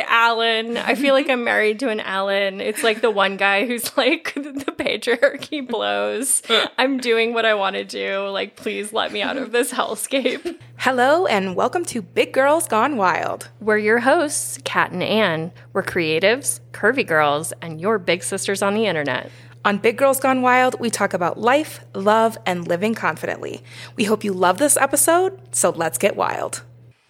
DJ 0.00 0.04
Allan. 0.08 0.76
I 0.76 0.94
feel 0.94 1.14
like 1.14 1.28
I'm 1.28 1.44
married 1.50 1.80
to 1.80 1.88
an 1.88 2.00
Allan. 2.00 2.60
It's 2.60 2.82
like 2.82 3.00
the 3.00 3.10
one 3.10 3.36
guy 3.36 3.66
who's 3.66 3.96
like 3.96 4.32
the 4.34 4.72
patriarchy 4.78 5.66
blows. 5.66 6.42
I'm 6.78 6.98
doing 6.98 7.34
what 7.34 7.44
I 7.44 7.54
want 7.54 7.76
to 7.76 7.84
do. 7.84 8.28
Like, 8.28 8.56
please 8.56 8.92
let 8.92 9.12
me 9.12 9.22
out 9.22 9.36
of 9.36 9.52
this 9.52 9.72
hellscape. 9.72 10.58
Hello, 10.78 11.26
and 11.26 11.54
welcome 11.54 11.84
to 11.86 12.00
Big 12.00 12.32
Girls 12.32 12.66
Gone 12.66 12.96
Wild. 12.96 13.50
We're 13.60 13.78
your 13.78 14.00
hosts, 14.00 14.58
Kat 14.64 14.92
and 14.92 15.02
Anne. 15.02 15.52
We're 15.72 15.82
creatives, 15.82 16.60
curvy 16.72 17.06
girls, 17.06 17.52
and 17.60 17.80
your 17.80 17.98
big 17.98 18.22
sisters 18.22 18.62
on 18.62 18.74
the 18.74 18.86
internet. 18.86 19.30
On 19.64 19.76
Big 19.76 19.98
Girls 19.98 20.20
Gone 20.20 20.40
Wild, 20.40 20.80
we 20.80 20.88
talk 20.88 21.12
about 21.12 21.38
life, 21.38 21.84
love, 21.94 22.38
and 22.46 22.66
living 22.66 22.94
confidently. 22.94 23.62
We 23.96 24.04
hope 24.04 24.24
you 24.24 24.32
love 24.32 24.56
this 24.56 24.78
episode, 24.78 25.38
so 25.54 25.70
let's 25.70 25.98
get 25.98 26.16
wild. 26.16 26.62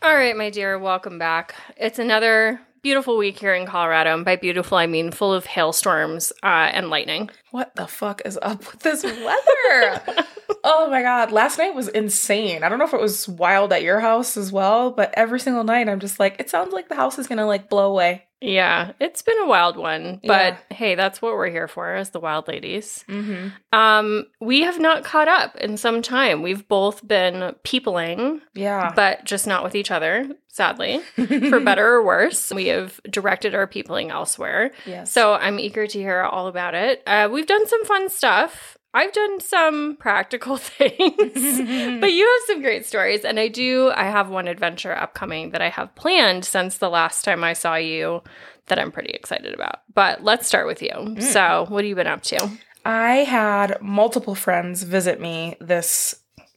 All 0.03 0.15
right, 0.15 0.37
my 0.37 0.51
dear, 0.51 0.79
welcome 0.79 1.19
back. 1.19 1.55
It's 1.77 1.99
another 1.99 2.61
beautiful 2.83 3.17
week 3.17 3.39
here 3.39 3.55
in 3.55 3.67
Colorado. 3.67 4.15
And 4.15 4.25
by 4.25 4.37
beautiful, 4.37 4.79
I 4.79 4.87
mean 4.87 5.11
full 5.11 5.33
of 5.33 5.47
hailstorms 5.47 6.33
uh, 6.43 6.71
and 6.73 6.91
lightning. 6.91 7.31
What 7.51 7.75
the 7.75 7.87
fuck 7.87 8.23
is 8.25 8.39
up 8.41 8.59
with 8.71 8.81
this 8.81 9.03
weather? 9.03 10.27
oh 10.65 10.89
my 10.91 11.03
god, 11.03 11.33
last 11.33 11.59
night 11.59 11.75
was 11.75 11.89
insane. 11.89 12.63
I 12.63 12.69
don't 12.69 12.79
know 12.79 12.85
if 12.85 12.95
it 12.95 13.01
was 13.01 13.29
wild 13.29 13.73
at 13.73 13.83
your 13.83 14.01
house 14.01 14.37
as 14.37 14.53
well, 14.53 14.91
but 14.91 15.13
every 15.17 15.41
single 15.41 15.65
night 15.65 15.89
I'm 15.89 16.01
just 16.01 16.21
like, 16.21 16.37
it 16.39 16.51
sounds 16.51 16.73
like 16.73 16.89
the 16.89 16.95
house 16.95 17.19
is 17.19 17.27
gonna 17.27 17.47
like 17.47 17.69
blow 17.69 17.91
away. 17.91 18.27
Yeah, 18.41 18.93
it's 19.01 19.21
been 19.23 19.39
a 19.41 19.47
wild 19.47 19.77
one, 19.77 20.21
but 20.25 20.55
Yeah. 20.71 20.77
hey, 20.77 20.95
that's 20.95 21.21
what 21.21 21.35
we're 21.35 21.51
here 21.51 21.69
for 21.69 21.95
as 21.95 22.11
the 22.11 22.21
wild 22.21 22.49
ladies. 22.49 23.05
Mm-hmm. 23.09 23.49
Um, 23.79 24.27
we 24.41 24.63
have 24.63 24.79
not 24.79 25.05
caught 25.05 25.29
up 25.29 25.57
in 25.57 25.77
some 25.77 26.01
time. 26.01 26.41
We've 26.43 26.67
both 26.67 27.07
been 27.07 27.55
peopling, 27.65 28.41
Yeah. 28.55 28.93
but 28.97 29.25
just 29.25 29.47
not 29.47 29.63
with 29.63 29.75
each 29.75 29.91
other, 29.91 30.27
sadly, 30.49 31.01
for 31.51 31.61
better 31.61 31.87
or 31.87 32.03
worse. 32.05 32.51
We 32.51 32.69
have 32.69 32.99
directed 33.11 33.55
our 33.55 33.67
peopling 33.67 34.11
elsewhere. 34.11 34.71
yes. 34.87 35.11
So 35.13 35.35
I'm 35.35 35.59
eager 35.59 35.87
to 35.87 35.99
hear 35.99 36.23
all 36.23 36.47
about 36.47 36.75
it. 36.75 37.03
Uh, 37.07 37.29
we've 37.31 37.47
done 37.47 37.67
some 37.67 37.85
fun 37.85 38.09
stuff. 38.09 38.79
I've 38.93 39.13
done 39.13 39.41
some 39.41 39.97
practical 39.97 40.57
things, 40.57 40.99
but 42.01 42.13
you 42.13 42.27
have 42.27 42.47
some 42.47 42.63
great 42.63 42.87
stories. 42.87 43.25
And 43.25 43.39
I 43.39 43.49
do, 43.49 43.91
I 43.95 44.05
have 44.05 44.31
one 44.31 44.49
adventure 44.49 44.97
upcoming 44.97 45.51
that 45.51 45.63
I 45.63 45.69
have 45.69 45.95
planned 45.95 46.45
since 46.45 46.79
the 46.79 46.91
last 46.91 47.25
time 47.25 47.45
I 47.45 47.53
saw 47.53 47.77
you 47.77 48.23
that 48.67 48.79
I'm 48.79 48.93
pretty 48.93 49.11
excited 49.11 49.55
about. 49.55 49.83
But 49.95 50.25
let's 50.25 50.47
start 50.47 50.67
with 50.67 50.83
you. 50.83 50.93
Hmm. 50.93 51.21
So, 51.21 51.67
what 51.69 51.85
have 51.85 51.89
you 51.89 51.95
been 51.95 52.07
up 52.07 52.23
to? 52.25 52.51
I 52.85 53.17
had 53.17 53.81
multiple 53.83 54.35
friends 54.35 54.83
visit 54.83 55.21
me 55.21 55.57
this 55.61 56.17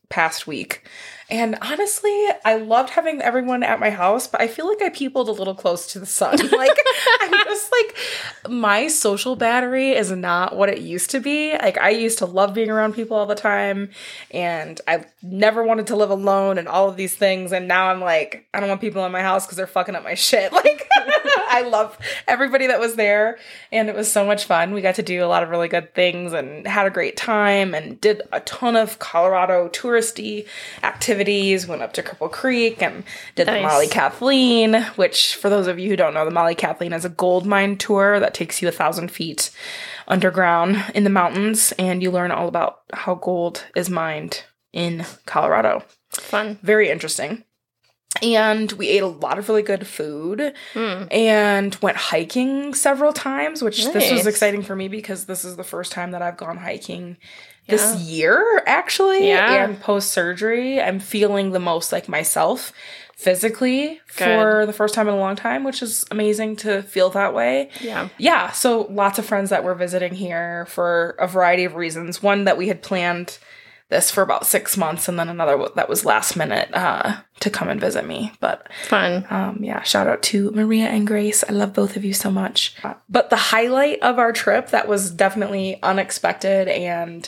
past 0.10 0.48
week. 0.48 0.88
And 1.34 1.58
honestly, 1.64 2.28
I 2.46 2.58
loved 2.58 2.92
having 2.92 3.20
everyone 3.20 3.64
at 3.64 3.80
my 3.80 3.90
house, 3.90 4.28
but 4.28 4.40
I 4.40 4.48
feel 4.48 4.68
like 4.68 4.84
I 4.84 4.90
peopled 4.90 5.28
a 5.30 5.32
little 5.32 5.56
close 5.56 5.92
to 5.94 6.00
the 6.00 6.06
sun. 6.06 6.38
Like, 6.54 6.78
I'm 7.22 7.32
just 7.46 7.72
like, 7.72 7.98
my 8.52 8.88
social 8.88 9.36
battery 9.36 9.94
is 9.94 10.12
not 10.12 10.56
what 10.56 10.70
it 10.70 10.80
used 10.80 11.10
to 11.10 11.20
be. 11.20 11.54
Like, 11.54 11.80
I 11.80 11.90
used 11.90 12.20
to 12.20 12.28
love 12.28 12.54
being 12.54 12.70
around 12.70 12.94
people 12.94 13.18
all 13.18 13.26
the 13.26 13.34
time, 13.34 13.90
and 14.30 14.80
I 14.88 15.06
never 15.24 15.64
wanted 15.64 15.88
to 15.88 15.96
live 15.96 16.12
alone 16.12 16.60
and 16.60 16.68
all 16.68 16.88
of 16.88 16.96
these 16.96 17.16
things. 17.16 17.52
And 17.52 17.68
now 17.68 17.90
I'm 17.90 18.00
like, 18.00 18.46
I 18.54 18.60
don't 18.60 18.70
want 18.70 18.82
people 18.82 19.04
in 19.04 19.12
my 19.12 19.24
house 19.24 19.46
because 19.46 19.58
they're 19.58 19.66
fucking 19.66 19.96
up 19.96 20.04
my 20.04 20.14
shit. 20.14 20.54
Like, 20.64 20.88
I 21.50 21.62
love 21.62 21.98
everybody 22.28 22.68
that 22.68 22.80
was 22.80 22.96
there, 22.96 23.38
and 23.72 23.90
it 23.90 23.96
was 23.96 24.10
so 24.12 24.26
much 24.26 24.46
fun. 24.46 24.74
We 24.74 24.82
got 24.82 24.96
to 24.96 25.04
do 25.04 25.24
a 25.24 25.28
lot 25.28 25.44
of 25.44 25.50
really 25.50 25.68
good 25.68 25.94
things 25.94 26.32
and 26.32 26.66
had 26.66 26.86
a 26.86 26.90
great 26.90 27.18
time 27.18 27.74
and 27.74 28.00
did 28.00 28.22
a 28.32 28.40
ton 28.42 28.76
of 28.76 29.00
Colorado 29.00 29.68
touristy 29.70 30.48
activities. 30.84 31.23
Went 31.24 31.82
up 31.82 31.94
to 31.94 32.04
Cripple 32.04 32.32
Creek 32.32 32.82
and 32.82 33.04
did 33.36 33.48
the 33.48 33.62
Molly 33.62 33.88
Kathleen, 33.88 34.84
which, 34.96 35.36
for 35.36 35.50
those 35.50 35.68
of 35.68 35.80
you 35.80 35.90
who 35.90 35.96
don't 35.96 36.14
know, 36.14 36.26
the 36.26 36.32
Molly 36.32 36.56
Kathleen 36.56 36.94
is 36.94 37.06
a 37.06 37.10
gold 37.10 37.46
mine 37.46 37.78
tour 37.78 38.20
that 38.20 38.34
takes 38.34 38.62
you 38.62 38.68
a 38.68 38.72
thousand 38.72 39.10
feet 39.12 39.50
underground 40.08 40.84
in 40.94 41.04
the 41.06 41.10
mountains, 41.10 41.72
and 41.80 42.04
you 42.04 42.12
learn 42.12 42.32
all 42.32 42.48
about 42.48 42.80
how 42.94 43.16
gold 43.16 43.66
is 43.76 43.90
mined 43.90 44.44
in 44.74 45.06
Colorado. 45.26 45.84
Fun. 46.12 46.60
Very 46.62 46.90
interesting. 46.90 47.44
And 48.22 48.72
we 48.74 48.90
ate 48.90 49.02
a 49.02 49.08
lot 49.08 49.40
of 49.40 49.50
really 49.50 49.64
good 49.64 49.88
food 49.88 50.54
Hmm. 50.74 51.06
and 51.10 51.76
went 51.82 51.98
hiking 51.98 52.76
several 52.76 53.12
times, 53.12 53.64
which 53.64 53.86
this 53.92 54.12
was 54.12 54.28
exciting 54.28 54.62
for 54.62 54.76
me 54.76 54.88
because 54.88 55.26
this 55.26 55.44
is 55.44 55.56
the 55.56 55.64
first 55.64 55.92
time 55.92 56.12
that 56.12 56.22
I've 56.22 56.38
gone 56.38 56.58
hiking 56.58 57.18
this 57.68 57.96
year, 58.02 58.64
actually. 58.66 59.28
Yeah. 59.28 59.64
And 59.64 59.80
post 59.80 60.12
surgery, 60.12 60.82
I'm 60.82 61.00
feeling 61.00 61.52
the 61.52 61.60
most 61.60 61.92
like 61.92 62.10
myself 62.10 62.74
physically 63.16 64.02
Good. 64.18 64.26
for 64.26 64.66
the 64.66 64.74
first 64.74 64.94
time 64.94 65.08
in 65.08 65.14
a 65.14 65.20
long 65.20 65.36
time, 65.36 65.64
which 65.64 65.82
is 65.82 66.06
amazing 66.12 66.58
to 66.58 66.82
feel 66.84 67.10
that 67.12 67.34
way. 67.34 67.70
Yeah. 67.80 68.10
Yeah, 68.18 68.52
so 68.52 68.88
lots 68.90 69.18
of 69.18 69.26
friends 69.26 69.50
that 69.52 69.64
were 69.64 69.76
visiting 69.76 70.14
here 70.14 70.66
for 70.66 71.16
a 71.20 71.28
variety 71.28 71.64
of 71.64 71.76
reasons. 71.76 72.22
One 72.22 72.44
that 72.46 72.58
we 72.58 72.68
had 72.68 72.82
planned 72.82 73.38
this 73.90 74.10
for 74.10 74.22
about 74.24 74.46
six 74.46 74.76
months, 74.78 75.08
and 75.08 75.20
then 75.20 75.30
another 75.30 75.68
that 75.76 75.90
was 75.90 76.06
last 76.06 76.36
minute 76.36 76.70
uh, 76.74 77.18
to 77.42 77.50
come 77.50 77.70
and 77.70 77.80
visit 77.80 78.08
me. 78.08 78.32
But 78.40 78.68
Fun. 78.88 79.26
um, 79.30 79.60
yeah, 79.62 79.82
shout 79.84 80.08
out 80.08 80.22
to 80.24 80.52
Maria 80.52 80.86
and 80.86 81.06
Grace. 81.06 81.44
I 81.48 81.52
love 81.52 81.74
both 81.74 81.96
of 81.96 82.04
you 82.06 82.14
so 82.14 82.32
much. 82.32 82.76
But 83.10 83.30
the 83.30 83.36
highlight 83.36 84.02
of 84.02 84.18
our 84.20 84.32
trip 84.32 84.70
that 84.70 84.88
was 84.88 85.12
definitely 85.12 85.80
unexpected 85.84 86.68
and 86.68 87.28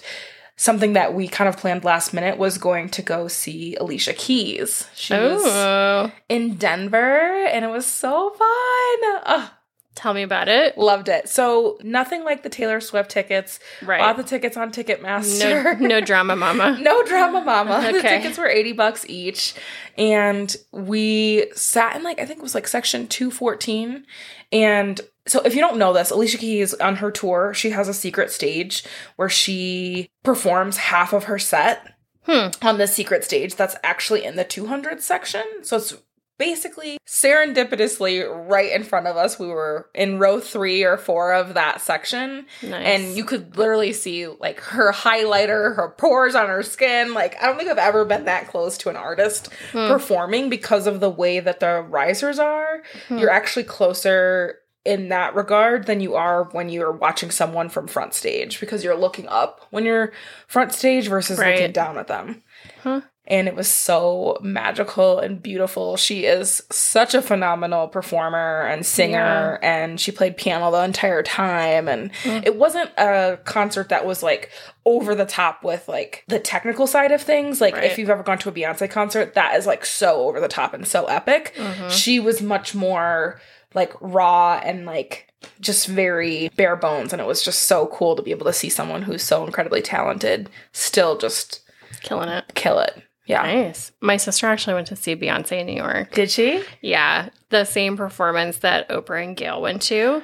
something 0.57 0.93
that 0.93 1.13
we 1.13 1.27
kind 1.27 1.49
of 1.49 1.57
planned 1.57 1.83
last 1.83 2.13
minute 2.13 2.37
was 2.37 2.57
going 2.57 2.87
to 2.87 3.01
go 3.01 3.27
see 3.27 3.75
Alicia 3.75 4.13
Keys. 4.13 4.87
She 4.95 5.13
was 5.13 5.41
Oh, 5.45 6.11
in 6.29 6.55
Denver, 6.55 7.45
and 7.47 7.65
it 7.65 7.67
was 7.69 7.85
so 7.85 8.29
fun. 8.31 9.49
Tell 9.95 10.13
me 10.13 10.21
about 10.23 10.47
it. 10.47 10.77
Loved 10.77 11.09
it. 11.09 11.27
So 11.29 11.77
nothing 11.81 12.23
like 12.23 12.43
the 12.43 12.49
Taylor 12.49 12.79
Swift 12.79 13.09
tickets. 13.11 13.59
Right. 13.81 13.99
Bought 13.99 14.17
the 14.17 14.23
tickets 14.23 14.57
on 14.57 14.71
Ticketmaster. 14.71 15.79
No, 15.79 15.87
no 15.87 16.01
drama, 16.01 16.35
mama. 16.45 16.77
No 16.79 17.03
drama, 17.03 17.41
mama. 17.41 17.91
The 17.91 18.01
tickets 18.01 18.37
were 18.37 18.47
80 18.47 18.73
bucks 18.73 19.05
each. 19.07 19.55
And 19.97 20.55
we 20.71 21.49
sat 21.55 21.95
in 21.95 22.03
like, 22.03 22.19
I 22.19 22.25
think 22.25 22.39
it 22.39 22.43
was 22.43 22.55
like 22.55 22.67
section 22.67 23.07
214. 23.07 24.05
And 24.51 25.01
so 25.27 25.41
if 25.41 25.55
you 25.55 25.61
don't 25.61 25.77
know 25.77 25.93
this, 25.93 26.11
Alicia 26.11 26.37
Keys 26.37 26.73
on 26.75 26.97
her 26.97 27.09
tour, 27.11 27.53
she 27.53 27.71
has 27.71 27.87
a 27.87 27.93
secret 27.93 28.31
stage 28.31 28.83
where 29.15 29.29
she 29.29 30.09
performs 30.23 30.77
half 30.77 31.13
of 31.13 31.23
her 31.25 31.39
set 31.39 31.91
Hmm. 32.27 32.47
on 32.63 32.79
this 32.79 32.91
secret 32.91 33.23
stage 33.23 33.53
that's 33.55 33.75
actually 33.83 34.23
in 34.25 34.35
the 34.35 34.43
200 34.43 34.99
section. 34.99 35.43
So 35.61 35.77
it's 35.77 35.95
basically 36.37 36.97
serendipitously 37.05 38.25
right 38.47 38.71
in 38.71 38.83
front 38.83 39.07
of 39.07 39.17
us. 39.17 39.39
We 39.39 39.47
were 39.47 39.89
in 39.93 40.19
row 40.19 40.39
three 40.39 40.83
or 40.83 40.97
four 40.97 41.33
of 41.33 41.53
that 41.53 41.81
section. 41.81 42.45
Nice. 42.61 42.85
And 42.85 43.17
you 43.17 43.23
could 43.23 43.57
literally 43.57 43.93
see 43.93 44.27
like 44.27 44.59
her 44.59 44.91
highlighter, 44.91 45.75
her 45.75 45.93
pores 45.97 46.35
on 46.35 46.47
her 46.47 46.63
skin. 46.63 47.13
Like, 47.13 47.41
I 47.41 47.47
don't 47.47 47.57
think 47.57 47.69
I've 47.69 47.77
ever 47.77 48.05
been 48.05 48.25
that 48.25 48.47
close 48.47 48.77
to 48.79 48.89
an 48.89 48.95
artist 48.95 49.49
Hmm. 49.71 49.87
performing 49.87 50.49
because 50.49 50.87
of 50.87 50.99
the 50.99 51.09
way 51.09 51.39
that 51.39 51.59
the 51.59 51.81
risers 51.81 52.39
are. 52.39 52.83
Hmm. 53.07 53.17
You're 53.17 53.29
actually 53.31 53.63
closer 53.63 54.59
in 54.83 55.09
that 55.09 55.33
regard 55.33 55.87
than 55.87 55.99
you 55.99 56.13
are 56.13 56.43
when 56.51 56.69
you're 56.69 56.91
watching 56.91 57.31
someone 57.31 57.69
from 57.69 57.87
front 57.87 58.13
stage 58.13 58.59
because 58.59 58.83
you're 58.83 58.95
looking 58.95 59.27
up 59.27 59.65
when 59.71 59.83
you're 59.83 60.11
front 60.47 60.71
stage 60.73 61.07
versus 61.07 61.39
looking 61.39 61.71
down 61.71 61.97
at 61.97 62.07
them. 62.07 62.43
Huh. 62.83 63.01
And 63.27 63.47
it 63.47 63.55
was 63.55 63.67
so 63.67 64.37
magical 64.41 65.19
and 65.19 65.41
beautiful. 65.41 65.97
She 65.97 66.25
is 66.25 66.61
such 66.71 67.13
a 67.15 67.21
phenomenal 67.21 67.87
performer 67.87 68.61
and 68.67 68.85
singer, 68.85 69.57
and 69.63 69.99
she 69.99 70.11
played 70.11 70.37
piano 70.37 70.69
the 70.71 70.83
entire 70.83 71.23
time. 71.23 71.87
And 71.87 72.13
Mm. 72.23 72.45
it 72.45 72.55
wasn't 72.55 72.91
a 72.97 73.39
concert 73.43 73.89
that 73.89 74.05
was 74.05 74.21
like 74.21 74.51
over 74.85 75.15
the 75.15 75.25
top 75.25 75.63
with 75.63 75.87
like 75.87 76.23
the 76.27 76.39
technical 76.39 76.85
side 76.85 77.11
of 77.11 77.21
things. 77.21 77.59
Like 77.59 77.73
Right. 77.75 77.85
if 77.85 77.97
you've 77.97 78.11
ever 78.11 78.21
gone 78.23 78.37
to 78.39 78.49
a 78.49 78.51
Beyonce 78.51 78.89
concert, 78.89 79.33
that 79.33 79.55
is 79.55 79.65
like 79.65 79.85
so 79.85 80.27
over 80.27 80.39
the 80.39 80.47
top 80.47 80.73
and 80.75 80.87
so 80.87 81.05
epic. 81.05 81.53
Mhm. 81.57 81.89
She 81.89 82.19
was 82.19 82.41
much 82.43 82.75
more 82.75 83.41
like 83.73 83.91
raw 84.01 84.61
and 84.63 84.85
like 84.85 85.27
just 85.59 85.87
very 85.87 86.49
bare 86.55 86.75
bones. 86.75 87.11
And 87.11 87.21
it 87.21 87.25
was 87.25 87.41
just 87.43 87.63
so 87.63 87.87
cool 87.87 88.15
to 88.15 88.21
be 88.21 88.31
able 88.31 88.45
to 88.45 88.53
see 88.53 88.69
someone 88.69 89.01
who's 89.01 89.23
so 89.23 89.43
incredibly 89.45 89.81
talented 89.81 90.49
still 90.71 91.17
just 91.17 91.61
killing 92.01 92.29
it. 92.29 92.45
kill 92.53 92.79
it. 92.79 93.01
Yeah. 93.25 93.41
Nice. 93.41 93.91
My 94.01 94.17
sister 94.17 94.47
actually 94.47 94.75
went 94.75 94.87
to 94.87 94.95
see 94.95 95.15
Beyonce 95.15 95.59
in 95.59 95.65
New 95.65 95.73
York. 95.75 96.11
Did 96.13 96.29
she? 96.29 96.63
Yeah, 96.81 97.29
the 97.49 97.65
same 97.65 97.97
performance 97.97 98.57
that 98.57 98.87
Oprah 98.89 99.23
and 99.23 99.35
Gayle 99.35 99.61
went 99.61 99.81
to. 99.83 100.21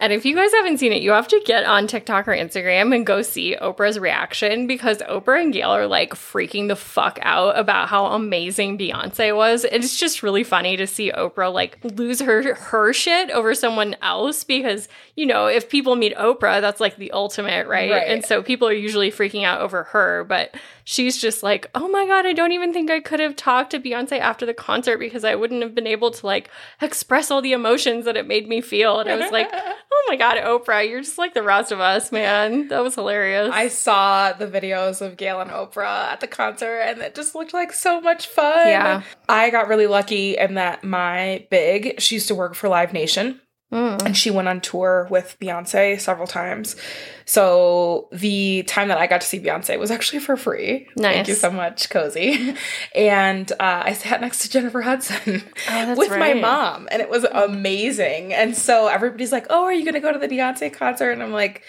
And 0.00 0.12
if 0.12 0.24
you 0.24 0.34
guys 0.34 0.52
haven't 0.52 0.78
seen 0.78 0.92
it, 0.92 1.02
you 1.02 1.12
have 1.12 1.28
to 1.28 1.42
get 1.44 1.64
on 1.64 1.86
TikTok 1.86 2.28
or 2.28 2.32
Instagram 2.32 2.94
and 2.94 3.06
go 3.06 3.22
see 3.22 3.56
Oprah's 3.60 3.98
reaction 3.98 4.66
because 4.66 4.98
Oprah 4.98 5.42
and 5.42 5.52
Gayle 5.52 5.70
are 5.70 5.86
like 5.86 6.14
freaking 6.14 6.68
the 6.68 6.76
fuck 6.76 7.18
out 7.22 7.58
about 7.58 7.88
how 7.88 8.06
amazing 8.06 8.78
Beyonce 8.78 9.34
was. 9.34 9.64
And 9.64 9.82
it's 9.82 9.98
just 9.98 10.22
really 10.22 10.44
funny 10.44 10.76
to 10.76 10.86
see 10.86 11.10
Oprah 11.12 11.52
like 11.52 11.78
lose 11.82 12.20
her 12.20 12.54
her 12.54 12.92
shit 12.92 13.30
over 13.30 13.54
someone 13.54 13.96
else 14.02 14.44
because, 14.44 14.88
you 15.14 15.26
know, 15.26 15.46
if 15.46 15.68
people 15.68 15.96
meet 15.96 16.14
Oprah, 16.16 16.60
that's 16.60 16.80
like 16.80 16.96
the 16.96 17.12
ultimate, 17.12 17.66
right? 17.66 17.90
Right. 17.90 18.08
And 18.08 18.24
so 18.24 18.42
people 18.42 18.68
are 18.68 18.72
usually 18.72 19.10
freaking 19.10 19.44
out 19.44 19.60
over 19.60 19.84
her, 19.84 20.24
but 20.24 20.54
she's 20.84 21.18
just 21.18 21.42
like, 21.42 21.70
"Oh 21.74 21.88
my 21.88 22.06
god, 22.06 22.24
I 22.26 22.32
don't 22.32 22.52
even 22.52 22.72
think 22.72 22.90
I 22.90 23.00
could 23.00 23.20
have 23.20 23.36
talked 23.36 23.70
to 23.72 23.80
Beyonce 23.80 24.18
after 24.18 24.46
the 24.46 24.54
concert 24.54 24.98
because 24.98 25.24
I 25.24 25.34
wouldn't 25.34 25.62
have 25.62 25.74
been 25.74 25.86
able 25.86 26.10
to 26.12 26.26
like 26.26 26.48
express 26.80 27.30
all 27.30 27.42
the 27.42 27.52
emotions 27.52 28.04
that 28.06 28.16
it 28.16 28.26
made 28.26 28.48
me 28.48 28.60
feel." 28.60 29.00
And 29.00 29.10
I 29.10 29.16
was 29.16 29.30
like, 29.30 29.50
"Oh 29.92 30.06
my 30.08 30.16
god, 30.16 30.38
Oprah, 30.38 30.88
you're 30.88 31.00
just 31.00 31.18
like 31.18 31.34
the 31.34 31.42
rest 31.42 31.72
of 31.72 31.80
us, 31.80 32.12
man." 32.12 32.68
That 32.68 32.82
was 32.82 32.94
hilarious. 32.94 33.50
I 33.52 33.68
saw 33.68 34.32
the 34.32 34.46
videos 34.46 35.00
of 35.00 35.16
Gayle 35.16 35.40
and 35.40 35.50
Oprah 35.50 36.12
at 36.12 36.20
the 36.20 36.26
concert 36.26 36.80
and 36.80 37.00
it 37.00 37.14
just 37.14 37.34
looked 37.34 37.54
like 37.54 37.72
so 37.72 38.00
much 38.00 38.26
fun. 38.26 38.66
Yeah. 38.68 39.02
I 39.28 39.50
got 39.50 39.68
really 39.68 39.86
lucky 39.86 40.36
in 40.36 40.54
that 40.54 40.84
my 40.84 41.46
big, 41.50 42.00
she 42.00 42.16
used 42.16 42.28
to 42.28 42.34
work 42.34 42.54
for 42.54 42.68
Live 42.68 42.92
Nation 42.92 43.40
Mm. 43.72 44.00
and 44.06 44.16
she 44.16 44.30
went 44.30 44.46
on 44.46 44.60
tour 44.60 45.08
with 45.10 45.36
Beyonce 45.40 46.00
several 46.00 46.28
times. 46.28 46.76
So 47.24 48.08
the 48.12 48.62
time 48.62 48.86
that 48.88 48.98
I 48.98 49.08
got 49.08 49.22
to 49.22 49.26
see 49.26 49.40
Beyonce 49.40 49.76
was 49.78 49.90
actually 49.90 50.20
for 50.20 50.36
free. 50.36 50.86
Thank 50.96 51.26
you 51.26 51.34
so 51.34 51.50
much, 51.50 51.90
Cozy. 51.90 52.54
And 52.94 53.50
uh, 53.52 53.82
I 53.86 53.92
sat 53.94 54.20
next 54.20 54.38
to 54.42 54.50
Jennifer 54.50 54.82
Hudson 54.82 55.42
Oh, 55.68 55.94
with 55.96 56.10
my 56.10 56.34
mom, 56.34 56.86
and 56.92 57.02
it 57.02 57.10
was 57.10 57.24
amazing. 57.24 58.32
And 58.32 58.56
so 58.56 58.86
everybody's 58.86 59.32
like, 59.32 59.46
"Oh, 59.50 59.64
are 59.64 59.72
you 59.72 59.82
going 59.84 59.94
to 59.94 60.00
go 60.00 60.12
to 60.12 60.18
the 60.18 60.28
Beyonce 60.28 60.72
concert?" 60.72 61.10
And 61.10 61.22
I'm 61.22 61.32
like. 61.32 61.62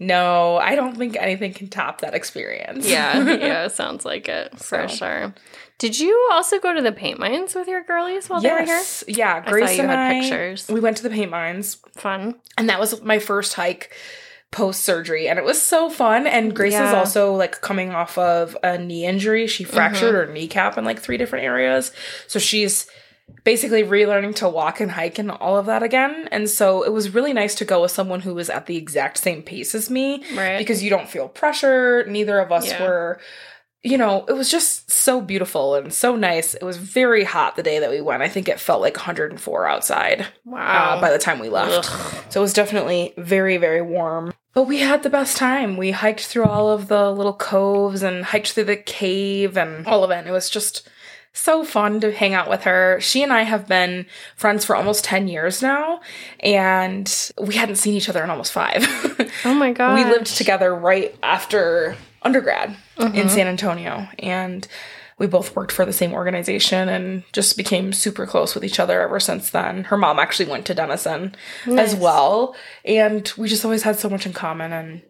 No, 0.00 0.56
I 0.56 0.74
don't 0.74 0.96
think 0.96 1.16
anything 1.16 1.52
can 1.52 1.68
top 1.68 2.00
that 2.00 2.14
experience. 2.14 2.84
yeah, 2.88 3.16
yeah, 3.36 3.68
sounds 3.68 4.04
like 4.04 4.28
it 4.28 4.58
for 4.58 4.88
So. 4.88 4.96
sure. 4.96 5.34
Did 5.78 5.98
you 5.98 6.28
also 6.32 6.58
go 6.60 6.72
to 6.72 6.80
the 6.80 6.92
paint 6.92 7.18
mines 7.18 7.54
with 7.54 7.66
your 7.68 7.82
girlies 7.82 8.28
while 8.28 8.40
they 8.40 8.50
were 8.50 8.58
here? 8.58 8.66
yes. 8.66 9.04
Yeah. 9.08 9.42
I 9.44 9.50
Grace 9.50 9.70
saw 9.70 9.74
you 9.74 9.80
and 9.82 9.90
had 9.90 9.98
I, 10.16 10.20
pictures. 10.20 10.68
we 10.68 10.80
went 10.80 10.96
to 10.98 11.02
the 11.02 11.10
paint 11.10 11.30
mines. 11.30 11.78
Fun. 11.96 12.36
And 12.56 12.68
that 12.68 12.78
was 12.78 13.02
my 13.02 13.18
first 13.18 13.54
hike 13.54 13.92
post 14.52 14.82
surgery. 14.84 15.28
And 15.28 15.36
it 15.36 15.44
was 15.44 15.60
so 15.60 15.90
fun. 15.90 16.28
And 16.28 16.54
Grace 16.54 16.74
is 16.74 16.92
also 16.94 17.34
like 17.34 17.60
coming 17.60 17.90
off 17.90 18.16
of 18.16 18.56
a 18.62 18.78
knee 18.78 19.04
injury. 19.04 19.48
She 19.48 19.64
fractured 19.64 20.14
Mm-hmm. 20.14 20.28
her 20.28 20.32
kneecap 20.32 20.78
in 20.78 20.84
like 20.84 21.00
three 21.00 21.16
different 21.16 21.44
areas. 21.44 21.90
So 22.28 22.38
she's 22.38 22.86
basically 23.42 23.82
relearning 23.82 24.34
to 24.36 24.48
walk 24.48 24.80
and 24.80 24.92
hike 24.92 25.18
and 25.18 25.30
all 25.30 25.56
of 25.56 25.66
that 25.66 25.82
again. 25.82 26.28
And 26.30 26.48
so 26.48 26.84
it 26.84 26.92
was 26.92 27.12
really 27.14 27.32
nice 27.32 27.54
to 27.56 27.64
go 27.64 27.82
with 27.82 27.90
someone 27.90 28.20
who 28.20 28.32
was 28.34 28.48
at 28.48 28.66
the 28.66 28.76
exact 28.76 29.18
same 29.18 29.42
pace 29.42 29.74
as 29.74 29.90
me 29.90 30.22
Right. 30.36 30.58
because 30.58 30.84
you 30.84 30.90
don't 30.90 31.08
feel 31.08 31.26
pressure. 31.28 32.04
Neither 32.06 32.38
of 32.38 32.52
us 32.52 32.68
Yeah. 32.68 32.82
were. 32.82 33.20
You 33.84 33.98
know, 33.98 34.24
it 34.26 34.32
was 34.32 34.50
just 34.50 34.90
so 34.90 35.20
beautiful 35.20 35.74
and 35.74 35.92
so 35.92 36.16
nice. 36.16 36.54
It 36.54 36.64
was 36.64 36.78
very 36.78 37.22
hot 37.22 37.54
the 37.54 37.62
day 37.62 37.78
that 37.78 37.90
we 37.90 38.00
went. 38.00 38.22
I 38.22 38.28
think 38.28 38.48
it 38.48 38.58
felt 38.58 38.80
like 38.80 38.96
104 38.96 39.66
outside 39.66 40.26
wow. 40.46 40.96
uh, 40.96 41.00
by 41.00 41.12
the 41.12 41.18
time 41.18 41.38
we 41.38 41.50
left. 41.50 41.90
Ugh. 41.92 42.24
So 42.30 42.40
it 42.40 42.42
was 42.42 42.54
definitely 42.54 43.12
very, 43.18 43.58
very 43.58 43.82
warm. 43.82 44.32
But 44.54 44.64
we 44.64 44.78
had 44.78 45.02
the 45.02 45.10
best 45.10 45.36
time. 45.36 45.76
We 45.76 45.90
hiked 45.90 46.24
through 46.24 46.44
all 46.44 46.70
of 46.70 46.88
the 46.88 47.10
little 47.10 47.34
coves 47.34 48.02
and 48.02 48.24
hiked 48.24 48.52
through 48.52 48.64
the 48.64 48.76
cave 48.76 49.58
and 49.58 49.86
all 49.86 50.02
of 50.02 50.10
it. 50.10 50.14
And 50.14 50.28
it 50.28 50.32
was 50.32 50.48
just 50.48 50.88
so 51.34 51.64
fun 51.64 52.00
to 52.00 52.12
hang 52.12 52.32
out 52.32 52.48
with 52.48 52.62
her. 52.62 52.98
She 53.00 53.22
and 53.22 53.32
I 53.32 53.42
have 53.42 53.66
been 53.66 54.06
friends 54.36 54.64
for 54.64 54.76
almost 54.76 55.04
10 55.04 55.28
years 55.28 55.60
now, 55.60 56.00
and 56.40 57.32
we 57.38 57.56
hadn't 57.56 57.76
seen 57.76 57.94
each 57.94 58.08
other 58.08 58.22
in 58.22 58.30
almost 58.30 58.52
five. 58.52 58.86
oh 59.44 59.54
my 59.54 59.72
god. 59.72 59.94
we 59.94 60.04
lived 60.04 60.28
together 60.28 60.74
right 60.74 61.14
after 61.22 61.96
undergrad 62.22 62.76
Mm-hmm. 62.96 63.16
in 63.16 63.28
San 63.28 63.46
Antonio, 63.46 64.08
and 64.18 64.68
we 65.18 65.26
both 65.26 65.54
worked 65.54 65.72
for 65.72 65.84
the 65.84 65.92
same 65.92 66.12
organization 66.12 66.88
and 66.88 67.22
just 67.32 67.56
became 67.56 67.92
super 67.92 68.26
close 68.26 68.54
with 68.54 68.64
each 68.64 68.80
other 68.80 69.00
ever 69.00 69.20
since 69.20 69.50
then. 69.50 69.84
Her 69.84 69.96
mom 69.96 70.18
actually 70.18 70.50
went 70.50 70.66
to 70.66 70.74
Denison 70.74 71.34
as 71.66 71.94
well, 71.94 72.56
and 72.84 73.32
we 73.36 73.48
just 73.48 73.64
always 73.64 73.82
had 73.84 73.96
so 73.96 74.08
much 74.08 74.26
in 74.26 74.32
common 74.32 74.72
and 74.72 75.02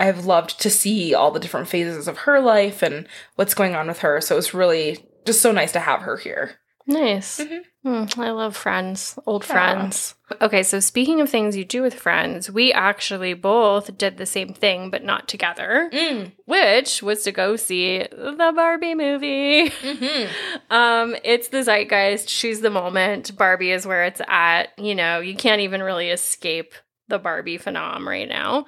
I've 0.00 0.24
loved 0.24 0.58
to 0.62 0.70
see 0.70 1.14
all 1.14 1.30
the 1.30 1.38
different 1.38 1.68
phases 1.68 2.08
of 2.08 2.18
her 2.18 2.40
life 2.40 2.82
and 2.82 3.06
what's 3.36 3.52
going 3.52 3.74
on 3.74 3.86
with 3.86 3.98
her. 3.98 4.20
So 4.22 4.38
it's 4.38 4.54
really 4.54 5.04
just 5.26 5.42
so 5.42 5.52
nice 5.52 5.72
to 5.72 5.80
have 5.80 6.00
her 6.00 6.16
here. 6.16 6.56
Nice. 6.90 7.40
Mhm. 7.40 7.60
Hmm, 7.82 8.20
I 8.20 8.30
love 8.30 8.56
friends, 8.56 9.18
old 9.26 9.44
Yeah. 9.48 9.52
friends. 9.54 10.14
Okay, 10.42 10.62
so 10.62 10.80
speaking 10.80 11.20
of 11.20 11.30
things 11.30 11.56
you 11.56 11.64
do 11.64 11.80
with 11.82 11.94
friends, 11.94 12.50
we 12.50 12.72
actually 12.72 13.32
both 13.32 13.96
did 13.96 14.16
the 14.18 14.26
same 14.26 14.52
thing, 14.52 14.90
but 14.90 15.02
not 15.04 15.28
together, 15.28 15.88
Mm. 15.92 16.32
which 16.44 17.02
was 17.02 17.22
to 17.22 17.32
go 17.32 17.56
see 17.56 18.00
the 18.10 18.52
Barbie 18.54 18.94
movie. 18.94 19.70
Mm-hmm. 19.70 20.30
Um, 20.70 21.16
it's 21.24 21.48
the 21.48 21.62
zeitgeist. 21.62 22.28
She's 22.28 22.60
the 22.60 22.70
moment. 22.70 23.36
Barbie 23.36 23.70
is 23.72 23.86
where 23.86 24.04
it's 24.04 24.20
at. 24.28 24.68
You 24.78 24.94
know, 24.94 25.20
you 25.20 25.34
can't 25.34 25.62
even 25.62 25.82
really 25.82 26.10
escape 26.10 26.74
the 27.08 27.18
Barbie 27.18 27.58
phenom 27.58 28.04
right 28.06 28.28
now. 28.28 28.66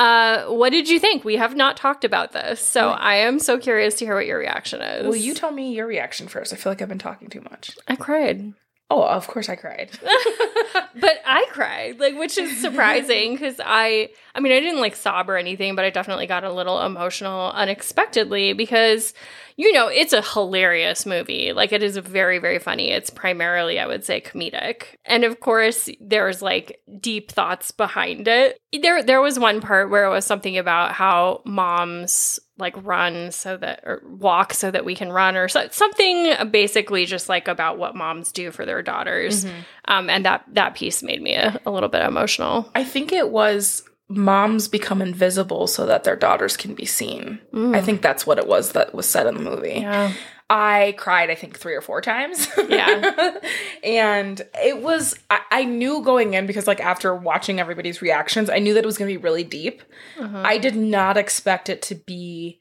Uh, 0.00 0.46
what 0.46 0.70
did 0.70 0.88
you 0.88 0.98
think? 0.98 1.26
We 1.26 1.36
have 1.36 1.54
not 1.54 1.76
talked 1.76 2.06
about 2.06 2.32
this, 2.32 2.58
so 2.58 2.88
I 2.88 3.16
am 3.16 3.38
so 3.38 3.58
curious 3.58 3.96
to 3.96 4.06
hear 4.06 4.14
what 4.14 4.24
your 4.24 4.38
reaction 4.38 4.80
is. 4.80 5.06
Will 5.06 5.14
you 5.14 5.34
tell 5.34 5.52
me 5.52 5.74
your 5.74 5.86
reaction 5.86 6.26
first? 6.26 6.54
I 6.54 6.56
feel 6.56 6.70
like 6.72 6.80
I've 6.80 6.88
been 6.88 6.98
talking 6.98 7.28
too 7.28 7.42
much. 7.42 7.76
I 7.86 7.96
cried. 7.96 8.54
Oh, 8.92 9.04
of 9.04 9.28
course 9.28 9.48
I 9.48 9.54
cried. 9.54 9.90
but 10.02 11.22
I 11.24 11.46
cried, 11.50 12.00
like, 12.00 12.18
which 12.18 12.36
is 12.36 12.60
surprising 12.60 13.34
because 13.34 13.60
I, 13.64 14.10
I 14.34 14.40
mean, 14.40 14.50
I 14.50 14.58
didn't 14.58 14.80
like 14.80 14.96
sob 14.96 15.30
or 15.30 15.36
anything, 15.36 15.76
but 15.76 15.84
I 15.84 15.90
definitely 15.90 16.26
got 16.26 16.42
a 16.42 16.52
little 16.52 16.80
emotional 16.82 17.52
unexpectedly 17.52 18.52
because, 18.52 19.14
you 19.56 19.72
know, 19.72 19.86
it's 19.86 20.12
a 20.12 20.22
hilarious 20.22 21.06
movie. 21.06 21.52
Like, 21.52 21.70
it 21.70 21.84
is 21.84 21.96
very, 21.98 22.40
very 22.40 22.58
funny. 22.58 22.90
It's 22.90 23.10
primarily, 23.10 23.78
I 23.78 23.86
would 23.86 24.04
say, 24.04 24.20
comedic, 24.20 24.96
and 25.04 25.22
of 25.22 25.38
course, 25.38 25.88
there's 26.00 26.42
like 26.42 26.80
deep 27.00 27.30
thoughts 27.30 27.70
behind 27.70 28.26
it. 28.26 28.58
There, 28.72 29.04
there 29.04 29.20
was 29.20 29.38
one 29.38 29.60
part 29.60 29.88
where 29.90 30.06
it 30.06 30.10
was 30.10 30.26
something 30.26 30.58
about 30.58 30.92
how 30.92 31.42
moms 31.44 32.40
like 32.60 32.74
run 32.84 33.32
so 33.32 33.56
that 33.56 33.80
or 33.84 34.02
walk 34.06 34.52
so 34.54 34.70
that 34.70 34.84
we 34.84 34.94
can 34.94 35.10
run 35.10 35.36
or 35.36 35.48
so, 35.48 35.66
something 35.70 36.50
basically 36.50 37.06
just 37.06 37.28
like 37.28 37.48
about 37.48 37.78
what 37.78 37.96
moms 37.96 38.32
do 38.32 38.50
for 38.50 38.64
their 38.66 38.82
daughters 38.82 39.44
um, 39.86 40.08
and 40.10 40.24
that 40.24 40.44
that 40.52 40.74
piece 40.74 41.02
made 41.02 41.22
me 41.22 41.34
a, 41.34 41.60
a 41.66 41.70
little 41.70 41.88
bit 41.88 42.02
emotional. 42.02 42.70
I 42.74 42.84
think 42.84 43.12
it 43.12 43.30
was 43.30 43.82
moms 44.08 44.68
become 44.68 45.00
invisible 45.00 45.66
so 45.66 45.86
that 45.86 46.04
their 46.04 46.16
daughters 46.16 46.56
can 46.56 46.74
be 46.74 46.84
seen. 46.84 47.38
I 47.74 47.80
think 47.80 48.02
that's 48.02 48.26
what 48.26 48.38
it 48.38 48.46
was 48.46 48.72
that 48.72 48.92
was 48.94 49.06
said 49.08 49.26
in 49.26 49.36
the 49.36 49.40
movie. 49.42 49.80
Yeah, 49.80 50.12
I 50.50 50.96
cried, 50.98 51.30
I 51.30 51.36
think, 51.36 51.56
three 51.56 51.76
or 51.76 51.80
four 51.80 52.00
times. 52.00 52.48
Yeah. 52.68 53.38
and 53.84 54.42
it 54.60 54.82
was, 54.82 55.14
I, 55.30 55.40
I 55.50 55.64
knew 55.64 56.02
going 56.02 56.34
in 56.34 56.46
because, 56.46 56.66
like, 56.66 56.80
after 56.80 57.14
watching 57.14 57.60
everybody's 57.60 58.02
reactions, 58.02 58.50
I 58.50 58.58
knew 58.58 58.74
that 58.74 58.82
it 58.82 58.86
was 58.86 58.98
going 58.98 59.08
to 59.08 59.16
be 59.16 59.22
really 59.22 59.44
deep. 59.44 59.80
Uh-huh. 60.18 60.42
I 60.44 60.58
did 60.58 60.74
not 60.74 61.16
expect 61.16 61.68
it 61.68 61.82
to 61.82 61.94
be 61.94 62.60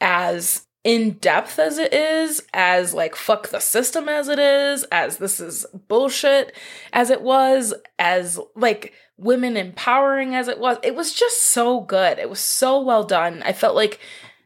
as 0.00 0.66
in 0.82 1.12
depth 1.12 1.60
as 1.60 1.78
it 1.78 1.94
is, 1.94 2.42
as 2.52 2.92
like 2.92 3.14
fuck 3.14 3.50
the 3.50 3.60
system 3.60 4.08
as 4.08 4.26
it 4.26 4.40
is, 4.40 4.82
as 4.90 5.18
this 5.18 5.38
is 5.38 5.64
bullshit 5.86 6.52
as 6.92 7.08
it 7.08 7.22
was, 7.22 7.72
as 8.00 8.40
like 8.56 8.92
women 9.16 9.56
empowering 9.56 10.34
as 10.34 10.48
it 10.48 10.58
was. 10.58 10.78
It 10.82 10.96
was 10.96 11.14
just 11.14 11.40
so 11.40 11.80
good. 11.80 12.18
It 12.18 12.28
was 12.28 12.40
so 12.40 12.80
well 12.80 13.04
done. 13.04 13.42
I 13.44 13.52
felt 13.52 13.76
like 13.76 14.00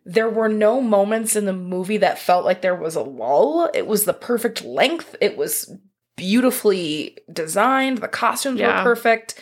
there 0.09 0.31
were 0.31 0.49
no 0.49 0.81
moments 0.81 1.35
in 1.35 1.47
the 1.47 1.53
movie 1.53 1.97
that 1.99 2.17
felt 2.19 2.45
like 2.45 2.63
there 2.63 2.77
was 2.77 2.95
a 2.95 3.03
lull. 3.03 3.69
It 3.75 3.87
was 3.89 4.05
the 4.05 4.13
perfect 4.15 4.65
length. 4.65 5.17
It 5.21 5.37
was 5.37 5.71
beautifully 6.17 7.19
designed. 7.33 7.99
The 7.99 8.09
costumes 8.09 8.61
Yeah. 8.61 8.79
were 8.79 8.95
perfect. 8.95 9.35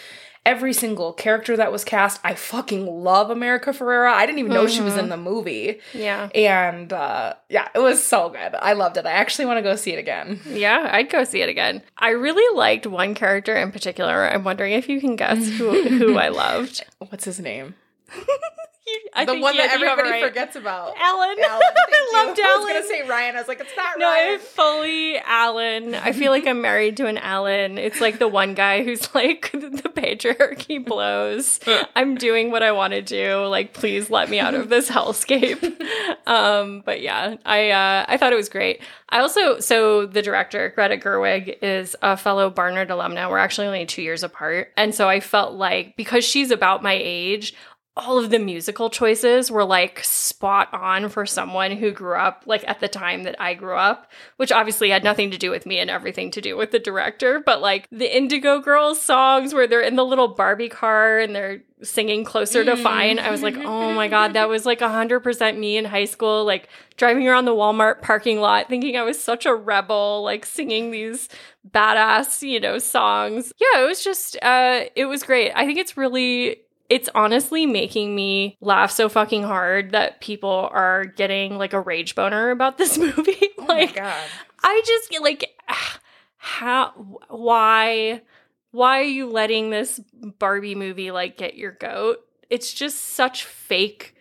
Every 0.46 0.74
single 0.74 1.14
character 1.14 1.56
that 1.56 1.72
was 1.72 1.84
cast, 1.84 2.20
I 2.22 2.34
fucking 2.34 2.84
love 2.86 3.30
America 3.30 3.70
Ferrera. 3.70 4.12
I 4.12 4.26
didn't 4.26 4.40
even 4.40 4.52
know 4.52 4.66
she 4.66 4.82
was 4.82 4.96
in 4.98 5.08
the 5.08 5.16
movie. 5.16 5.80
yeah, 5.94 6.28
And 6.34 6.92
uh, 6.92 7.34
yeah, 7.48 7.68
it 7.74 7.78
was 7.78 8.02
so 8.04 8.28
good. 8.28 8.54
I 8.54 8.74
loved 8.74 8.98
it. 8.98 9.06
I 9.06 9.12
actually 9.12 9.46
want 9.46 9.56
to 9.58 9.62
go 9.62 9.74
see 9.74 9.92
it 9.92 9.98
again. 9.98 10.40
yeah. 10.46 10.90
I'd 10.92 11.08
go 11.08 11.24
see 11.24 11.40
it 11.40 11.48
again. 11.48 11.82
I 11.96 12.10
really 12.10 12.56
liked 12.58 12.86
one 12.86 13.14
character 13.14 13.56
in 13.56 13.72
particular. 13.72 14.30
I'm 14.30 14.44
wondering 14.44 14.72
if 14.74 14.86
you 14.88 15.00
can 15.00 15.16
guess 15.16 15.48
who 15.48 15.82
who 15.88 16.18
I 16.18 16.28
loved. 16.44 16.84
What's 16.98 17.24
his 17.24 17.40
name? 17.40 17.74
You- 18.86 19.24
the 19.26 19.40
one 19.40 19.56
that 19.56 19.70
everybody 19.72 20.10
right. 20.10 20.24
forgets 20.24 20.56
about. 20.56 20.92
Allan. 20.98 21.36
Allan, 21.38 21.38
I 21.42 21.88
you. 21.90 22.12
loved 22.12 22.40
I 22.44 22.56
was 22.56 22.66
gonna 22.66 22.84
say 22.86 23.08
Ryan. 23.08 23.36
I 23.36 23.38
was 23.38 23.48
like, 23.48 23.60
it's 23.60 23.74
not 23.76 23.98
No, 23.98 24.06
Ryan. 24.06 24.34
I 24.34 24.38
fully 24.38 25.18
Allan. 25.18 25.94
I 25.94 26.12
feel 26.12 26.30
like 26.30 26.46
I'm 26.46 26.60
married 26.60 26.96
to 26.98 27.06
an 27.06 27.16
Allan. 27.18 27.78
It's 27.78 28.00
like 28.00 28.18
the 28.18 28.28
one 28.28 28.54
guy 28.54 28.82
who's 28.84 29.14
like 29.14 29.50
the 29.52 29.90
patriarchy 29.94 30.84
blows. 30.84 31.60
I'm 31.96 32.16
doing 32.16 32.50
what 32.50 32.62
I 32.62 32.72
want 32.72 32.92
to 32.92 33.00
do. 33.02 33.46
Like, 33.46 33.72
please 33.72 34.10
let 34.10 34.28
me 34.28 34.38
out 34.38 34.54
of 34.54 34.68
this 34.68 34.90
hellscape. 34.90 35.62
Um, 36.26 36.82
but 36.84 37.00
yeah, 37.00 37.36
I 37.46 37.70
uh, 37.70 38.04
I 38.08 38.16
thought 38.18 38.32
it 38.32 38.36
was 38.36 38.48
great. 38.48 38.82
I 39.08 39.20
also 39.20 39.60
so 39.60 40.06
the 40.06 40.22
director 40.22 40.72
Greta 40.74 40.96
Gerwig 40.96 41.58
is 41.62 41.96
a 42.02 42.16
fellow 42.16 42.50
Barnard 42.50 42.88
alumna. 42.88 43.30
We're 43.30 43.38
actually 43.38 43.66
only 43.66 43.86
two 43.86 44.02
years 44.02 44.22
apart, 44.22 44.72
and 44.76 44.94
so 44.94 45.08
I 45.08 45.20
felt 45.20 45.54
like 45.54 45.96
because 45.96 46.24
she's 46.24 46.50
about 46.50 46.82
my 46.82 46.98
age 47.00 47.54
all 47.96 48.18
of 48.18 48.30
the 48.30 48.40
musical 48.40 48.90
choices 48.90 49.52
were 49.52 49.64
like 49.64 50.02
spot 50.02 50.68
on 50.74 51.08
for 51.08 51.24
someone 51.24 51.70
who 51.70 51.92
grew 51.92 52.16
up 52.16 52.42
like 52.44 52.66
at 52.66 52.80
the 52.80 52.88
time 52.88 53.22
that 53.22 53.40
I 53.40 53.54
grew 53.54 53.76
up, 53.76 54.10
which 54.36 54.50
obviously 54.50 54.90
had 54.90 55.04
nothing 55.04 55.30
to 55.30 55.38
do 55.38 55.50
with 55.50 55.64
me 55.64 55.78
and 55.78 55.88
everything 55.88 56.32
to 56.32 56.40
do 56.40 56.56
with 56.56 56.72
the 56.72 56.80
director. 56.80 57.38
But 57.38 57.60
like 57.60 57.86
the 57.92 58.16
Indigo 58.16 58.58
Girls 58.58 59.00
songs 59.00 59.54
where 59.54 59.68
they're 59.68 59.80
in 59.80 59.94
the 59.94 60.04
little 60.04 60.26
Barbie 60.26 60.68
car 60.68 61.20
and 61.20 61.36
they're 61.36 61.62
singing 61.84 62.24
Closer 62.24 62.64
to 62.64 62.76
Fine, 62.76 63.20
I 63.20 63.30
was 63.30 63.42
like, 63.42 63.56
oh 63.58 63.92
my 63.94 64.08
God, 64.08 64.32
that 64.32 64.48
was 64.48 64.66
like 64.66 64.80
100% 64.80 65.56
me 65.56 65.76
in 65.76 65.84
high 65.84 66.06
school, 66.06 66.44
like 66.44 66.68
driving 66.96 67.28
around 67.28 67.44
the 67.44 67.52
Walmart 67.52 68.02
parking 68.02 68.40
lot 68.40 68.68
thinking 68.68 68.96
I 68.96 69.02
was 69.02 69.22
such 69.22 69.46
a 69.46 69.54
rebel, 69.54 70.24
like 70.24 70.46
singing 70.46 70.90
these 70.90 71.28
badass, 71.70 72.42
you 72.42 72.58
know, 72.58 72.78
songs. 72.78 73.52
Yeah, 73.60 73.82
it 73.82 73.86
was 73.86 74.02
just, 74.02 74.36
uh, 74.42 74.84
it 74.96 75.04
was 75.04 75.22
great. 75.22 75.52
I 75.54 75.64
think 75.64 75.78
it's 75.78 75.96
really 75.96 76.63
it's 76.94 77.08
honestly 77.12 77.66
making 77.66 78.14
me 78.14 78.56
laugh 78.60 78.88
so 78.88 79.08
fucking 79.08 79.42
hard 79.42 79.90
that 79.90 80.20
people 80.20 80.68
are 80.70 81.04
getting 81.04 81.58
like 81.58 81.72
a 81.72 81.80
rage 81.80 82.14
boner 82.14 82.50
about 82.50 82.78
this 82.78 82.96
movie. 82.98 83.50
oh 83.58 83.64
my 83.66 83.74
like 83.74 83.96
god. 83.96 84.28
I 84.62 84.80
just 84.86 85.10
get 85.10 85.20
like 85.20 85.44
how 86.36 86.90
why 87.28 88.22
why 88.70 89.00
are 89.00 89.02
you 89.02 89.28
letting 89.28 89.70
this 89.70 90.00
Barbie 90.38 90.76
movie 90.76 91.10
like 91.10 91.36
get 91.36 91.56
your 91.56 91.72
goat? 91.72 92.18
It's 92.48 92.72
just 92.72 93.00
such 93.00 93.44
fake 93.44 94.14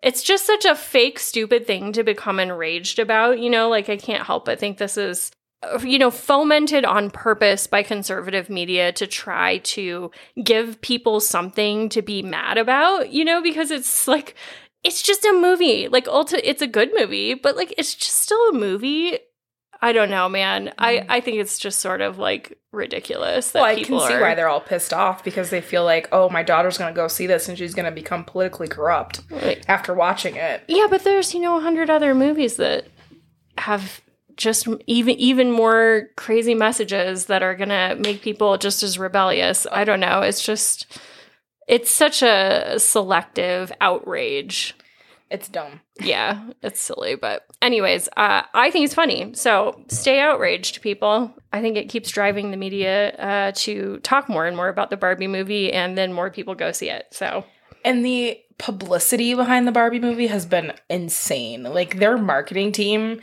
it's 0.00 0.22
just 0.22 0.46
such 0.46 0.64
a 0.64 0.76
fake 0.76 1.18
stupid 1.18 1.66
thing 1.66 1.92
to 1.92 2.04
become 2.04 2.38
enraged 2.38 3.00
about, 3.00 3.40
you 3.40 3.50
know, 3.50 3.68
like 3.68 3.88
I 3.88 3.96
can't 3.96 4.24
help 4.24 4.44
but 4.44 4.60
think 4.60 4.78
this 4.78 4.96
is 4.96 5.32
Uh, 5.62 5.78
you 5.82 5.98
know, 5.98 6.10
fomented 6.10 6.84
on 6.86 7.10
purpose 7.10 7.66
by 7.66 7.82
conservative 7.82 8.48
media 8.48 8.92
to 8.92 9.06
try 9.06 9.58
to 9.58 10.10
give 10.42 10.80
people 10.80 11.20
something 11.20 11.88
to 11.90 12.00
be 12.00 12.22
mad 12.22 12.56
about, 12.56 13.10
you 13.12 13.24
know, 13.24 13.42
because 13.42 13.70
it's 13.70 14.08
like, 14.08 14.34
it's 14.82 15.02
just 15.02 15.24
a 15.26 15.32
movie. 15.34 15.86
Like, 15.88 16.06
ulti- 16.06 16.40
it's 16.42 16.62
a 16.62 16.66
good 16.66 16.90
movie, 16.98 17.34
but 17.34 17.56
like, 17.56 17.74
it's 17.76 17.94
just 17.94 18.16
still 18.20 18.40
a 18.48 18.52
movie. 18.54 19.18
I 19.82 19.92
don't 19.92 20.10
know, 20.10 20.28
man. 20.28 20.72
I, 20.78 20.96
mm-hmm. 20.96 21.10
I 21.10 21.20
think 21.20 21.38
it's 21.38 21.58
just 21.58 21.78
sort 21.80 22.00
of 22.00 22.18
like 22.18 22.58
ridiculous 22.72 23.50
that 23.52 23.60
Well, 23.60 23.70
I 23.70 23.82
can 23.82 23.98
see 24.00 24.14
are. 24.14 24.20
why 24.20 24.34
they're 24.34 24.48
all 24.48 24.60
pissed 24.60 24.92
off 24.94 25.24
because 25.24 25.50
they 25.50 25.60
feel 25.60 25.84
like, 25.84 26.08
oh, 26.12 26.28
my 26.30 26.42
daughter's 26.42 26.76
gonna 26.78 26.94
go 26.94 27.08
see 27.08 27.26
this 27.26 27.48
and 27.48 27.56
she's 27.58 27.74
gonna 27.74 27.90
become 27.90 28.24
politically 28.24 28.68
corrupt 28.68 29.20
Like, 29.30 29.62
after 29.68 29.92
watching 29.94 30.36
it. 30.36 30.62
yeah, 30.68 30.86
but 30.88 31.04
there's 31.04 31.32
you 31.34 31.40
know 31.40 31.56
a 31.56 31.60
hundred 31.60 31.88
other 31.90 32.14
movies 32.14 32.56
that 32.56 32.86
have 33.58 34.00
just 34.40 34.66
even 34.86 35.14
even 35.16 35.52
more 35.52 36.08
crazy 36.16 36.54
messages 36.54 37.26
that 37.26 37.42
are 37.42 37.54
gonna 37.54 37.96
make 38.00 38.22
people 38.22 38.56
just 38.58 38.82
as 38.82 38.98
rebellious. 38.98 39.66
I 39.70 39.84
don't 39.84 40.00
know. 40.00 40.22
It's 40.22 40.44
just 40.44 40.98
it's 41.68 41.90
such 41.90 42.22
a 42.22 42.78
selective 42.78 43.70
outrage. 43.80 44.74
It's 45.30 45.48
dumb. 45.48 45.80
Yeah, 46.00 46.48
it's 46.60 46.80
silly, 46.80 47.14
but 47.14 47.46
anyways, 47.62 48.08
uh, 48.16 48.42
I 48.52 48.72
think 48.72 48.84
it's 48.86 48.94
funny. 48.94 49.32
So 49.34 49.84
stay 49.86 50.18
outraged, 50.18 50.82
people. 50.82 51.32
I 51.52 51.60
think 51.60 51.76
it 51.76 51.88
keeps 51.88 52.10
driving 52.10 52.50
the 52.50 52.56
media 52.56 53.10
uh, 53.10 53.52
to 53.56 53.98
talk 53.98 54.28
more 54.28 54.46
and 54.46 54.56
more 54.56 54.68
about 54.68 54.90
the 54.90 54.96
Barbie 54.96 55.28
movie, 55.28 55.72
and 55.72 55.96
then 55.96 56.12
more 56.12 56.30
people 56.30 56.56
go 56.56 56.72
see 56.72 56.90
it. 56.90 57.06
So 57.12 57.44
And 57.84 58.04
the 58.04 58.40
publicity 58.58 59.34
behind 59.34 59.68
the 59.68 59.72
Barbie 59.72 60.00
movie 60.00 60.26
has 60.26 60.46
been 60.46 60.72
insane. 60.88 61.62
Like 61.62 61.98
their 61.98 62.18
marketing 62.18 62.72
team 62.72 63.20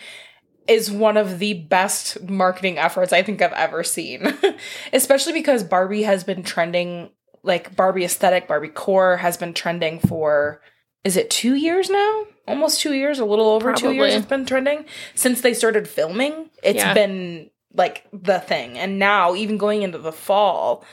is 0.68 0.92
one 0.92 1.18
of 1.18 1.40
the 1.40 1.54
best 1.54 2.22
marketing 2.30 2.78
efforts 2.78 3.14
I 3.14 3.24
think 3.24 3.42
I've 3.42 3.54
ever 3.54 3.84
seen. 3.84 4.38
Especially 4.94 5.34
because 5.34 5.64
Barbie 5.64 6.04
has 6.04 6.24
been 6.24 6.44
trending 6.44 7.10
like 7.44 7.76
Barbie 7.76 8.04
aesthetic, 8.04 8.48
Barbie 8.48 8.68
core 8.68 9.18
has 9.18 9.38
been 9.38 9.54
trending 9.54 10.00
for 10.00 10.62
is 11.04 11.16
it 11.16 11.30
2 11.30 11.56
years 11.56 11.90
now? 11.90 12.26
Almost 12.48 12.82
2 12.82 12.94
years, 12.94 13.20
a 13.20 13.26
little 13.26 13.50
over 13.50 13.72
2 13.74 13.94
years 13.94 14.14
it's 14.14 14.26
been 14.26 14.46
trending 14.46 14.86
since 15.16 15.42
they 15.42 15.54
started 15.54 15.88
filming. 15.88 16.50
It's 16.64 16.78
Yeah. 16.78 16.94
been 16.94 17.50
like 17.74 18.06
the 18.12 18.40
thing. 18.40 18.78
And 18.78 19.00
now 19.00 19.36
even 19.36 19.58
going 19.58 19.84
into 19.84 20.00
the 20.00 20.12
fall, 20.12 20.84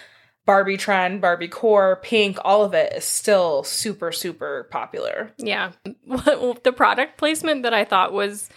Barbie 0.46 0.76
trend, 0.76 1.20
Barbie 1.20 1.48
core, 1.48 1.96
pink, 2.02 2.36
all 2.44 2.64
of 2.64 2.74
it 2.74 2.92
is 2.92 3.04
still 3.04 3.64
super, 3.64 4.12
super 4.12 4.68
popular. 4.70 5.32
Yeah. 5.38 5.72
The 6.06 6.72
product 6.76 7.16
placement 7.16 7.62
that 7.62 7.74
I 7.74 7.84
thought 7.84 8.12
was 8.12 8.50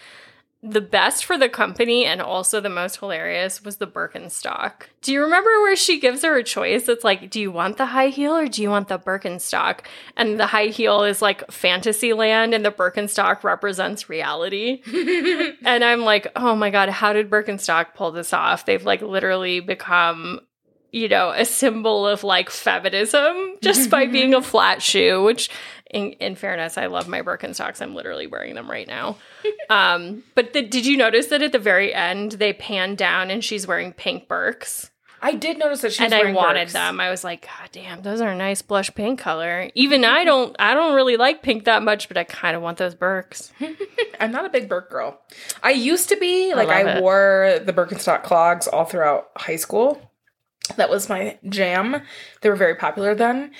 the 0.62 0.80
best 0.80 1.24
for 1.24 1.38
the 1.38 1.48
company 1.48 2.04
and 2.04 2.20
also 2.20 2.60
the 2.60 2.68
most 2.68 2.98
hilarious 2.98 3.62
was 3.62 3.76
the 3.76 3.86
Birkenstock. 3.86 4.84
Do 5.02 5.12
you 5.12 5.22
remember 5.22 5.50
where 5.60 5.76
she 5.76 6.00
gives 6.00 6.22
her 6.22 6.36
a 6.36 6.42
choice? 6.42 6.88
It's 6.88 7.04
like, 7.04 7.30
do 7.30 7.40
you 7.40 7.52
want 7.52 7.76
the 7.76 7.86
high 7.86 8.08
heel 8.08 8.36
or 8.36 8.48
do 8.48 8.62
you 8.62 8.68
want 8.68 8.88
the 8.88 8.98
Birkenstock? 8.98 9.80
And 10.16 10.40
the 10.40 10.46
high 10.46 10.66
heel 10.66 11.04
is 11.04 11.22
like 11.22 11.48
fantasy 11.50 12.12
land 12.12 12.54
and 12.54 12.64
the 12.64 12.72
Birkenstock 12.72 13.44
represents 13.44 14.08
reality. 14.08 14.82
and 15.64 15.84
I'm 15.84 16.00
like, 16.00 16.26
oh 16.34 16.56
my 16.56 16.70
God, 16.70 16.88
how 16.88 17.12
did 17.12 17.30
Birkenstock 17.30 17.94
pull 17.94 18.10
this 18.10 18.32
off? 18.32 18.66
They've 18.66 18.84
like 18.84 19.00
literally 19.00 19.60
become 19.60 20.40
you 20.98 21.08
know, 21.08 21.30
a 21.30 21.44
symbol 21.44 22.06
of 22.06 22.24
like 22.24 22.50
feminism 22.50 23.56
just 23.62 23.90
by 23.90 24.06
being 24.06 24.34
a 24.34 24.42
flat 24.42 24.82
shoe, 24.82 25.22
which 25.22 25.50
in, 25.90 26.12
in 26.14 26.34
fairness, 26.34 26.76
I 26.76 26.86
love 26.86 27.08
my 27.08 27.22
Birkenstocks. 27.22 27.80
I'm 27.80 27.94
literally 27.94 28.26
wearing 28.26 28.54
them 28.54 28.70
right 28.70 28.86
now. 28.86 29.16
Um, 29.70 30.22
but 30.34 30.54
the, 30.54 30.62
did 30.62 30.86
you 30.86 30.96
notice 30.96 31.26
that 31.26 31.42
at 31.42 31.52
the 31.52 31.58
very 31.58 31.92
end 31.92 32.32
they 32.32 32.54
pan 32.54 32.94
down 32.94 33.30
and 33.30 33.44
she's 33.44 33.66
wearing 33.66 33.92
pink 33.92 34.26
Birks? 34.26 34.90
I 35.20 35.34
did 35.34 35.58
notice 35.58 35.82
that 35.82 35.92
she 35.92 36.04
and 36.04 36.14
I 36.14 36.32
wanted 36.32 36.60
Birks. 36.60 36.72
them. 36.72 37.00
I 37.00 37.10
was 37.10 37.22
like, 37.22 37.42
God 37.42 37.68
damn, 37.72 38.02
those 38.02 38.20
are 38.20 38.30
a 38.30 38.36
nice 38.36 38.62
blush 38.62 38.94
pink 38.94 39.18
color. 39.18 39.70
Even 39.74 40.04
I 40.04 40.24
don't 40.24 40.56
I 40.58 40.74
don't 40.74 40.94
really 40.94 41.18
like 41.18 41.42
pink 41.42 41.64
that 41.64 41.82
much, 41.82 42.08
but 42.08 42.16
I 42.16 42.24
kind 42.24 42.56
of 42.56 42.62
want 42.62 42.78
those 42.78 42.94
Birks. 42.94 43.52
I'm 44.20 44.32
not 44.32 44.46
a 44.46 44.48
big 44.48 44.68
Birk 44.68 44.90
girl. 44.90 45.20
I 45.62 45.72
used 45.72 46.08
to 46.10 46.16
be. 46.16 46.54
Like 46.54 46.68
I, 46.68 46.96
it. 46.96 47.02
wore 47.02 47.58
the 47.62 47.72
Birkenstock 47.72 48.22
clogs 48.22 48.66
all 48.68 48.84
throughout 48.84 49.28
high 49.36 49.56
school. 49.56 50.00
That 50.76 50.90
was 50.90 51.08
my 51.08 51.38
jam. 51.48 52.02
They 52.40 52.48
were 52.48 52.56
very 52.56 52.74
popular 52.74 53.14
then. 53.14 53.52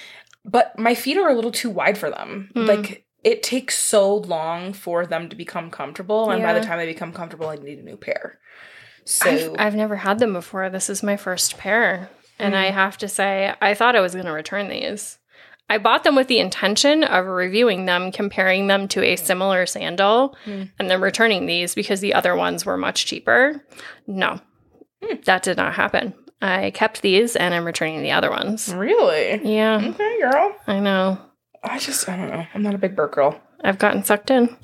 But 0.45 0.79
my 0.79 0.95
feet 0.95 1.17
are 1.19 1.29
a 1.29 1.35
little 1.35 1.51
too 1.53 1.71
wide 1.71 1.99
for 1.99 2.11
them. 2.11 2.51
Hmm. 2.55 2.65
Like 2.67 3.05
it 3.25 3.43
takes 3.43 3.77
so 3.79 4.17
long 4.17 4.73
for 4.73 5.05
them 5.07 5.29
to 5.29 5.37
become 5.37 5.71
comfortable, 5.71 6.31
and 6.31 6.43
by 6.43 6.53
the 6.55 6.61
time 6.61 6.79
they 6.79 6.87
become 6.87 7.13
comfortable, 7.13 7.49
I 7.49 7.57
need 7.57 7.79
a 7.81 7.83
new 7.83 7.97
pair. 7.97 8.39
So 9.05 9.29
I've, 9.29 9.55
I've 9.59 9.75
never 9.75 9.97
had 9.97 10.19
them 10.19 10.33
before. 10.33 10.69
This 10.71 10.89
is 10.89 11.03
my 11.03 11.17
first 11.17 11.59
pair. 11.59 12.11
And 12.39 12.55
Mm. 12.55 12.59
I 12.59 12.71
have 12.71 12.97
to 12.99 13.09
say, 13.09 13.53
I 13.61 13.75
thought 13.75 13.97
I 13.97 14.01
was 14.01 14.13
going 14.15 14.27
to 14.27 14.33
return 14.33 14.69
these. 14.69 15.19
I 15.69 15.79
bought 15.79 16.05
them 16.05 16.15
with 16.15 16.29
the 16.29 16.39
intention 16.39 17.03
of 17.03 17.27
reviewing 17.27 17.85
them, 17.87 18.13
comparing 18.13 18.69
them 18.69 18.87
to 18.89 19.03
a 19.03 19.17
similar 19.17 19.67
sandal, 19.67 20.37
Mm. 20.47 20.71
and 20.79 20.89
then 20.89 21.01
returning 21.01 21.47
these 21.47 21.75
because 21.75 22.01
the 22.01 22.15
other 22.15 22.37
ones 22.37 22.65
were 22.65 22.77
much 22.77 23.07
cheaper. 23.07 23.61
No, 24.07 24.41
Mm. 25.03 25.25
that 25.25 25.43
did 25.43 25.57
not 25.57 25.75
happen. 25.75 26.15
I 26.41 26.71
kept 26.71 27.03
these 27.03 27.35
and 27.37 27.53
I'm 27.55 27.65
returning 27.65 28.03
the 28.03 28.13
other 28.13 28.31
ones. 28.31 28.73
really, 28.73 29.41
Yeah, 29.45 29.77
okay, 29.83 30.21
girl. 30.21 30.55
I 30.67 30.79
know. 30.81 31.19
I 31.65 31.79
just 31.79 32.09
I 32.09 32.17
don't 32.17 32.31
know. 32.31 32.47
I'm 32.55 32.63
not 32.63 32.75
a 32.75 32.79
big 32.79 32.95
Birk 32.95 33.15
girl. 33.15 33.41
I've 33.65 33.79
gotten 33.79 34.05
sucked 34.05 34.31
in. 34.31 34.57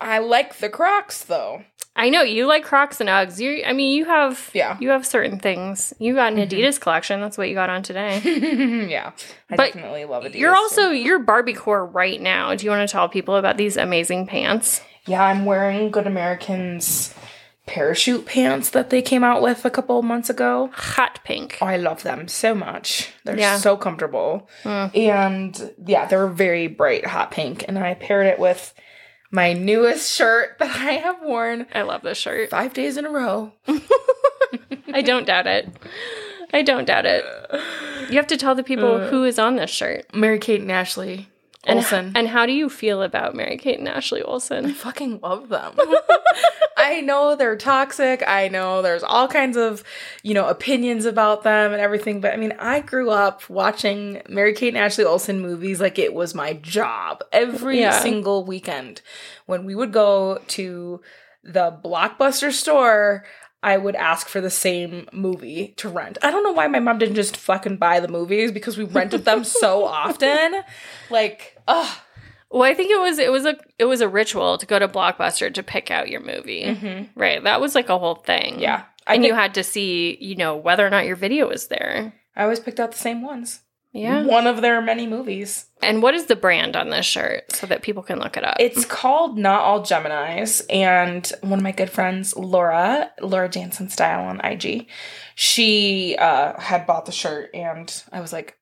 I 0.00 0.18
like 0.18 0.56
the 0.58 0.68
Crocs 0.70 1.24
though. 1.24 1.62
I 1.96 2.10
know 2.10 2.22
you 2.22 2.46
like 2.46 2.64
Crocs 2.64 3.00
and 3.00 3.08
Uggs. 3.08 3.38
You, 3.38 3.62
I 3.64 3.72
mean, 3.72 3.94
you 3.96 4.06
have 4.06 4.50
Yeah. 4.52 4.76
you 4.80 4.88
have 4.88 5.06
certain 5.06 5.38
things. 5.38 5.92
You 6.00 6.14
got 6.14 6.32
an 6.32 6.38
Mhm. 6.40 6.48
Adidas 6.48 6.80
collection. 6.80 7.20
That's 7.20 7.38
what 7.38 7.48
you 7.48 7.54
got 7.54 7.70
on 7.70 7.82
today. 7.84 8.18
yeah, 8.88 9.12
I 9.50 9.56
But 9.56 9.74
definitely 9.74 10.04
love 10.06 10.24
Adidas. 10.24 10.34
You're 10.36 10.56
also 10.56 10.90
you're 10.90 11.20
Barbie 11.20 11.52
core 11.52 11.84
right 11.86 12.20
now. 12.20 12.54
Do 12.54 12.64
you 12.64 12.70
want 12.70 12.88
to 12.88 12.90
tell 12.92 13.08
people 13.08 13.36
about 13.36 13.58
these 13.58 13.76
amazing 13.76 14.26
pants? 14.26 14.80
Yeah, 15.06 15.22
I'm 15.22 15.44
wearing 15.44 15.90
Good 15.90 16.06
American's 16.06 17.14
parachute 17.66 18.26
pants 18.26 18.70
that 18.70 18.90
they 18.90 19.00
came 19.02 19.24
out 19.24 19.40
with 19.42 19.64
a 19.64 19.70
couple 19.70 20.02
months 20.02 20.28
ago. 20.30 20.70
Hot 20.74 21.20
pink. 21.24 21.58
Oh, 21.62 21.66
I 21.66 21.76
love 21.76 22.02
them 22.02 22.28
so 22.28 22.54
much. 22.54 23.10
They're 23.24 23.38
Yeah. 23.38 23.56
so 23.56 23.76
comfortable. 23.76 24.48
Mm. 24.64 24.96
And 24.96 25.74
yeah, 25.86 26.06
they're 26.06 26.26
very 26.28 26.66
bright 26.66 27.06
hot 27.06 27.30
pink. 27.30 27.64
And 27.66 27.78
I 27.78 27.94
paired 27.94 28.26
it 28.26 28.38
with 28.38 28.74
my 29.30 29.52
newest 29.54 30.14
shirt 30.14 30.56
that 30.58 30.76
I 30.76 30.92
have 30.92 31.22
worn 31.22 31.66
I 31.74 31.82
love 31.82 32.02
this 32.02 32.18
shirt. 32.18 32.50
five 32.50 32.74
days 32.74 32.96
in 32.96 33.06
a 33.06 33.10
row. 33.10 33.52
I 34.92 35.00
don't 35.02 35.26
doubt 35.26 35.46
it. 35.46 35.68
I 36.52 36.62
don't 36.62 36.84
doubt 36.84 37.06
it. 37.06 37.24
You 38.10 38.16
have 38.16 38.28
to 38.28 38.36
tell 38.36 38.54
the 38.54 38.62
people 38.62 38.96
Uh. 38.96 39.08
who 39.08 39.24
is 39.24 39.38
on 39.38 39.56
this 39.56 39.70
shirt. 39.70 40.14
Mary 40.14 40.38
Kate 40.38 40.60
and 40.60 40.70
Ashley. 40.70 41.28
And, 41.66 41.78
Olsen. 41.78 42.12
and 42.14 42.28
how 42.28 42.46
do 42.46 42.52
you 42.52 42.68
feel 42.68 43.02
about 43.02 43.34
Mary 43.34 43.56
Kate 43.56 43.78
and 43.78 43.88
Ashley 43.88 44.22
Olsen? 44.22 44.66
I 44.66 44.72
fucking 44.72 45.20
love 45.22 45.48
them. 45.48 45.74
I 46.76 47.00
know 47.00 47.36
they're 47.36 47.56
toxic. 47.56 48.22
I 48.26 48.48
know 48.48 48.82
there's 48.82 49.02
all 49.02 49.28
kinds 49.28 49.56
of, 49.56 49.82
you 50.22 50.34
know, 50.34 50.46
opinions 50.46 51.06
about 51.06 51.42
them 51.42 51.72
and 51.72 51.80
everything. 51.80 52.20
But 52.20 52.34
I 52.34 52.36
mean, 52.36 52.52
I 52.58 52.80
grew 52.80 53.10
up 53.10 53.48
watching 53.48 54.20
Mary 54.28 54.52
Kate 54.52 54.68
and 54.74 54.78
Ashley 54.78 55.04
Olsen 55.04 55.40
movies 55.40 55.80
like 55.80 55.98
it 55.98 56.12
was 56.12 56.34
my 56.34 56.54
job 56.54 57.22
every 57.32 57.80
Yeah. 57.80 57.98
single 57.98 58.44
weekend. 58.44 59.00
When 59.46 59.64
we 59.64 59.74
would 59.74 59.92
go 59.92 60.40
to 60.48 61.00
the 61.42 61.78
blockbuster 61.84 62.52
store, 62.52 63.24
I 63.64 63.78
would 63.78 63.96
ask 63.96 64.28
for 64.28 64.40
the 64.42 64.50
same 64.50 65.08
movie 65.12 65.74
to 65.78 65.88
rent. 65.88 66.18
I 66.22 66.30
don't 66.30 66.44
know 66.44 66.52
why 66.52 66.68
my 66.68 66.80
mom 66.80 66.98
didn't 66.98 67.14
just 67.14 67.36
fucking 67.36 67.78
buy 67.78 67.98
the 67.98 68.08
movies 68.08 68.52
because 68.52 68.76
we 68.76 68.84
rented 68.84 69.24
them 69.24 69.42
so 69.62 69.84
often. 69.84 70.60
Like, 71.10 71.56
ugh. 71.66 71.96
Well, 72.50 72.62
I 72.62 72.74
think 72.74 72.90
it 72.92 73.00
was 73.00 73.18
it 73.18 73.32
was 73.32 73.46
a 73.46 73.56
it 73.78 73.86
was 73.86 74.00
a 74.00 74.08
ritual 74.08 74.58
to 74.58 74.66
go 74.66 74.78
to 74.78 74.86
Blockbuster 74.86 75.52
to 75.52 75.62
pick 75.62 75.90
out 75.90 76.08
your 76.08 76.20
movie. 76.20 77.08
Right. 77.16 77.42
That 77.42 77.60
was 77.60 77.74
like 77.74 77.88
a 77.88 77.98
whole 77.98 78.14
thing. 78.16 78.52
Mm-hmm. 78.52 78.60
Yeah. 78.60 78.84
I, 79.06 79.14
and 79.14 79.22
pick- 79.22 79.28
you 79.30 79.34
had 79.34 79.54
to 79.54 79.64
see, 79.64 80.16
you 80.20 80.36
know, 80.36 80.56
whether 80.56 80.86
or 80.86 80.90
not 80.90 81.06
your 81.06 81.16
video 81.16 81.48
was 81.48 81.66
there. 81.68 82.12
I 82.36 82.42
always 82.44 82.60
picked 82.60 82.78
out 82.78 82.92
the 82.92 82.98
same 82.98 83.22
ones. 83.22 83.60
Yeah. 83.94 84.24
One 84.24 84.48
of 84.48 84.60
their 84.60 84.80
many 84.80 85.06
movies. 85.06 85.66
And 85.80 86.02
what 86.02 86.14
is 86.14 86.26
the 86.26 86.34
brand 86.34 86.74
on 86.74 86.90
this 86.90 87.06
shirt 87.06 87.52
so 87.52 87.68
that 87.68 87.82
people 87.82 88.02
can 88.02 88.18
look 88.18 88.36
it 88.36 88.42
up? 88.42 88.56
It's 88.58 88.84
called 88.84 89.38
Not 89.38 89.60
All 89.60 89.82
Geminis, 89.82 90.62
and 90.68 91.30
one 91.42 91.60
of 91.60 91.62
my 91.62 91.70
good 91.70 91.90
friends, 91.90 92.36
Laura, 92.36 93.12
Laura 93.20 93.48
Jansen 93.48 93.88
Style 93.88 94.24
on 94.24 94.40
IG, 94.40 94.88
she 95.36 96.16
uh, 96.18 96.58
had 96.58 96.86
bought 96.86 97.06
the 97.06 97.12
shirt, 97.12 97.50
and 97.54 98.02
I 98.10 98.20
was 98.20 98.32
like, 98.32 98.58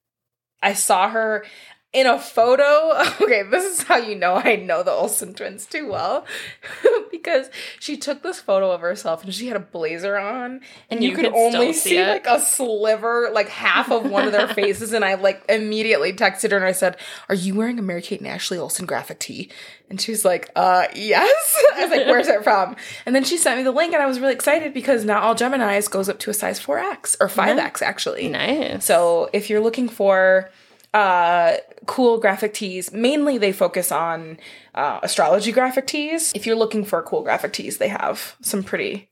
I 0.62 0.74
saw 0.74 1.08
her 1.08 1.46
in 1.92 2.06
a 2.06 2.18
photo. 2.18 2.62
Okay, 3.22 3.42
this 3.44 3.64
is 3.64 3.82
how 3.84 3.96
you 3.96 4.14
know 4.16 4.34
I 4.34 4.56
know 4.56 4.82
the 4.82 4.90
Olsen 4.90 5.32
twins 5.34 5.64
too 5.66 5.88
well, 5.90 6.24
because 7.10 7.50
she 7.78 7.96
took 7.96 8.22
this 8.22 8.40
photo 8.40 8.70
of 8.72 8.80
herself, 8.80 9.22
and 9.24 9.32
she 9.32 9.46
had 9.46 9.56
a 9.56 9.60
blazer 9.60 10.16
on, 10.18 10.60
and 10.90 11.02
you, 11.02 11.10
You 11.10 11.16
could 11.16 11.26
could 11.26 11.34
only 11.34 11.72
see 11.72 11.98
it. 11.98 12.08
like 12.08 12.26
a 12.26 12.40
sliver, 12.40 13.30
like 13.32 13.48
half 13.48 13.90
of 13.90 14.10
one 14.10 14.26
of 14.26 14.32
their 14.32 14.48
faces, 14.54 14.92
and 14.92 15.04
I 15.04 15.14
like 15.14 15.42
immediately 15.48 16.12
texted 16.12 16.50
her 16.50 16.56
and 16.56 16.66
I 16.66 16.72
said, 16.72 16.96
"Are 17.28 17.34
you 17.34 17.54
wearing 17.54 17.78
a 17.78 17.82
Mary 17.82 18.02
Kate 18.02 18.20
and 18.20 18.28
Ashley 18.28 18.58
Olsen 18.58 18.86
graphic 18.86 19.18
tee?" 19.20 19.50
And 19.88 20.00
she 20.00 20.10
was 20.10 20.24
like, 20.24 20.50
"Uh, 20.56 20.86
yes." 20.94 21.62
I 21.76 21.82
was 21.82 21.90
like, 21.96 22.06
"Where's 22.06 22.28
it 22.28 22.42
from?" 22.42 22.76
And 23.06 23.14
then 23.14 23.24
she 23.24 23.36
sent 23.36 23.58
me 23.58 23.62
the 23.62 23.70
link, 23.72 23.92
and 23.94 24.02
I 24.02 24.06
was 24.06 24.18
really 24.20 24.34
excited 24.34 24.74
because 24.74 25.04
not 25.04 25.22
all 25.22 25.34
Gemini's 25.34 25.88
goes 25.88 26.08
up 26.08 26.18
to 26.20 26.30
a 26.30 26.34
size 26.34 26.58
four 26.58 26.78
X 26.78 27.16
or 27.20 27.28
five 27.28 27.58
X 27.58 27.82
actually. 27.82 28.28
nice. 28.28 28.84
So 28.84 29.30
if 29.32 29.48
you're 29.50 29.60
looking 29.60 29.88
for 29.88 30.50
uh 30.94 31.54
cool 31.86 32.18
graphic 32.18 32.52
tees 32.54 32.92
mainly 32.92 33.38
they 33.38 33.52
focus 33.52 33.90
on 33.90 34.38
uh, 34.74 35.00
astrology 35.02 35.50
graphic 35.52 35.86
tees 35.86 36.32
if 36.34 36.46
you're 36.46 36.56
looking 36.56 36.84
for 36.84 37.02
cool 37.02 37.22
graphic 37.22 37.52
tees 37.52 37.78
they 37.78 37.88
have 37.88 38.36
some 38.42 38.62
pretty 38.62 39.08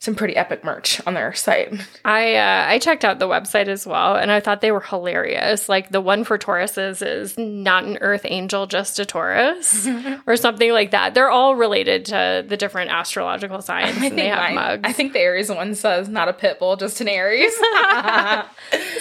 some 0.00 0.14
pretty 0.14 0.36
epic 0.36 0.62
merch 0.62 1.00
on 1.08 1.14
their 1.14 1.34
site 1.34 1.74
I 2.04 2.36
uh, 2.36 2.66
I 2.68 2.78
checked 2.78 3.04
out 3.04 3.18
the 3.18 3.26
website 3.26 3.66
as 3.66 3.84
well, 3.84 4.14
and 4.14 4.30
I 4.30 4.38
thought 4.38 4.60
they 4.60 4.70
were 4.70 4.80
hilarious. 4.80 5.68
Like 5.68 5.90
the 5.90 6.00
one 6.00 6.22
for 6.22 6.38
Tauruses 6.38 7.04
is 7.04 7.36
not 7.36 7.82
an 7.84 7.98
Earth 8.00 8.22
angel, 8.24 8.66
just 8.68 9.00
a 9.00 9.04
Taurus, 9.04 9.88
or 10.26 10.36
something 10.36 10.70
like 10.72 10.92
that. 10.92 11.14
They're 11.14 11.30
all 11.30 11.56
related 11.56 12.04
to 12.06 12.44
the 12.46 12.56
different 12.56 12.90
astrological 12.92 13.60
signs, 13.60 13.98
I 14.00 14.06
and 14.06 14.16
they 14.18 14.28
have 14.28 14.38
mine- 14.38 14.54
mugs. 14.54 14.82
I 14.84 14.92
think 14.92 15.12
the 15.14 15.18
Aries 15.18 15.50
one 15.50 15.74
says 15.74 16.08
not 16.08 16.28
a 16.28 16.32
pit 16.32 16.60
bull, 16.60 16.76
just 16.76 17.00
an 17.00 17.08
Aries. 17.08 17.52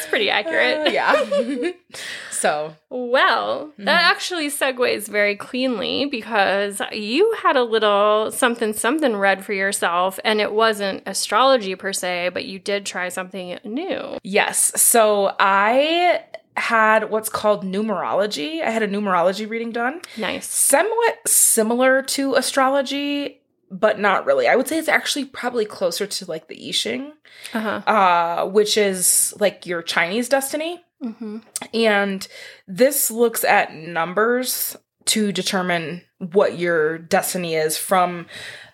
pretty 0.09 0.29
accurate. 0.29 0.91
yeah. 0.93 1.71
so 2.31 2.75
Well, 2.89 3.67
Mm-hmm. 3.67 3.85
that 3.85 4.03
actually 4.11 4.47
segues 4.49 5.07
very 5.07 5.35
cleanly 5.35 6.05
because 6.05 6.81
you 6.91 7.33
had 7.43 7.55
a 7.55 7.63
little 7.63 8.31
something 8.31 8.73
something 8.73 9.15
read 9.15 9.43
for 9.45 9.53
yourself, 9.53 10.19
and 10.23 10.39
it 10.41 10.51
wasn't 10.51 11.03
astrology 11.05 11.75
per 11.75 11.93
se, 11.93 12.29
but 12.33 12.45
you 12.45 12.59
did 12.59 12.85
try 12.85 13.09
something 13.09 13.59
new. 13.63 14.17
yes, 14.23 14.71
so 14.81 15.35
I 15.39 16.23
had 16.55 17.11
what's 17.11 17.29
called 17.29 17.63
numerology. 17.63 18.63
I 18.63 18.71
had 18.71 18.81
a 18.81 18.87
numerology 18.87 19.47
reading 19.47 19.71
done. 19.71 20.01
Nice. 20.17 20.47
somewhat 20.47 21.19
similar 21.27 22.01
to 22.01 22.33
astrology, 22.33 23.36
but 23.69 23.99
not 23.99 24.25
really. 24.25 24.47
I 24.47 24.55
would 24.55 24.67
say 24.67 24.77
it's 24.77 24.87
actually 24.89 25.25
probably 25.25 25.65
closer 25.65 26.05
to 26.07 26.25
like 26.25 26.47
the 26.47 26.67
I 26.67 26.71
Ching, 26.71 27.13
Uh 27.53 27.81
uh, 27.85 28.45
which 28.47 28.77
is 28.77 29.33
like 29.39 29.65
your 29.65 29.81
Chinese 29.81 30.29
destiny. 30.29 30.81
hmm 31.01 31.39
And 31.73 32.27
this 32.67 33.11
looks 33.11 33.43
at 33.43 33.73
numbers 33.73 34.75
to 35.05 35.31
determine 35.31 36.01
what 36.17 36.57
your 36.57 36.97
destiny 36.97 37.55
is 37.55 37.77
from 37.77 38.25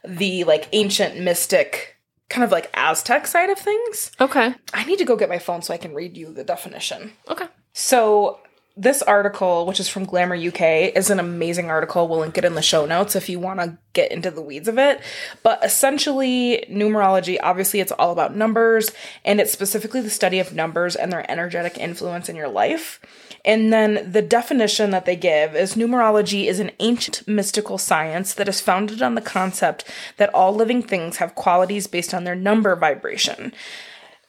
the 0.03 0.43
like 0.45 0.67
ancient 0.71 1.19
mystic 1.19 1.97
kind 2.29 2.43
of 2.43 2.51
like 2.51 2.71
Aztec 2.73 3.27
side 3.27 3.49
of 3.51 3.59
things. 3.59 4.11
Okay. 4.19 4.55
I 4.73 4.83
need 4.85 4.97
to 4.97 5.05
go 5.05 5.15
get 5.15 5.29
my 5.29 5.37
phone 5.37 5.61
so 5.61 5.73
I 5.73 5.77
can 5.77 5.93
read 5.93 6.17
you 6.17 6.33
the 6.33 6.43
definition. 6.43 7.13
Okay. 7.29 7.45
So 7.73 8.39
this 8.75 9.03
article, 9.03 9.67
which 9.67 9.79
is 9.79 9.87
from 9.87 10.05
Glamour 10.05 10.35
UK, 10.35 10.61
is 10.95 11.11
an 11.11 11.19
amazing 11.19 11.69
article. 11.69 12.07
We'll 12.07 12.19
link 12.19 12.37
it 12.37 12.45
in 12.45 12.55
the 12.55 12.61
show 12.63 12.87
notes 12.87 13.15
if 13.15 13.29
you 13.29 13.39
want 13.39 13.59
to 13.59 13.77
get 13.93 14.11
into 14.11 14.31
the 14.31 14.41
weeds 14.41 14.67
of 14.67 14.79
it. 14.79 14.99
But 15.43 15.63
essentially, 15.63 16.65
numerology, 16.69 17.37
obviously, 17.41 17.81
it's 17.81 17.91
all 17.91 18.11
about 18.11 18.35
numbers, 18.35 18.91
and 19.23 19.39
it's 19.39 19.51
specifically 19.51 20.01
the 20.01 20.09
study 20.09 20.39
of 20.39 20.55
numbers 20.55 20.95
and 20.95 21.11
their 21.11 21.29
energetic 21.29 21.77
influence 21.77 22.29
in 22.29 22.35
your 22.35 22.47
life. 22.47 22.99
And 23.45 23.71
then 23.71 24.11
the 24.11 24.21
definition 24.21 24.89
that 24.89 25.05
they 25.05 25.17
give 25.17 25.55
is 25.55 25.75
numerology 25.75 26.45
is 26.45 26.59
an 26.59 26.71
ancient 26.79 27.27
mystical 27.27 27.77
science 27.77 28.33
that 28.33 28.47
is 28.47 28.61
founded 28.61 29.01
on 29.01 29.15
the 29.15 29.21
concept 29.21 29.87
that 30.17 30.33
all 30.33 30.53
living 30.53 30.81
things 30.81 31.17
have 31.17 31.35
qualities 31.35 31.85
based 31.85 32.13
on 32.13 32.23
their 32.23 32.35
number 32.35 32.75
vibration. 32.75 33.53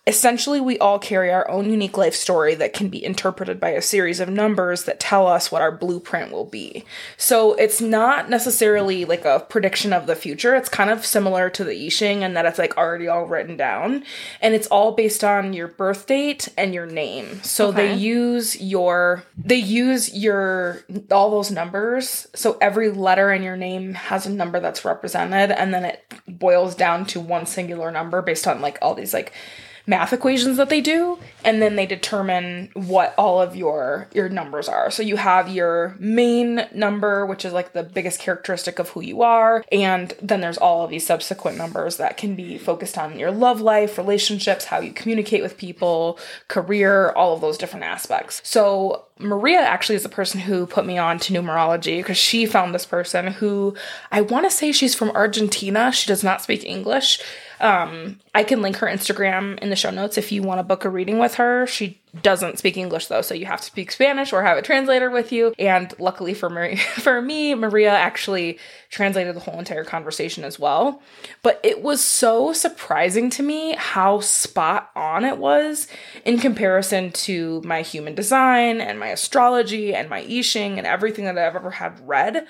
Essentially, 0.06 0.60
we 0.60 0.78
all 0.78 0.98
carry 0.98 1.32
our 1.32 1.50
own 1.50 1.70
unique 1.70 1.96
life 1.96 2.14
story 2.14 2.54
that 2.56 2.74
can 2.74 2.90
be 2.90 3.02
interpreted 3.02 3.58
by 3.58 3.70
a 3.70 3.80
series 3.80 4.20
of 4.20 4.28
numbers 4.28 4.84
that 4.84 5.00
tell 5.00 5.26
us 5.26 5.50
what 5.50 5.62
our 5.62 5.72
blueprint 5.72 6.30
will 6.30 6.44
be. 6.44 6.84
So 7.16 7.54
it's 7.54 7.80
not 7.80 8.28
necessarily 8.28 9.06
like 9.06 9.24
a 9.24 9.40
prediction 9.48 9.94
of 9.94 10.06
the 10.06 10.14
future. 10.14 10.54
It's 10.54 10.68
kind 10.68 10.90
of 10.90 11.06
similar 11.06 11.48
to 11.48 11.64
the 11.64 11.86
I 11.86 11.88
Ching 11.88 12.20
in 12.20 12.34
that 12.34 12.44
it's 12.44 12.58
like 12.58 12.76
already 12.76 13.08
all 13.08 13.24
written 13.24 13.56
down. 13.56 14.04
And 14.42 14.54
it's 14.54 14.66
all 14.66 14.92
based 14.92 15.24
on 15.24 15.54
your 15.54 15.68
birth 15.68 16.06
date 16.06 16.48
and 16.58 16.74
your 16.74 16.86
name. 16.86 17.42
So 17.42 17.72
they 17.72 17.94
use 17.94 18.60
your 18.60 19.24
they 19.38 19.56
use 19.56 20.14
your 20.14 20.84
all 21.10 21.30
those 21.30 21.50
numbers. 21.50 22.26
So 22.34 22.58
every 22.60 22.90
letter 22.90 23.32
in 23.32 23.42
your 23.42 23.56
name 23.56 23.94
has 23.94 24.26
a 24.26 24.30
number 24.30 24.60
that's 24.60 24.84
represented 24.84 25.50
and 25.50 25.72
then 25.72 25.86
it 25.86 26.04
boils 26.28 26.74
down 26.74 27.06
to 27.06 27.20
one 27.20 27.46
singular 27.46 27.90
number 27.90 28.20
based 28.20 28.46
on 28.46 28.60
like 28.60 28.76
all 28.82 28.94
these 28.94 29.14
like 29.14 29.32
math 29.86 30.12
equations 30.12 30.56
that 30.56 30.70
they 30.70 30.80
do 30.80 31.18
and 31.44 31.60
then 31.60 31.76
they 31.76 31.84
determine 31.84 32.70
what 32.74 33.14
all 33.18 33.40
of 33.40 33.54
your 33.54 34.08
your 34.14 34.28
numbers 34.28 34.68
are 34.68 34.90
so 34.90 35.02
you 35.02 35.16
have 35.16 35.48
your 35.48 35.94
main 35.98 36.66
number 36.74 37.26
which 37.26 37.44
is 37.44 37.52
like 37.52 37.72
the 37.72 37.82
biggest 37.82 38.18
characteristic 38.18 38.78
of 38.78 38.88
who 38.90 39.02
you 39.02 39.20
are 39.20 39.62
and 39.70 40.14
then 40.22 40.40
there's 40.40 40.56
all 40.56 40.84
of 40.84 40.90
these 40.90 41.06
subsequent 41.06 41.58
numbers 41.58 41.98
that 41.98 42.16
can 42.16 42.34
be 42.34 42.56
focused 42.56 42.96
on 42.96 43.18
your 43.18 43.30
love 43.30 43.60
life 43.60 43.98
relationships 43.98 44.66
how 44.66 44.80
you 44.80 44.92
communicate 44.92 45.42
with 45.42 45.58
people 45.58 46.18
career 46.48 47.10
all 47.10 47.34
of 47.34 47.42
those 47.42 47.58
different 47.58 47.84
aspects 47.84 48.40
so 48.42 49.04
Maria 49.18 49.60
actually 49.60 49.94
is 49.94 50.02
the 50.02 50.08
person 50.08 50.40
who 50.40 50.66
put 50.66 50.84
me 50.84 50.98
on 50.98 51.18
to 51.20 51.32
numerology 51.32 51.98
because 51.98 52.16
she 52.16 52.46
found 52.46 52.74
this 52.74 52.86
person 52.86 53.28
who 53.28 53.74
I 54.10 54.22
want 54.22 54.44
to 54.44 54.50
say 54.50 54.72
she's 54.72 54.94
from 54.94 55.10
Argentina. 55.10 55.92
She 55.92 56.08
does 56.08 56.24
not 56.24 56.42
speak 56.42 56.64
English. 56.64 57.20
Um, 57.60 58.20
I 58.34 58.42
can 58.42 58.62
link 58.62 58.76
her 58.76 58.86
Instagram 58.86 59.58
in 59.60 59.70
the 59.70 59.76
show 59.76 59.90
notes 59.90 60.18
if 60.18 60.32
you 60.32 60.42
want 60.42 60.58
to 60.58 60.64
book 60.64 60.84
a 60.84 60.90
reading 60.90 61.18
with 61.18 61.34
her. 61.34 61.66
She 61.66 62.00
doesn't 62.22 62.58
speak 62.58 62.76
English 62.76 63.06
though, 63.06 63.22
so 63.22 63.34
you 63.34 63.46
have 63.46 63.60
to 63.60 63.66
speak 63.66 63.90
Spanish 63.90 64.32
or 64.32 64.42
have 64.42 64.56
a 64.56 64.62
translator 64.62 65.10
with 65.10 65.32
you. 65.32 65.54
And 65.58 65.92
luckily 65.98 66.34
for 66.34 66.48
for 66.76 67.20
me, 67.22 67.54
Maria 67.54 67.90
actually 67.90 68.58
translated 68.90 69.34
the 69.34 69.40
whole 69.40 69.58
entire 69.58 69.84
conversation 69.84 70.44
as 70.44 70.58
well. 70.58 71.02
But 71.42 71.60
it 71.62 71.82
was 71.82 72.02
so 72.02 72.52
surprising 72.52 73.30
to 73.30 73.42
me 73.42 73.74
how 73.76 74.20
spot 74.20 74.90
on 74.94 75.24
it 75.24 75.38
was 75.38 75.88
in 76.24 76.38
comparison 76.38 77.10
to 77.12 77.60
my 77.64 77.82
human 77.82 78.14
design 78.14 78.80
and 78.80 78.98
my 78.98 79.08
astrology 79.08 79.94
and 79.94 80.08
my 80.08 80.20
I 80.20 80.42
Ching 80.42 80.78
and 80.78 80.86
everything 80.86 81.24
that 81.24 81.38
I've 81.38 81.56
ever 81.56 81.70
had 81.70 82.06
read 82.06 82.46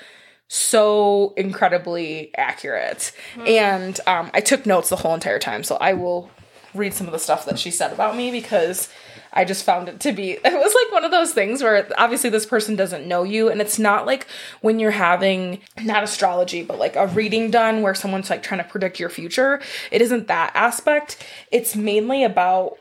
so 0.55 1.35
incredibly 1.37 2.31
accurate. 2.37 3.11
And 3.47 3.99
um, 4.07 4.31
I 4.33 4.41
took 4.41 4.67
notes 4.67 4.89
the 4.89 4.97
whole 4.97 5.15
entire 5.15 5.41
time, 5.41 5.65
so 5.65 5.77
I 5.77 5.95
will 5.95 6.31
read 6.75 6.95
some 6.95 7.07
of 7.07 7.13
the 7.13 7.19
stuff 7.19 7.45
that 7.47 7.59
she 7.59 7.71
said 7.71 7.93
about 7.93 8.17
me 8.17 8.31
because 8.31 8.89
I 9.33 9.45
just 9.45 9.65
found 9.65 9.89
it 9.89 10.01
to 10.01 10.13
be 10.13 10.31
it 10.45 10.45
was 10.45 10.75
like 10.75 10.93
one 10.93 11.05
of 11.05 11.11
those 11.11 11.33
things 11.33 11.63
where 11.63 11.89
obviously 11.99 12.31
this 12.31 12.47
person 12.47 12.77
doesn't 12.77 13.07
know 13.07 13.23
you 13.23 13.49
and 13.49 13.61
it's 13.61 13.79
not 13.79 14.07
like 14.07 14.27
when 14.61 14.79
you're 14.81 14.91
having 14.91 15.61
not 15.83 16.03
astrology 16.03 16.63
but 16.63 16.79
like 16.79 16.97
a 16.97 17.07
reading 17.09 17.51
done 17.51 17.83
where 17.83 17.95
someone's 17.95 18.29
like 18.29 18.43
trying 18.43 18.63
to 18.63 18.69
predict 18.69 18.99
your 18.99 19.09
future 19.09 19.61
it 19.93 20.03
isn't 20.03 20.27
that 20.27 20.51
aspect 20.55 21.25
it's 21.53 21.77
mainly 21.77 22.25
about 22.25 22.77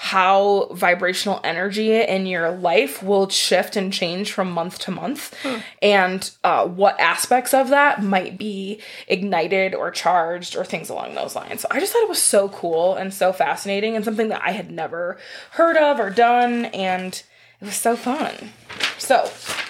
how 0.00 0.68
vibrational 0.70 1.40
energy 1.42 2.00
in 2.00 2.24
your 2.24 2.52
life 2.52 3.02
will 3.02 3.28
shift 3.28 3.74
and 3.74 3.92
change 3.92 4.30
from 4.30 4.48
month 4.48 4.78
to 4.78 4.92
month, 4.92 5.34
and 5.82 6.30
uh, 6.44 6.64
what 6.64 6.98
aspects 7.00 7.52
of 7.52 7.70
that 7.70 8.00
might 8.00 8.38
be 8.38 8.80
ignited 9.08 9.74
or 9.74 9.90
charged 9.90 10.54
or 10.54 10.64
things 10.64 10.88
along 10.88 11.16
those 11.16 11.34
lines. 11.34 11.62
So 11.62 11.68
I 11.72 11.80
just 11.80 11.92
thought 11.92 12.04
it 12.04 12.08
was 12.08 12.22
so 12.22 12.48
cool 12.50 12.94
and 12.94 13.12
so 13.12 13.32
fascinating 13.32 13.96
and 13.96 14.04
something 14.04 14.28
that 14.28 14.40
I 14.44 14.52
had 14.52 14.70
never 14.70 15.18
heard 15.50 15.76
of 15.76 15.98
or 15.98 16.10
done, 16.10 16.66
and 16.66 17.20
it 17.60 17.64
was 17.64 17.74
so 17.74 17.96
fun. 17.96 18.52
So, 18.98 19.28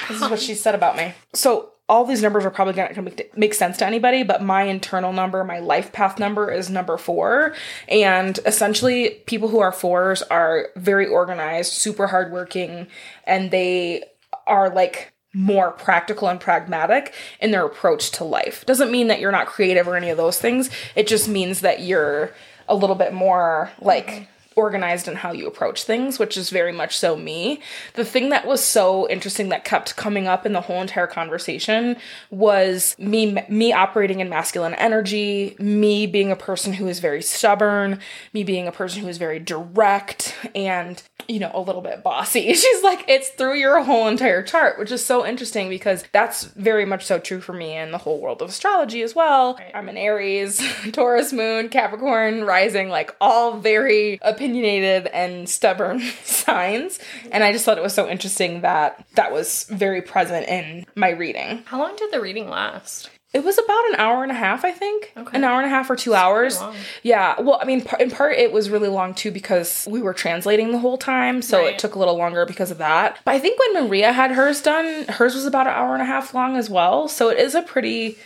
this 0.08 0.20
is 0.20 0.28
what 0.28 0.40
she 0.40 0.54
said 0.54 0.74
about 0.74 0.98
me. 0.98 1.14
So, 1.32 1.72
all 1.88 2.05
these 2.05 2.22
numbers 2.22 2.44
are 2.44 2.51
probably 2.51 2.74
not 2.74 2.94
going 2.94 3.11
to 3.11 3.24
make 3.35 3.55
sense 3.55 3.79
to 3.79 3.87
anybody, 3.87 4.22
but 4.22 4.42
my 4.42 4.64
internal 4.64 5.12
number, 5.12 5.42
my 5.42 5.59
life 5.59 5.90
path 5.92 6.18
number 6.18 6.51
is 6.51 6.68
number 6.68 6.98
four. 6.98 7.55
And 7.88 8.38
essentially, 8.44 9.22
people 9.27 9.48
who 9.48 9.61
are 9.61 9.72
fours 9.72 10.22
are 10.22 10.68
very 10.77 11.07
organized, 11.07 11.72
super 11.72 12.09
hardworking, 12.09 12.88
and 13.24 13.51
they 13.51 14.05
are 14.46 14.68
like 14.68 15.12
more 15.33 15.70
practical 15.70 16.29
and 16.29 16.40
pragmatic 16.40 17.14
in 17.40 17.53
their 17.53 17.64
approach 17.64 18.11
to 18.12 18.24
life. 18.24 18.66
Doesn't 18.66 18.90
mean 18.90 19.09
that 19.09 19.20
you're 19.20 19.33
not 19.33 19.46
creative 19.46 19.88
or 19.88 19.96
any 19.96 20.11
of 20.11 20.16
those 20.16 20.38
things. 20.38 20.70
It 20.94 21.07
just 21.07 21.29
means 21.29 21.61
that 21.61 21.81
you're 21.81 22.33
a 22.68 22.74
little 22.74 22.96
bit 22.96 23.14
more 23.14 23.70
like 23.81 24.29
organized 24.59 25.07
in 25.07 25.14
how 25.14 25.31
you 25.31 25.47
approach 25.47 25.85
things, 25.85 26.18
which 26.18 26.37
is 26.37 26.51
very 26.51 26.73
much 26.73 26.99
so 26.99 27.16
me. 27.16 27.61
The 27.94 28.05
thing 28.05 28.31
that 28.31 28.44
was 28.44 28.62
so 28.62 29.09
interesting 29.09 29.51
that 29.51 29.64
kept 29.64 29.94
coming 29.94 30.27
up 30.27 30.44
in 30.44 30.53
the 30.53 30.61
whole 30.61 30.83
entire 30.83 31.07
conversation 31.07 31.97
was 32.31 32.97
me 32.99 33.38
me 33.49 33.73
operating 33.73 34.18
in 34.18 34.29
masculine 34.29 34.75
energy, 34.75 35.55
me 35.61 36.09
being 36.09 36.33
a 36.33 36.37
person 36.37 36.73
who 36.73 36.88
is 36.88 36.99
very 36.99 37.23
stubborn, 37.23 38.01
me 38.33 38.42
being 38.42 38.66
a 38.66 38.73
person 38.73 39.01
who 39.01 39.09
is 39.09 39.16
very 39.16 39.38
direct 39.38 40.35
and 40.57 41.03
you 41.29 41.38
know, 41.38 41.51
a 41.53 41.61
little 41.61 41.83
bit 41.83 42.03
bossy. 42.03 42.53
She's 42.55 42.83
like, 42.83 43.05
it's 43.07 43.29
through 43.29 43.57
your 43.57 43.83
whole 43.83 44.09
entire 44.09 44.42
chart, 44.42 44.79
which 44.79 44.90
is 44.90 45.05
so 45.05 45.27
interesting 45.27 45.68
because 45.68 46.05
that's 46.12 46.44
very 46.44 46.87
much 46.87 47.05
so 47.05 47.18
true 47.18 47.40
for 47.40 47.53
me 47.53 47.77
in 47.77 47.90
the 47.90 47.99
whole 47.99 48.18
world 48.18 48.40
of 48.40 48.49
astrology 48.49 49.03
as 49.03 49.14
well. 49.14 49.59
I'm 49.75 49.88
an 49.88 49.99
Aries, 49.99 50.61
Taurus 50.92 51.33
moon, 51.33 51.68
Capricorn 51.68 52.44
rising, 52.44 52.88
like 52.88 53.14
all 53.21 53.59
very 53.59 54.18
opinionated 54.48 55.06
and 55.08 55.48
stubborn 55.48 56.00
signs. 56.24 56.98
And 57.30 57.44
I 57.44 57.52
just 57.52 57.64
thought 57.64 57.78
it 57.78 57.82
was 57.84 57.94
so 57.94 58.08
interesting 58.08 58.62
that 58.62 59.04
that 59.14 59.32
was 59.32 59.64
very 59.70 60.02
present 60.02 60.48
in 60.48 60.87
my 60.94 61.11
reading. 61.11 61.62
How 61.66 61.78
long 61.78 61.94
did 61.96 62.11
the 62.12 62.20
reading 62.20 62.48
last? 62.48 63.11
It 63.34 63.44
was 63.44 63.58
about 63.58 63.88
an 63.90 63.96
hour 63.96 64.22
and 64.22 64.32
a 64.32 64.34
half, 64.34 64.64
I 64.64 64.72
think. 64.72 65.12
Okay. 65.14 65.37
An 65.37 65.44
hour 65.44 65.58
and 65.58 65.66
a 65.66 65.68
half 65.68 65.90
or 65.90 65.96
two 65.96 66.14
hours. 66.14 66.58
Yeah. 67.02 67.38
Well, 67.38 67.58
I 67.61 67.66
mean, 67.66 67.84
in 68.00 68.11
part, 68.11 68.32
it 68.38 68.52
was 68.52 68.70
really 68.70 68.88
long 68.88 69.12
too 69.12 69.30
because 69.30 69.87
we 69.90 70.00
were 70.00 70.14
translating 70.14 70.72
the 70.72 70.78
whole 70.78 70.96
time. 70.96 71.42
So 71.42 71.58
Right. 71.58 71.74
it 71.74 71.78
took 71.78 71.94
a 71.94 71.98
little 71.98 72.16
longer 72.16 72.46
because 72.46 72.70
of 72.70 72.78
that. 72.78 73.18
But 73.26 73.34
I 73.34 73.38
think 73.38 73.58
when 73.61 73.84
Maria 73.87 74.12
had 74.12 74.30
hers 74.30 74.62
done, 74.62 75.04
hers 75.08 75.34
was 75.34 75.44
about 75.44 75.66
an 75.66 75.74
hour 75.74 75.92
and 75.92 76.00
a 76.02 76.06
half 76.06 76.32
long 76.32 76.56
as 76.56 76.70
well. 76.70 77.06
So 77.06 77.28
it 77.28 77.38
is 77.38 77.54
a 77.54 77.61
pretty 77.61 78.16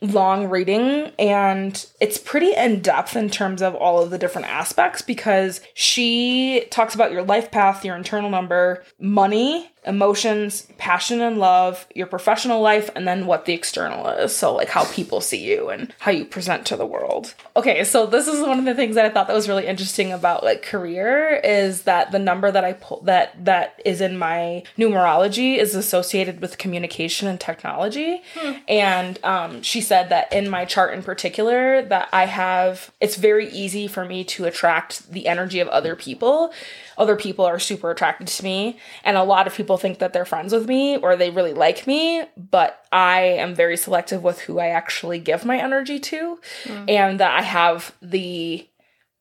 long 0.00 0.48
reading 0.48 1.10
and 1.18 1.86
it's 2.00 2.18
pretty 2.18 2.54
in 2.54 2.80
depth 2.80 3.16
in 3.16 3.30
terms 3.30 3.62
of 3.62 3.74
all 3.74 4.02
of 4.02 4.10
the 4.10 4.18
different 4.18 4.48
aspects 4.48 5.02
because 5.02 5.60
she 5.74 6.66
talks 6.70 6.94
about 6.94 7.12
your 7.12 7.22
life 7.22 7.50
path, 7.50 7.84
your 7.84 7.96
internal 7.96 8.30
number, 8.30 8.84
money, 8.98 9.70
emotions, 9.86 10.66
passion 10.78 11.20
and 11.20 11.38
love, 11.38 11.86
your 11.94 12.06
professional 12.06 12.60
life, 12.60 12.90
and 12.96 13.06
then 13.06 13.26
what 13.26 13.44
the 13.44 13.52
external 13.52 14.06
is. 14.08 14.34
So, 14.34 14.54
like 14.54 14.68
how 14.68 14.84
people 14.92 15.20
see 15.20 15.42
you 15.42 15.68
and 15.68 15.92
how 16.00 16.10
you 16.10 16.24
present 16.24 16.66
to 16.66 16.76
the 16.76 16.86
world. 16.86 17.34
Okay, 17.54 17.84
so 17.84 18.06
this 18.06 18.26
is 18.26 18.40
one 18.40 18.58
of 18.58 18.64
the 18.64 18.74
things 18.74 18.96
that 18.96 19.04
I 19.04 19.10
thought 19.10 19.28
that 19.28 19.34
was 19.34 19.48
really 19.48 19.66
interesting 19.66 20.12
about 20.12 20.42
like 20.42 20.62
career 20.62 21.40
is 21.42 21.82
that 21.82 22.12
the 22.12 22.18
number 22.18 22.50
that 22.50 22.64
I 22.64 22.72
pull 22.74 23.00
that 23.02 23.44
that 23.44 23.80
is 23.84 24.00
in 24.00 24.18
my 24.18 24.64
numerology 24.76 25.56
is 25.56 25.74
associated 25.74 26.40
with 26.40 26.58
communication 26.58 27.28
and 27.28 27.40
technology. 27.40 28.22
And 28.68 29.22
um, 29.24 29.62
she 29.62 29.80
said 29.80 30.08
that 30.08 30.32
in 30.32 30.50
my 30.50 30.64
chart 30.64 30.94
in 30.94 31.02
particular, 31.02 31.82
that 31.82 32.08
I 32.12 32.26
have 32.26 32.90
it's 33.00 33.16
very 33.16 33.48
easy 33.50 33.86
for 33.86 34.04
me 34.04 34.24
to 34.24 34.44
attract 34.44 35.10
the 35.12 35.26
energy 35.26 35.60
of 35.60 35.68
other 35.68 35.94
people. 35.94 36.52
Other 36.98 37.16
people 37.16 37.44
are 37.44 37.58
super 37.58 37.90
attracted 37.90 38.28
to 38.28 38.44
me, 38.44 38.78
and 39.04 39.16
a 39.16 39.22
lot 39.22 39.46
of 39.46 39.54
people 39.54 39.76
think 39.76 39.98
that 39.98 40.12
they're 40.12 40.24
friends 40.24 40.52
with 40.52 40.66
me 40.66 40.96
or 40.96 41.16
they 41.16 41.30
really 41.30 41.52
like 41.52 41.86
me, 41.86 42.24
but 42.36 42.84
I 42.92 43.20
am 43.22 43.54
very 43.54 43.76
selective 43.76 44.22
with 44.22 44.40
who 44.40 44.58
I 44.58 44.68
actually 44.68 45.18
give 45.18 45.44
my 45.44 45.58
energy 45.58 45.98
to, 46.00 46.38
mm. 46.64 46.90
and 46.90 47.20
that 47.20 47.38
I 47.38 47.42
have 47.42 47.94
the 48.00 48.68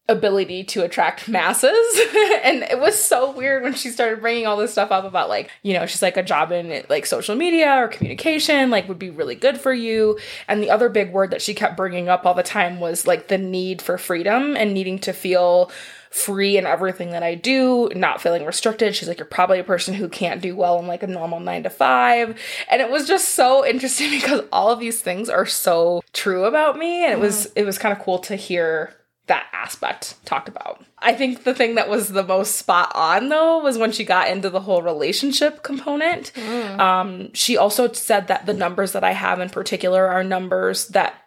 ability 0.07 0.63
to 0.63 0.83
attract 0.83 1.27
masses. 1.27 1.71
and 2.43 2.61
it 2.63 2.79
was 2.79 3.01
so 3.01 3.31
weird 3.31 3.63
when 3.63 3.73
she 3.73 3.89
started 3.89 4.21
bringing 4.21 4.45
all 4.45 4.57
this 4.57 4.71
stuff 4.71 4.91
up 4.91 5.03
about 5.03 5.29
like, 5.29 5.49
you 5.63 5.73
know, 5.73 5.85
she's 5.85 6.01
like 6.01 6.17
a 6.17 6.23
job 6.23 6.51
in 6.51 6.85
like 6.89 7.05
social 7.05 7.35
media 7.35 7.75
or 7.77 7.87
communication 7.87 8.69
like 8.69 8.87
would 8.87 8.99
be 8.99 9.09
really 9.09 9.35
good 9.35 9.59
for 9.59 9.73
you. 9.73 10.19
And 10.47 10.61
the 10.61 10.69
other 10.69 10.89
big 10.89 11.11
word 11.11 11.31
that 11.31 11.41
she 11.41 11.55
kept 11.55 11.75
bringing 11.75 12.07
up 12.07 12.25
all 12.25 12.35
the 12.35 12.43
time 12.43 12.79
was 12.79 13.07
like 13.07 13.29
the 13.29 13.37
need 13.37 13.81
for 13.81 13.97
freedom 13.97 14.55
and 14.55 14.73
needing 14.73 14.99
to 14.99 15.13
feel 15.13 15.71
free 16.15 16.57
in 16.57 16.65
everything 16.65 17.09
that 17.09 17.23
I 17.23 17.35
do, 17.35 17.89
not 17.93 18.21
feeling 18.21 18.45
restricted. 18.45 18.95
She's 18.95 19.09
like, 19.09 19.19
you're 19.19 19.25
probably 19.25 19.59
a 19.59 19.65
person 19.65 19.93
who 19.93 20.07
can't 20.07 20.41
do 20.41 20.55
well 20.55 20.79
in 20.79 20.87
like 20.87 21.03
a 21.03 21.07
normal 21.07 21.41
nine 21.41 21.63
to 21.63 21.69
five. 21.69 22.39
And 22.71 22.81
it 22.81 22.89
was 22.89 23.05
just 23.05 23.31
so 23.31 23.65
interesting 23.65 24.09
because 24.21 24.41
all 24.51 24.71
of 24.71 24.79
these 24.79 25.01
things 25.01 25.29
are 25.29 25.45
so 25.45 26.01
true 26.13 26.45
about 26.45 26.77
me. 26.77 27.03
And 27.03 27.11
it 27.13 27.19
was 27.19 27.47
it 27.55 27.65
was 27.65 27.77
kind 27.77 27.95
of 27.95 28.03
cool 28.03 28.19
to 28.19 28.37
hear 28.37 28.93
that 29.27 29.47
aspect 29.51 30.15
talked 30.23 30.47
about. 30.47 30.85
I 30.99 31.13
think 31.13 31.43
the 31.43 31.53
thing 31.53 31.75
that 31.75 31.89
was 31.89 32.09
the 32.09 32.23
most 32.23 32.55
spot 32.55 32.91
on 32.95 33.27
though 33.27 33.59
was 33.59 33.77
when 33.77 33.91
she 33.91 34.05
got 34.05 34.29
into 34.29 34.49
the 34.49 34.61
whole 34.61 34.81
relationship 34.83 35.63
component. 35.63 36.31
Um, 36.79 37.33
she 37.33 37.57
also 37.57 37.91
said 37.91 38.27
that 38.27 38.45
the 38.45 38.53
numbers 38.53 38.93
that 38.93 39.03
I 39.03 39.11
have 39.11 39.39
in 39.41 39.49
particular 39.49 40.07
are 40.07 40.23
numbers 40.23 40.87
that 40.89 41.24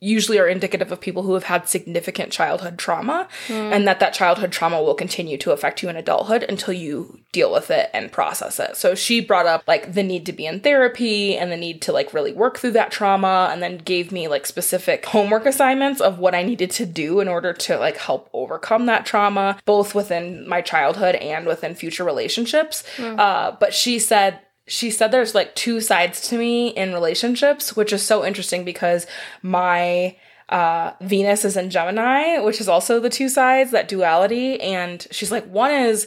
usually 0.00 0.38
are 0.38 0.46
indicative 0.46 0.92
of 0.92 1.00
people 1.00 1.22
who 1.22 1.34
have 1.34 1.44
had 1.44 1.68
significant 1.68 2.30
childhood 2.30 2.78
trauma 2.78 3.26
and 3.48 3.88
that 3.88 3.98
that 3.98 4.12
childhood 4.12 4.52
trauma 4.52 4.82
will 4.82 4.94
continue 4.94 5.38
to 5.38 5.52
affect 5.52 5.82
you 5.82 5.88
in 5.88 5.96
adulthood 5.96 6.44
until 6.48 6.74
you 6.74 7.18
deal 7.32 7.50
with 7.50 7.70
it 7.70 7.88
and 7.94 8.12
process 8.12 8.60
it. 8.60 8.76
So 8.76 8.94
she 8.94 9.20
brought 9.20 9.46
up 9.46 9.62
like 9.66 9.94
the 9.94 10.02
need 10.02 10.26
to 10.26 10.32
be 10.32 10.46
in 10.46 10.60
therapy 10.60 11.36
and 11.36 11.50
the 11.50 11.56
need 11.56 11.80
to 11.82 11.92
like 11.92 12.12
really 12.12 12.32
work 12.32 12.58
through 12.58 12.72
that 12.72 12.90
trauma 12.90 13.48
and 13.50 13.62
then 13.62 13.78
gave 13.78 14.12
me 14.12 14.28
like 14.28 14.44
specific 14.46 15.06
homework 15.06 15.46
assignments 15.46 16.00
of 16.00 16.18
what 16.18 16.34
I 16.34 16.42
needed 16.42 16.70
to 16.72 16.86
do 16.86 17.20
in 17.20 17.28
order 17.28 17.52
to 17.54 17.78
like 17.78 17.96
help 17.96 18.28
overcome 18.32 18.86
that 18.86 19.06
trauma 19.06 19.58
both 19.64 19.94
within 19.94 20.46
my 20.48 20.60
childhood 20.60 21.14
and 21.16 21.46
within 21.46 21.74
future 21.74 22.04
relationships. 22.04 22.84
Uh, 23.18 23.56
but 23.58 23.72
she 23.72 23.98
said 23.98 24.40
she 24.66 24.90
said 24.90 25.10
there's 25.10 25.34
like 25.34 25.54
two 25.54 25.80
sides 25.80 26.20
to 26.28 26.38
me 26.38 26.68
in 26.68 26.92
relationships, 26.92 27.76
which 27.76 27.92
is 27.92 28.02
so 28.02 28.24
interesting 28.24 28.64
because 28.64 29.06
my 29.42 30.16
uh, 30.48 30.92
Venus 31.00 31.44
is 31.44 31.56
in 31.56 31.70
Gemini, 31.70 32.38
which 32.40 32.60
is 32.60 32.68
also 32.68 33.00
the 33.00 33.10
two 33.10 33.28
sides, 33.28 33.70
that 33.70 33.88
duality. 33.88 34.60
And 34.60 35.06
she's 35.10 35.30
like, 35.32 35.46
one 35.46 35.72
is 35.72 36.06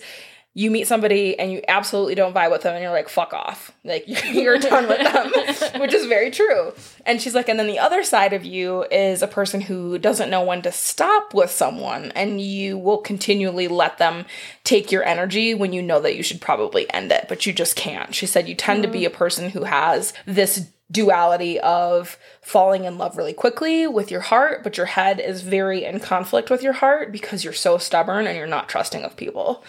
you 0.56 0.72
meet 0.72 0.88
somebody 0.88 1.38
and 1.38 1.52
you 1.52 1.62
absolutely 1.68 2.16
don't 2.16 2.34
vibe 2.34 2.52
with 2.52 2.64
them 2.64 2.74
and 2.74 2.82
you're 2.82 2.92
like, 2.92 3.08
fuck 3.08 3.34
off. 3.34 3.72
Like, 3.84 4.06
you're 4.34 4.58
done 4.58 4.88
with 4.88 5.00
them, 5.00 5.80
which 5.82 5.94
is 5.94 6.08
very 6.08 6.32
true. 6.32 6.74
And 7.06 7.22
she's 7.22 7.36
like, 7.36 7.50
and 7.50 7.60
then 7.60 7.68
the 7.68 7.80
other 7.80 8.04
side 8.04 8.34
of 8.34 8.44
you 8.46 8.84
is 8.92 9.22
a 9.22 9.28
person 9.28 9.62
who 9.62 10.00
doesn't 10.00 10.30
know 10.30 10.44
when 10.44 10.62
to 10.64 10.72
stop 10.72 11.34
with 11.34 11.52
someone 11.52 12.12
and 12.12 12.42
you 12.42 12.78
will 12.78 12.98
continually 12.98 13.68
let 13.68 14.00
them 14.00 14.26
take 14.64 14.92
your 14.92 15.04
energy 15.04 15.54
when 15.54 15.72
you 15.72 15.82
know 15.82 16.02
that 16.02 16.16
you 16.16 16.24
should 16.24 16.42
probably 16.42 16.92
end 16.92 17.12
it, 17.12 17.28
but 17.30 17.46
you 17.46 17.54
just 17.54 17.76
can't. 17.76 18.16
She 18.16 18.26
said, 18.26 18.50
you 18.50 18.56
tend 18.56 18.84
to 18.84 18.90
be 18.90 19.02
mm. 19.02 19.08
a 19.08 19.12
person 19.12 19.52
who 19.52 19.64
has 19.64 20.14
this 20.26 20.68
duality 20.92 21.60
of 21.60 22.18
falling 22.42 22.86
in 22.86 22.98
love 22.98 23.16
really 23.18 23.34
quickly 23.34 23.86
with 23.86 24.10
your 24.10 24.22
heart, 24.22 24.64
but 24.64 24.78
your 24.78 24.88
head 24.88 25.20
is 25.20 25.42
very 25.42 25.86
in 25.86 26.00
conflict 26.00 26.50
with 26.50 26.64
your 26.64 26.74
heart 26.74 27.12
because 27.12 27.44
you're 27.44 27.54
so 27.54 27.78
stubborn 27.78 28.26
and 28.26 28.38
you're 28.38 28.48
not 28.48 28.70
trusting 28.70 29.04
of 29.04 29.16
people. 29.16 29.64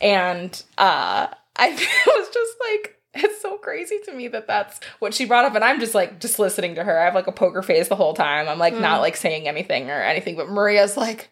And 0.00 0.62
uh, 0.76 1.28
I 1.56 1.70
was 1.70 2.28
just 2.28 2.56
like, 2.70 2.92
it's 3.14 3.40
so 3.40 3.56
crazy 3.56 3.98
to 4.04 4.12
me 4.12 4.28
that 4.28 4.46
that's 4.46 4.78
what 4.98 5.14
she 5.14 5.24
brought 5.24 5.46
up. 5.46 5.54
And 5.54 5.64
I'm 5.64 5.80
just 5.80 5.94
like, 5.94 6.20
just 6.20 6.38
listening 6.38 6.74
to 6.74 6.84
her. 6.84 7.00
I 7.00 7.06
have 7.06 7.14
like 7.14 7.26
a 7.26 7.32
poker 7.32 7.62
face 7.62 7.88
the 7.88 7.96
whole 7.96 8.12
time. 8.12 8.46
I'm 8.46 8.58
like, 8.58 8.74
not 8.78 9.00
like 9.00 9.16
saying 9.16 9.48
anything 9.48 9.90
or 9.90 10.02
anything, 10.02 10.36
but 10.36 10.50
Maria's 10.50 10.98
like, 10.98 11.30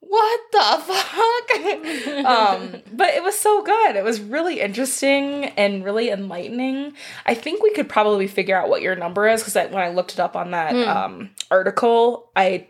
what 0.00 0.40
the 0.52 0.58
fuck? 0.86 2.26
um, 2.26 2.82
but 2.92 3.10
it 3.10 3.22
was 3.22 3.38
so 3.38 3.62
good. 3.62 3.96
It 3.96 4.04
was 4.04 4.20
really 4.20 4.60
interesting 4.60 5.44
and 5.56 5.84
really 5.84 6.10
enlightening. 6.10 6.94
I 7.26 7.34
think 7.34 7.62
we 7.62 7.72
could 7.72 7.88
probably 7.88 8.26
figure 8.26 8.56
out 8.56 8.68
what 8.68 8.82
your 8.82 8.96
number 8.96 9.28
is 9.28 9.42
because 9.42 9.54
when 9.70 9.82
I 9.82 9.88
looked 9.90 10.12
it 10.14 10.20
up 10.20 10.36
on 10.36 10.50
that 10.50 10.74
um, 10.74 11.30
article, 11.50 12.30
I 12.34 12.66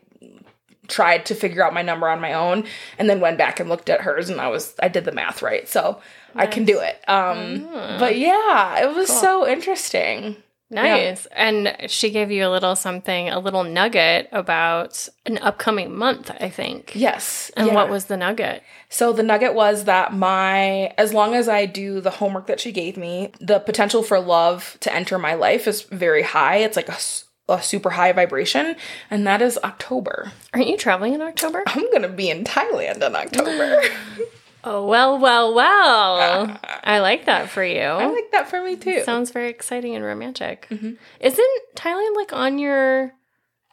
tried 0.88 1.24
to 1.26 1.34
figure 1.36 1.64
out 1.64 1.72
my 1.72 1.82
number 1.82 2.08
on 2.08 2.20
my 2.20 2.32
own 2.32 2.64
and 2.98 3.08
then 3.08 3.20
went 3.20 3.38
back 3.38 3.60
and 3.60 3.68
looked 3.68 3.88
at 3.88 4.00
hers 4.00 4.28
and 4.28 4.40
I 4.40 4.48
was 4.48 4.74
I 4.82 4.88
did 4.88 5.04
the 5.04 5.12
math 5.12 5.40
right. 5.40 5.68
So 5.68 6.00
I 6.34 6.46
can 6.46 6.64
do 6.64 6.80
it. 6.80 7.00
Um, 7.08 7.66
but 7.98 8.18
yeah, 8.18 8.80
it 8.82 8.94
was 8.94 9.08
so 9.08 9.46
interesting. 9.48 10.36
Nice. 10.70 11.26
And 11.32 11.76
she 11.88 12.10
gave 12.10 12.30
you 12.30 12.46
a 12.46 12.50
little 12.50 12.76
something, 12.76 13.28
a 13.28 13.40
little 13.40 13.64
nugget 13.64 14.28
about 14.30 15.08
an 15.26 15.38
upcoming 15.38 15.96
month, 15.96 16.30
I 16.40 16.48
think. 16.48 16.92
Yes. 16.94 17.50
And 17.56 17.68
yeah. 17.68 17.74
what 17.74 17.90
was 17.90 18.04
the 18.06 18.16
nugget? 18.16 18.62
So 18.88 19.12
the 19.12 19.24
nugget 19.24 19.54
was 19.54 19.84
that 19.84 20.14
my 20.14 20.92
as 20.96 21.12
long 21.12 21.34
as 21.34 21.48
I 21.48 21.66
do 21.66 22.00
the 22.00 22.10
homework 22.10 22.46
that 22.46 22.60
she 22.60 22.70
gave 22.70 22.96
me, 22.96 23.32
the 23.40 23.58
potential 23.58 24.02
for 24.02 24.20
love 24.20 24.76
to 24.80 24.94
enter 24.94 25.18
my 25.18 25.34
life 25.34 25.66
is 25.66 25.82
very 25.82 26.22
high. 26.22 26.58
It's 26.58 26.76
like 26.76 26.88
a 26.88 27.60
super 27.60 27.90
high 27.90 28.12
vibration, 28.12 28.76
and 29.10 29.26
that 29.26 29.42
is 29.42 29.58
October. 29.64 30.32
Aren't 30.54 30.68
you 30.68 30.76
traveling 30.76 31.14
in 31.14 31.22
October? 31.22 31.64
I'm 31.66 31.90
going 31.90 32.02
to 32.02 32.08
be 32.08 32.30
in 32.30 32.44
Thailand 32.44 33.04
in 33.04 33.16
October. 33.16 33.82
Oh, 34.62 34.86
well, 34.86 35.18
well, 35.18 35.54
well. 35.54 36.60
I 36.84 36.98
like 37.00 37.24
that 37.26 37.48
for 37.48 37.64
you. 37.64 37.80
I 37.80 38.06
like 38.06 38.30
that 38.32 38.48
for 38.50 38.62
me 38.62 38.76
too. 38.76 39.02
Sounds 39.04 39.30
very 39.30 39.48
exciting 39.48 39.94
and 39.94 40.04
romantic. 40.04 40.66
Mhm. 40.70 40.96
Isn't 41.20 41.50
Thailand 41.76 42.16
like 42.16 42.32
on 42.32 42.58
your 42.58 43.12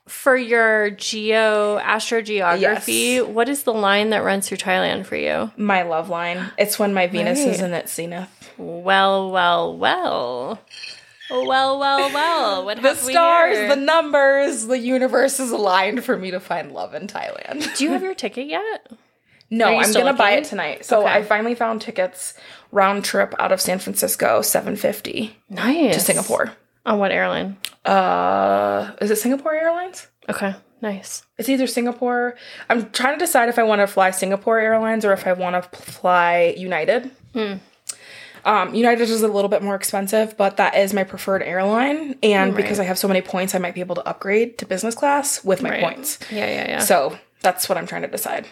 for 0.08 0.38
your 0.38 0.92
geo 0.92 1.78
astrogeography? 1.80 3.16
Yes. 3.16 3.28
What 3.28 3.50
is 3.50 3.64
the 3.64 3.74
line 3.74 4.12
that 4.12 4.24
runs 4.24 4.48
through 4.48 4.58
Thailand 4.60 5.06
for 5.06 5.18
you? 5.18 5.52
my 5.58 5.82
love 5.84 6.10
line. 6.10 6.50
It's 6.58 6.80
when 6.80 6.94
my 6.94 7.08
Venus 7.08 7.40
is 7.40 7.62
in 7.62 7.74
its 7.74 7.94
zenith. 7.94 8.30
Well, 8.58 9.30
well, 9.32 9.78
well. 9.78 10.60
Well, 11.30 11.78
well, 11.78 12.10
well. 12.14 12.64
What 12.66 12.82
The 12.82 12.96
stars, 12.96 13.58
here? 13.58 13.68
the 13.68 13.76
numbers, 13.76 14.68
the 14.68 14.80
universe 14.80 15.42
is 15.42 15.52
aligned 15.52 16.06
for 16.06 16.16
me 16.16 16.32
to 16.32 16.40
find 16.40 16.72
love 16.72 16.94
in 16.94 17.08
Thailand. 17.08 17.76
Do 17.76 17.84
you 17.84 17.92
have 17.92 18.02
your 18.10 18.16
ticket 18.16 18.48
yet? 18.48 18.88
No, 19.50 19.78
I'm 19.78 19.92
gonna 19.94 20.14
buy 20.14 20.32
it 20.32 20.44
tonight. 20.46 20.86
So 20.86 21.02
Okay. 21.02 21.10
I 21.12 21.24
finally 21.24 21.56
found 21.56 21.82
tickets 21.82 22.34
round 22.72 23.06
trip 23.06 23.34
out 23.40 23.52
of 23.52 23.62
San 23.62 23.80
Francisco, 23.80 24.42
seven 24.42 24.76
fifty 24.76 25.38
Nice. 25.50 25.94
to 25.96 26.00
Singapore. 26.02 26.54
On 26.86 27.00
what 27.00 27.12
airline? 27.12 27.58
Uh, 27.86 28.92
is 29.02 29.12
it 29.12 29.18
Singapore 29.18 29.54
Airlines? 29.54 30.08
Okay, 30.30 30.56
nice. 30.82 31.24
It's 31.38 31.48
either 31.50 31.68
Singapore. 31.68 32.36
I'm 32.70 32.90
trying 32.92 33.16
to 33.18 33.20
decide 33.26 33.50
if 33.50 33.58
I 33.60 33.64
want 33.64 33.80
to 33.80 33.88
fly 33.88 34.12
Singapore 34.12 34.60
Airlines 34.60 35.06
or 35.06 35.14
if 35.14 35.26
I 35.28 35.34
want 35.34 35.62
to 35.62 35.78
fly 35.80 36.54
United. 36.58 37.12
Hmm. 37.34 37.54
Um, 38.46 38.74
United 38.74 39.10
is 39.10 39.22
a 39.24 39.28
little 39.28 39.50
bit 39.50 39.62
more 39.62 39.76
expensive, 39.76 40.38
but 40.38 40.56
that 40.58 40.76
is 40.76 40.94
my 40.94 41.04
preferred 41.04 41.44
airline. 41.44 42.16
And 42.24 42.54
Right. 42.54 42.62
because 42.62 42.80
I 42.80 42.84
have 42.86 42.98
so 42.98 43.08
many 43.08 43.22
points, 43.22 43.54
I 43.54 43.58
might 43.58 43.74
be 43.74 43.82
able 43.82 43.96
to 43.96 44.08
upgrade 44.08 44.58
to 44.60 44.66
business 44.66 44.96
class 44.96 45.44
with 45.44 45.62
my 45.62 45.72
Right. 45.72 45.82
points. 45.84 46.20
Yeah, 46.30 46.46
yeah, 46.46 46.70
yeah. 46.70 46.80
So 46.80 47.18
that's 47.42 47.68
what 47.68 47.78
I'm 47.78 47.88
trying 47.88 48.04
to 48.04 48.08
decide. 48.08 48.48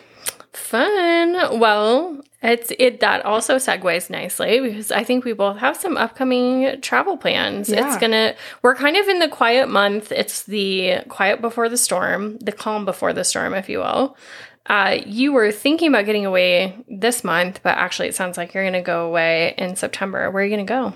Fun. 0.55 1.59
Well, 1.59 2.21
it's 2.41 2.71
it 2.77 2.99
that 2.99 3.25
also 3.25 3.55
segues 3.55 4.09
nicely 4.09 4.59
because 4.59 4.91
I 4.91 5.03
think 5.03 5.25
we 5.25 5.33
both 5.33 5.57
have 5.57 5.75
some 5.75 5.97
upcoming 5.97 6.79
travel 6.81 7.17
plans. 7.17 7.69
Yeah. 7.69 7.87
It's 7.87 7.97
gonna 7.97 8.35
we're 8.61 8.75
kind 8.75 8.97
of 8.97 9.07
in 9.07 9.19
the 9.19 9.27
quiet 9.27 9.67
month. 9.67 10.11
It's 10.11 10.43
the 10.43 10.99
quiet 11.09 11.41
before 11.41 11.69
the 11.69 11.77
storm, 11.77 12.37
the 12.39 12.51
calm 12.51 12.85
before 12.85 13.13
the 13.13 13.23
storm, 13.23 13.53
if 13.53 13.67
you 13.67 13.79
will. 13.79 14.15
Uh, 14.67 14.97
you 15.05 15.31
were 15.31 15.51
thinking 15.51 15.89
about 15.89 16.05
getting 16.05 16.25
away 16.25 16.75
this 16.87 17.23
month, 17.23 17.59
but 17.61 17.77
actually, 17.77 18.07
it 18.07 18.15
sounds 18.15 18.35
like 18.37 18.53
you're 18.53 18.63
going 18.63 18.73
to 18.73 18.81
go 18.81 19.05
away 19.05 19.53
in 19.59 19.75
September. 19.75 20.31
Where 20.31 20.41
are 20.41 20.45
you 20.45 20.55
going 20.55 20.65
to 20.65 20.73
go? 20.73 20.93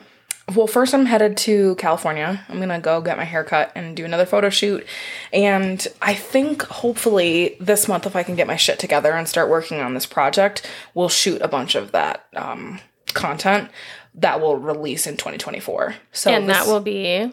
Well, 0.56 0.66
first 0.68 0.96
I'm 0.96 1.06
headed 1.06 1.38
to 1.38 1.76
California. 1.76 2.44
I'm 2.50 2.60
gonna 2.60 2.80
go 2.80 3.02
get 3.02 3.18
my 3.18 3.24
hair 3.24 3.44
cut 3.44 3.72
and 3.76 3.96
do 3.96 4.04
another 4.04 4.26
photo 4.26 4.50
shoot. 4.50 4.86
And 5.32 5.86
I 6.02 6.16
think 6.16 6.64
hopefully 6.64 7.56
this 7.60 7.88
month, 7.88 8.08
if 8.08 8.16
I 8.16 8.24
can 8.24 8.36
get 8.36 8.48
my 8.48 8.56
shit 8.56 8.80
together 8.80 9.12
and 9.14 9.28
start 9.28 9.50
working 9.50 9.80
on 9.80 9.94
this 9.94 10.08
project, 10.08 10.68
we'll 10.96 11.10
shoot 11.10 11.42
a 11.44 11.48
bunch 11.48 11.76
of 11.76 11.92
that 11.92 12.26
um, 12.36 12.80
content 13.14 13.70
that 14.16 14.42
will 14.42 14.58
release 14.58 15.06
in 15.06 15.18
2024. 15.18 15.96
So 16.14 16.32
and 16.32 16.50
that 16.50 16.66
will 16.66 16.80
be 16.82 17.32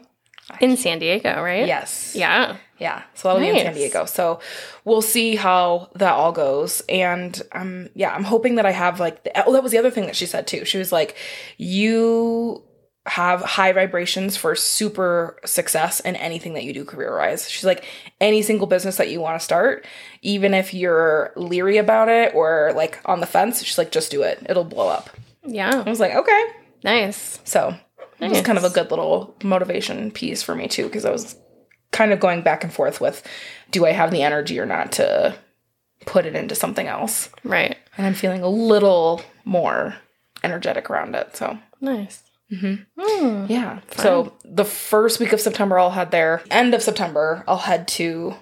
in 0.60 0.76
San 0.76 0.98
Diego, 0.98 1.42
right? 1.42 1.66
yes, 1.66 2.12
Yeah. 2.14 2.56
yeah. 2.78 3.02
So 3.14 3.28
that'll 3.28 3.40
be 3.40 3.48
in 3.48 3.56
San 3.64 3.74
Diego. 3.74 4.04
So 4.04 4.40
we'll 4.84 5.02
see 5.02 5.36
how 5.36 5.88
that 5.94 6.12
all 6.12 6.32
goes. 6.32 6.82
And 6.88 7.40
um, 7.52 7.88
yeah, 7.94 8.14
I'm 8.14 8.24
hoping 8.24 8.56
that 8.56 8.66
I 8.66 8.72
have 8.72 9.00
like. 9.00 9.24
The, 9.24 9.42
oh, 9.46 9.54
that 9.54 9.62
was 9.62 9.72
the 9.72 9.78
other 9.78 9.90
thing 9.90 10.04
that 10.04 10.14
she 10.16 10.26
said 10.26 10.46
too. 10.46 10.64
She 10.66 10.76
was 10.78 10.92
like, 10.92 11.16
"You 11.56 12.62
have 13.06 13.40
high 13.40 13.72
vibrations 13.72 14.36
for 14.36 14.54
super 14.54 15.38
success 15.44 16.00
in 16.00 16.16
anything 16.16 16.54
that 16.54 16.64
you 16.64 16.72
do 16.72 16.84
career 16.84 17.16
wise." 17.16 17.48
She's 17.50 17.64
like, 17.64 17.84
"Any 18.20 18.42
single 18.42 18.66
business 18.66 18.96
that 18.96 19.10
you 19.10 19.20
want 19.20 19.38
to 19.38 19.44
start, 19.44 19.86
even 20.22 20.54
if 20.54 20.74
you're 20.74 21.32
leery 21.36 21.78
about 21.78 22.08
it 22.08 22.34
or 22.34 22.72
like 22.74 22.98
on 23.04 23.20
the 23.20 23.26
fence, 23.26 23.62
she's 23.62 23.78
like, 23.78 23.92
just 23.92 24.10
do 24.10 24.22
it. 24.22 24.44
It'll 24.48 24.64
blow 24.64 24.88
up." 24.88 25.10
Yeah. 25.44 25.82
I 25.84 25.88
was 25.88 26.00
like, 26.00 26.14
"Okay." 26.14 26.44
Nice. 26.84 27.40
So 27.44 27.74
it 28.20 28.30
was 28.30 28.42
kind 28.42 28.58
of 28.58 28.64
a 28.64 28.70
good 28.70 28.90
little 28.90 29.34
motivation 29.42 30.10
piece 30.10 30.42
for 30.42 30.54
me 30.54 30.68
too, 30.68 30.84
because 30.84 31.04
I 31.04 31.10
was 31.10 31.36
kind 31.92 32.12
of 32.12 32.20
going 32.20 32.42
back 32.42 32.64
and 32.64 32.72
forth 32.72 33.00
with, 33.00 33.26
do 33.70 33.86
I 33.86 33.92
have 33.92 34.10
the 34.10 34.22
energy 34.22 34.58
or 34.58 34.66
not 34.66 34.92
to 34.92 35.34
put 36.04 36.26
it 36.26 36.34
into 36.34 36.54
something 36.54 36.86
else? 36.86 37.30
Right. 37.44 37.76
And 37.96 38.06
I'm 38.06 38.14
feeling 38.14 38.42
a 38.42 38.48
little 38.48 39.22
more 39.44 39.96
energetic 40.44 40.90
around 40.90 41.14
it. 41.14 41.36
So 41.36 41.58
Nice. 41.80 42.22
Mhm. 42.52 42.86
Hmm. 42.98 43.46
yeah. 43.48 43.80
So 43.96 44.32
the 44.44 44.64
first 44.64 45.18
week 45.18 45.32
of 45.32 45.40
September, 45.40 45.78
I'll 45.78 45.90
head 45.90 46.10
there. 46.10 46.42
End 46.50 46.74
of 46.74 46.82
September, 46.82 47.42
I'll 47.48 47.56
head 47.56 47.88
to 47.88 48.36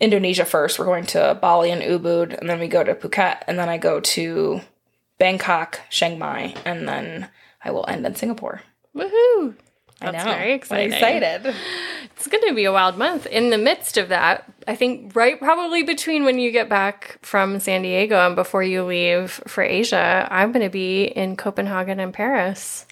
Indonesia 0.00 0.44
first. 0.44 0.78
We're 0.78 0.86
going 0.86 1.06
to 1.06 1.38
Bali 1.40 1.70
and 1.70 1.82
Ubud, 1.82 2.36
and 2.38 2.50
then 2.50 2.58
we 2.58 2.66
go 2.66 2.82
to 2.82 2.94
Phuket, 2.94 3.42
and 3.46 3.58
then 3.58 3.68
I 3.68 3.78
go 3.78 4.00
to 4.00 4.60
Bangkok, 5.18 5.80
Chiang 5.90 6.18
Mai, 6.18 6.54
and 6.64 6.88
then 6.88 7.28
I 7.62 7.70
will 7.70 7.86
end 7.88 8.04
in 8.04 8.14
Singapore. 8.16 8.62
Woohoo. 8.94 9.54
I 10.04 10.12
That's 10.12 10.24
know. 10.24 10.32
very 10.32 10.52
I'm 10.52 10.92
excited. 10.92 11.54
It's 12.16 12.28
going 12.28 12.42
to 12.48 12.54
be 12.54 12.64
a 12.64 12.72
wild 12.72 12.96
month. 12.96 13.26
In 13.26 13.50
the 13.50 13.58
midst 13.58 13.96
of 13.96 14.08
that, 14.08 14.50
I 14.66 14.76
think 14.76 15.14
right 15.16 15.38
probably 15.38 15.82
between 15.82 16.24
when 16.24 16.38
you 16.38 16.50
get 16.50 16.68
back 16.68 17.18
from 17.22 17.60
San 17.60 17.82
Diego 17.82 18.26
and 18.26 18.36
before 18.36 18.62
you 18.62 18.84
leave 18.84 19.42
for 19.46 19.62
Asia, 19.62 20.28
I'm 20.30 20.52
going 20.52 20.64
to 20.64 20.70
be 20.70 21.04
in 21.04 21.36
Copenhagen 21.36 22.00
and 22.00 22.14
Paris. 22.14 22.86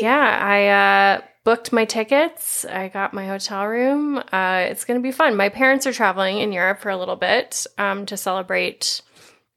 yeah, 0.00 0.38
I 0.40 1.18
uh, 1.18 1.20
booked 1.44 1.72
my 1.72 1.84
tickets. 1.84 2.64
I 2.64 2.88
got 2.88 3.12
my 3.12 3.26
hotel 3.26 3.66
room. 3.66 4.18
Uh, 4.18 4.66
it's 4.68 4.84
going 4.84 4.98
to 4.98 5.02
be 5.02 5.12
fun. 5.12 5.36
My 5.36 5.48
parents 5.48 5.86
are 5.86 5.92
traveling 5.92 6.38
in 6.38 6.52
Europe 6.52 6.80
for 6.80 6.90
a 6.90 6.96
little 6.96 7.16
bit 7.16 7.66
um, 7.78 8.06
to 8.06 8.16
celebrate 8.16 9.02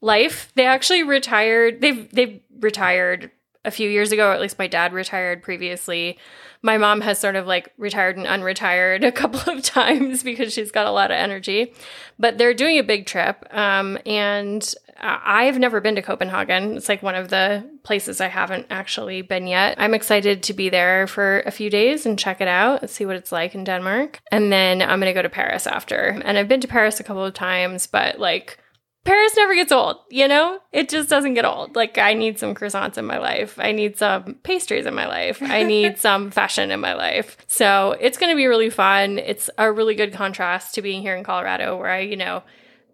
life. 0.00 0.52
They 0.54 0.66
actually 0.66 1.02
retired. 1.02 1.80
They've 1.80 2.10
they've 2.10 2.40
retired 2.60 3.30
a 3.66 3.70
few 3.70 3.90
years 3.90 4.12
ago. 4.12 4.32
At 4.32 4.40
least 4.40 4.58
my 4.58 4.66
dad 4.66 4.92
retired 4.92 5.42
previously. 5.42 6.18
My 6.62 6.78
mom 6.78 7.02
has 7.02 7.18
sort 7.18 7.36
of 7.36 7.46
like 7.46 7.72
retired 7.76 8.16
and 8.16 8.26
unretired 8.26 9.04
a 9.04 9.12
couple 9.20 9.52
of 9.52 9.62
times 9.62 10.22
because 10.22 10.52
she's 10.52 10.70
got 10.70 10.86
a 10.86 10.90
lot 10.90 11.10
of 11.10 11.16
energy. 11.16 11.74
But 12.18 12.38
they're 12.38 12.54
doing 12.54 12.78
a 12.78 12.82
big 12.82 13.04
trip, 13.06 13.46
um, 13.50 13.98
and 14.06 14.74
I've 14.98 15.58
never 15.58 15.80
been 15.80 15.96
to 15.96 16.02
Copenhagen. 16.02 16.76
It's 16.76 16.88
like 16.88 17.02
one 17.02 17.14
of 17.14 17.28
the 17.28 17.68
places 17.82 18.20
I 18.20 18.28
haven't 18.28 18.66
actually 18.70 19.22
been 19.22 19.46
yet. 19.46 19.76
I'm 19.78 19.92
excited 19.92 20.42
to 20.44 20.54
be 20.54 20.70
there 20.70 21.06
for 21.06 21.40
a 21.40 21.50
few 21.50 21.68
days 21.68 22.06
and 22.06 22.18
check 22.18 22.40
it 22.40 22.48
out 22.48 22.80
and 22.80 22.90
see 22.90 23.04
what 23.04 23.16
it's 23.16 23.32
like 23.32 23.54
in 23.54 23.64
Denmark. 23.64 24.20
And 24.32 24.50
then 24.50 24.80
I'm 24.80 25.00
going 25.00 25.10
to 25.10 25.12
go 25.12 25.22
to 25.22 25.28
Paris 25.28 25.66
after. 25.66 26.20
And 26.24 26.38
I've 26.38 26.48
been 26.48 26.62
to 26.62 26.68
Paris 26.68 26.98
a 26.98 27.04
couple 27.04 27.24
of 27.24 27.34
times, 27.34 27.86
but 27.86 28.18
like 28.18 28.58
Paris 29.06 29.36
never 29.36 29.54
gets 29.54 29.70
old, 29.70 29.98
you 30.10 30.26
know? 30.26 30.58
It 30.72 30.88
just 30.88 31.08
doesn't 31.08 31.34
get 31.34 31.44
old. 31.44 31.76
Like, 31.76 31.96
I 31.96 32.12
need 32.12 32.40
some 32.40 32.56
croissants 32.56 32.98
in 32.98 33.04
my 33.04 33.18
life. 33.18 33.56
I 33.56 33.70
need 33.70 33.96
some 33.96 34.34
pastries 34.42 34.84
in 34.84 34.94
my 34.94 35.06
life. 35.06 35.40
I 35.40 35.62
need 35.74 35.98
some 35.98 36.32
fashion 36.32 36.72
in 36.72 36.80
my 36.80 36.94
life. 36.94 37.36
So, 37.46 37.96
it's 38.00 38.18
going 38.18 38.32
to 38.32 38.36
be 38.36 38.46
really 38.46 38.68
fun. 38.68 39.18
It's 39.18 39.48
a 39.58 39.70
really 39.70 39.94
good 39.94 40.12
contrast 40.12 40.74
to 40.74 40.82
being 40.82 41.02
here 41.02 41.14
in 41.14 41.22
Colorado, 41.22 41.76
where 41.76 41.88
I, 41.88 42.00
you 42.00 42.16
know, 42.16 42.42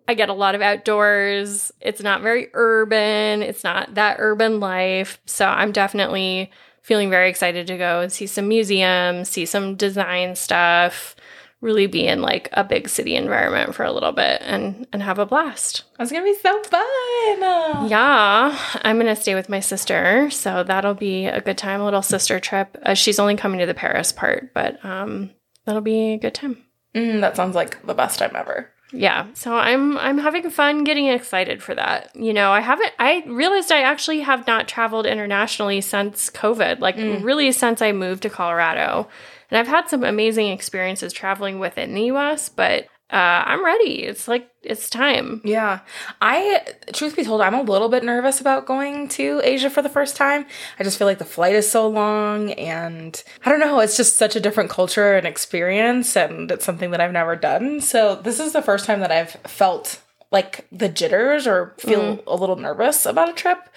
I 0.06 0.12
get 0.12 0.28
a 0.28 0.34
lot 0.34 0.54
of 0.54 0.60
outdoors. 0.60 1.72
It's 1.80 2.02
not 2.02 2.20
very 2.20 2.48
urban. 2.52 3.42
It's 3.42 3.64
not 3.64 3.94
that 3.94 4.16
urban 4.18 4.60
life. 4.60 5.18
So, 5.24 5.46
I'm 5.46 5.72
definitely 5.72 6.50
feeling 6.82 7.08
very 7.08 7.30
excited 7.30 7.66
to 7.68 7.78
go 7.78 8.00
and 8.00 8.12
see 8.12 8.26
some 8.26 8.48
museums, 8.48 9.30
see 9.30 9.46
some 9.46 9.76
design 9.76 10.36
stuff 10.36 11.16
really 11.62 11.86
be 11.86 12.06
in 12.06 12.20
like 12.20 12.50
a 12.52 12.64
big 12.64 12.88
city 12.88 13.14
environment 13.14 13.74
for 13.74 13.84
a 13.84 13.92
little 13.92 14.12
bit 14.12 14.42
and 14.44 14.86
and 14.92 15.02
have 15.02 15.18
a 15.18 15.24
blast. 15.24 15.84
It's 15.98 16.12
gonna 16.12 16.24
be 16.24 16.34
so 16.34 16.62
fun. 16.64 17.88
Yeah, 17.88 18.58
I'm 18.82 18.98
gonna 18.98 19.16
stay 19.16 19.34
with 19.34 19.48
my 19.48 19.60
sister, 19.60 20.28
so 20.30 20.62
that'll 20.64 20.94
be 20.94 21.26
a 21.26 21.40
good 21.40 21.56
time. 21.56 21.80
A 21.80 21.84
little 21.84 22.02
sister 22.02 22.38
trip. 22.40 22.76
Uh, 22.82 22.94
she's 22.94 23.18
only 23.18 23.36
coming 23.36 23.60
to 23.60 23.66
the 23.66 23.74
Paris 23.74 24.12
part, 24.12 24.52
but 24.52 24.84
um, 24.84 25.30
that'll 25.64 25.80
be 25.80 26.12
a 26.12 26.18
good 26.18 26.34
time. 26.34 26.58
Mm, 26.94 27.22
that 27.22 27.36
sounds 27.36 27.54
like 27.54 27.86
the 27.86 27.94
best 27.94 28.18
time 28.18 28.36
ever. 28.36 28.68
Yeah, 28.92 29.28
so 29.32 29.54
I'm 29.54 29.96
I'm 29.96 30.18
having 30.18 30.48
fun, 30.50 30.84
getting 30.84 31.06
excited 31.06 31.62
for 31.62 31.74
that. 31.74 32.14
You 32.14 32.32
know, 32.32 32.50
I 32.52 32.60
haven't. 32.60 32.92
I 32.98 33.24
realized 33.26 33.72
I 33.72 33.82
actually 33.82 34.20
have 34.20 34.46
not 34.46 34.68
traveled 34.68 35.06
internationally 35.06 35.80
since 35.80 36.28
COVID. 36.30 36.80
Like 36.80 36.96
mm. 36.96 37.24
really 37.24 37.50
since 37.52 37.80
I 37.80 37.92
moved 37.92 38.22
to 38.22 38.30
Colorado, 38.30 39.08
and 39.50 39.58
I've 39.58 39.68
had 39.68 39.88
some 39.88 40.04
amazing 40.04 40.48
experiences 40.48 41.12
traveling 41.12 41.58
within 41.58 41.94
the 41.94 42.04
U.S. 42.04 42.50
But 42.50 42.86
uh, 43.12 43.44
I'm 43.46 43.62
ready. 43.62 44.04
It's 44.04 44.26
like 44.26 44.48
it's 44.62 44.88
time. 44.88 45.42
Yeah. 45.44 45.80
I, 46.22 46.62
truth 46.94 47.14
be 47.14 47.24
told, 47.24 47.42
I'm 47.42 47.54
a 47.54 47.62
little 47.62 47.90
bit 47.90 48.04
nervous 48.04 48.40
about 48.40 48.64
going 48.64 49.08
to 49.08 49.40
Asia 49.44 49.68
for 49.68 49.82
the 49.82 49.90
first 49.90 50.16
time. 50.16 50.46
I 50.78 50.84
just 50.84 50.96
feel 50.96 51.06
like 51.06 51.18
the 51.18 51.24
flight 51.26 51.54
is 51.54 51.70
so 51.70 51.86
long 51.88 52.52
and 52.52 53.22
I 53.44 53.50
don't 53.50 53.60
know, 53.60 53.80
it's 53.80 53.98
just 53.98 54.16
such 54.16 54.34
a 54.34 54.40
different 54.40 54.70
culture 54.70 55.14
and 55.14 55.26
experience 55.26 56.16
and 56.16 56.50
it's 56.50 56.64
something 56.64 56.90
that 56.92 57.02
I've 57.02 57.12
never 57.12 57.36
done. 57.36 57.82
So 57.82 58.16
this 58.16 58.40
is 58.40 58.52
the 58.52 58.62
first 58.62 58.86
time 58.86 59.00
that 59.00 59.12
I've 59.12 59.32
felt 59.44 60.00
like 60.30 60.66
the 60.72 60.88
jitters 60.88 61.46
or 61.46 61.74
feel 61.78 62.22
a 62.26 62.34
little 62.34 62.56
nervous 62.56 63.04
about 63.04 63.28
a 63.28 63.34
trip 63.34 63.68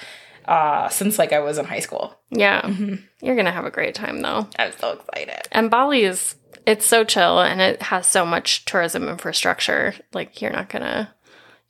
uh, 0.46 0.88
since 0.90 1.20
like 1.20 1.34
I 1.34 1.40
was 1.40 1.58
in 1.58 1.66
high 1.66 1.80
school. 1.80 2.18
Yeah. 2.30 2.62
Mm-hmm. 2.62 2.96
You're 3.26 3.36
going 3.36 3.46
to 3.46 3.52
have 3.52 3.66
a 3.66 3.72
great 3.72 3.96
time 3.96 4.22
though. 4.22 4.48
I'm 4.58 4.72
so 4.80 4.92
excited. 4.94 5.48
And 5.52 5.70
Bali 5.70 6.04
is 6.04 6.36
it's 6.66 6.86
so 6.86 7.04
chill 7.04 7.40
and 7.42 7.62
it 7.62 7.82
has 7.82 8.08
so 8.08 8.26
much 8.26 8.66
tourism 8.66 9.08
infrastructure. 9.08 9.94
Like 10.14 10.42
you're 10.42 10.52
not 10.52 10.70
to 10.84 11.10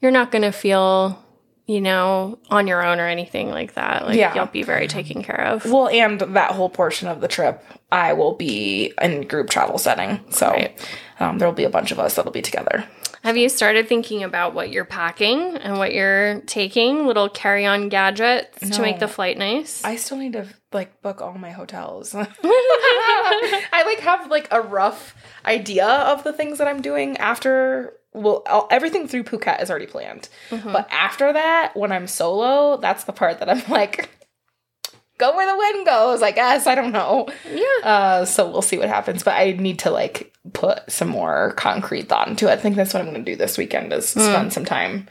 you're 0.01 0.11
not 0.11 0.31
to 0.43 0.51
feel, 0.51 1.23
you 1.65 1.81
know, 1.81 2.37
on 2.49 2.67
your 2.67 2.85
own 2.85 2.99
or 2.99 3.07
anything 3.07 3.49
like 3.49 3.73
that. 3.73 4.05
Like 4.05 4.17
Yeah. 4.17 4.33
you'll 4.35 4.45
be 4.45 4.63
very 4.63 4.87
taken 4.87 5.23
care 5.23 5.41
of. 5.47 5.65
Well, 5.65 5.87
and 5.89 6.19
that 6.19 6.51
whole 6.51 6.69
portion 6.69 7.07
of 7.07 7.21
the 7.21 7.27
trip, 7.27 7.63
I 7.91 8.13
will 8.13 8.33
be 8.35 8.93
in 9.01 9.27
group 9.27 9.49
travel 9.49 9.77
setting. 9.77 10.19
So 10.29 10.49
Right. 10.51 10.87
um, 11.19 11.37
there'll 11.39 11.53
be 11.53 11.63
a 11.63 11.69
bunch 11.69 11.91
of 11.91 11.99
us 11.99 12.15
that'll 12.15 12.31
be 12.31 12.41
together. 12.41 12.83
Have 13.25 13.37
you 13.37 13.49
started 13.49 13.89
thinking 13.89 14.21
about 14.21 14.53
what 14.53 14.69
you're 14.69 14.85
packing 14.85 15.57
and 15.57 15.79
what 15.79 15.95
you're 15.95 16.41
taking? 16.41 17.07
Little 17.07 17.27
carry-on 17.27 17.89
gadgets 17.89 18.69
to 18.69 18.81
make 18.83 18.99
the 18.99 19.07
flight 19.07 19.35
nice. 19.35 19.83
I 19.83 19.95
still 19.95 20.17
need 20.17 20.33
to 20.33 20.47
like 20.71 21.01
book 21.01 21.21
all 21.21 21.33
my 21.33 21.49
hotels. 21.49 22.13
I 22.43 23.83
like 23.83 23.99
have 24.01 24.29
like 24.29 24.47
a 24.51 24.61
rough 24.61 25.15
idea 25.43 25.87
of 25.87 26.23
the 26.23 26.33
things 26.33 26.59
that 26.59 26.67
I'm 26.67 26.83
doing 26.83 27.17
after. 27.17 27.93
Well, 28.13 28.43
all, 28.45 28.67
everything 28.69 29.07
through 29.07 29.23
Phuket 29.23 29.59
is 29.59 29.71
already 29.71 29.87
planned, 29.87 30.29
mm-hmm. 30.51 30.71
but 30.71 30.87
after 30.91 31.33
that, 31.33 31.75
when 31.75 31.91
I'm 31.91 32.05
solo, 32.05 32.77
that's 32.77 33.05
the 33.05 33.11
part 33.11 33.39
that 33.39 33.49
I'm 33.49 33.63
like, 33.69 34.24
go 35.17 35.35
where 35.35 35.51
the 35.51 35.57
wind 35.57 35.85
goes. 35.85 36.21
I 36.21 36.31
guess 36.31 36.67
I 36.67 36.75
don't 36.75 36.91
know. 36.91 37.27
yeah. 37.49 37.87
Uh, 37.87 38.25
so 38.25 38.49
we'll 38.49 38.61
see 38.61 38.77
what 38.77 38.89
happens. 38.89 39.23
But 39.23 39.35
I 39.35 39.51
need 39.51 39.79
to 39.79 39.91
like 39.91 40.33
put 40.53 40.89
some 40.91 41.09
more 41.09 41.53
concrete 41.53 42.09
thought 42.09 42.27
into 42.27 42.47
it. 42.47 42.51
I 42.51 42.57
think 42.57 42.75
that's 42.75 42.93
what 42.93 43.01
I'm 43.01 43.09
going 43.11 43.23
to 43.23 43.31
do 43.31 43.35
this 43.35 43.57
weekend 43.57 43.93
is 43.93 44.13
hmm. 44.13 44.21
spend 44.21 44.53
some 44.53 44.65
time 44.65 45.07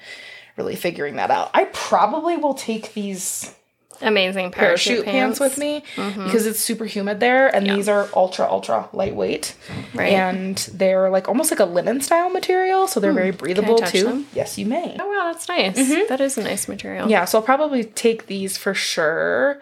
really 0.56 0.76
figuring 0.76 1.16
that 1.16 1.30
out. 1.30 1.50
I 1.54 1.64
probably 1.64 2.36
will 2.36 2.54
take 2.54 2.94
these 2.94 3.54
Amazing 4.00 4.50
parachute 4.50 5.04
parachute, 5.04 5.06
pants, 5.06 5.40
with 5.40 5.56
me 5.56 5.82
mm-hmm. 5.94 6.24
because 6.24 6.46
it's 6.46 6.58
super 6.58 6.84
humid 6.84 7.20
there 7.20 7.54
and 7.54 7.68
these 7.68 7.88
are 7.88 8.08
ultra 8.14 8.46
ultra 8.46 8.88
lightweight 8.92 9.54
Right. 9.94 10.12
and 10.12 10.56
they're 10.72 11.10
like 11.10 11.28
almost 11.28 11.50
like 11.50 11.60
a 11.60 11.64
linen 11.64 12.00
style 12.00 12.28
material 12.28 12.88
so 12.88 12.98
they're 12.98 13.12
hmm. 13.12 13.18
very 13.18 13.30
breathable 13.30 13.78
too 13.78 14.04
them? 14.04 14.26
yes 14.34 14.58
you 14.58 14.66
may 14.66 14.96
Oh 14.98 15.08
wow, 15.08 15.32
that's 15.32 15.48
nice. 15.48 15.78
Mm-hmm. 15.78 16.08
That 16.08 16.20
is 16.20 16.36
a 16.36 16.42
nice 16.42 16.66
material. 16.66 17.08
yeah 17.08 17.24
so 17.24 17.38
i'll 17.38 17.44
probably 17.44 17.84
take 17.84 18.26
these 18.26 18.56
for 18.58 18.74
sure 18.74 19.60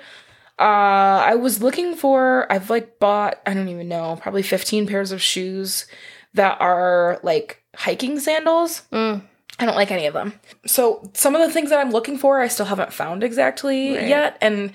uh 0.62 1.18
i 1.27 1.35
was 1.35 1.61
looking 1.62 1.94
for 1.96 2.46
i've 2.53 2.70
like 2.70 2.98
bought 3.01 3.40
i 3.46 3.53
don't 3.53 3.68
even 3.68 3.88
know 3.88 4.16
probably 4.22 4.42
15 4.42 4.87
pairs 4.87 5.11
of 5.12 5.20
shoes 5.20 5.87
that 6.35 6.57
are 6.61 7.18
like 7.22 7.62
hiking 7.77 8.18
sandals 8.20 8.83
Mm. 8.92 9.22
I 9.59 9.66
don't 9.66 9.77
like 9.77 9.90
any 9.92 10.07
of 10.07 10.14
them. 10.14 10.33
So 10.66 11.09
some 11.12 11.37
of 11.37 11.42
the 11.42 11.51
things 11.53 11.68
that 11.70 11.79
I'm 11.79 11.90
looking 11.92 12.16
for, 12.16 12.40
I 12.40 12.48
still 12.48 12.64
haven't 12.66 12.92
found 12.92 13.22
exactly 13.22 13.94
Right. 13.96 14.09
yet, 14.09 14.38
and 14.40 14.72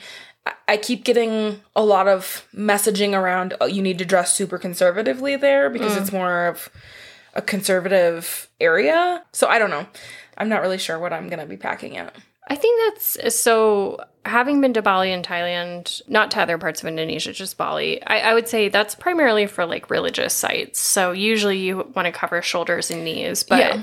I- 0.68 0.78
keep 0.78 1.04
getting 1.04 1.60
a 1.76 1.84
lot 1.84 2.08
of 2.08 2.46
messaging 2.56 3.14
around. 3.20 3.56
Oh, 3.60 3.66
you 3.66 3.82
need 3.82 3.98
to 3.98 4.06
dress 4.06 4.34
super 4.34 4.58
conservatively 4.60 5.36
there 5.36 5.70
because 5.72 5.94
Mm. 5.96 6.02
it's 6.02 6.12
more 6.12 6.46
of 6.46 6.70
a 7.34 7.42
conservative 7.42 8.48
area. 8.62 9.24
So 9.34 9.48
I 9.48 9.58
don't 9.60 9.72
know. 9.72 9.88
I'm 10.38 10.48
not 10.48 10.62
really 10.62 10.78
sure 10.78 11.00
what 11.00 11.12
I'm 11.12 11.28
gonna 11.28 11.48
be 11.48 11.58
packing 11.58 11.96
yet. 11.96 12.14
I 12.48 12.56
think 12.56 12.80
that's 12.94 13.36
so. 13.36 14.00
Having 14.26 14.60
been 14.62 14.74
to 14.74 14.82
Bali 14.82 15.14
and 15.14 15.26
Thailand, 15.26 16.02
not 16.10 16.32
to 16.32 16.42
other 16.42 16.58
parts 16.58 16.82
of 16.82 16.88
Indonesia, 16.88 17.32
just 17.32 17.58
Bali, 17.58 18.02
I, 18.06 18.20
I 18.20 18.34
would 18.34 18.48
say 18.50 18.68
that's 18.68 18.94
primarily 18.96 19.48
for 19.48 19.66
like 19.66 19.90
religious 19.90 20.34
sites. 20.34 20.80
So 20.80 21.12
usually 21.12 21.60
you 21.60 21.90
want 21.96 22.08
to 22.08 22.12
cover 22.12 22.42
shoulders 22.42 22.92
and 22.92 23.06
knees, 23.06 23.44
but 23.44 23.60
Yeah. 23.60 23.82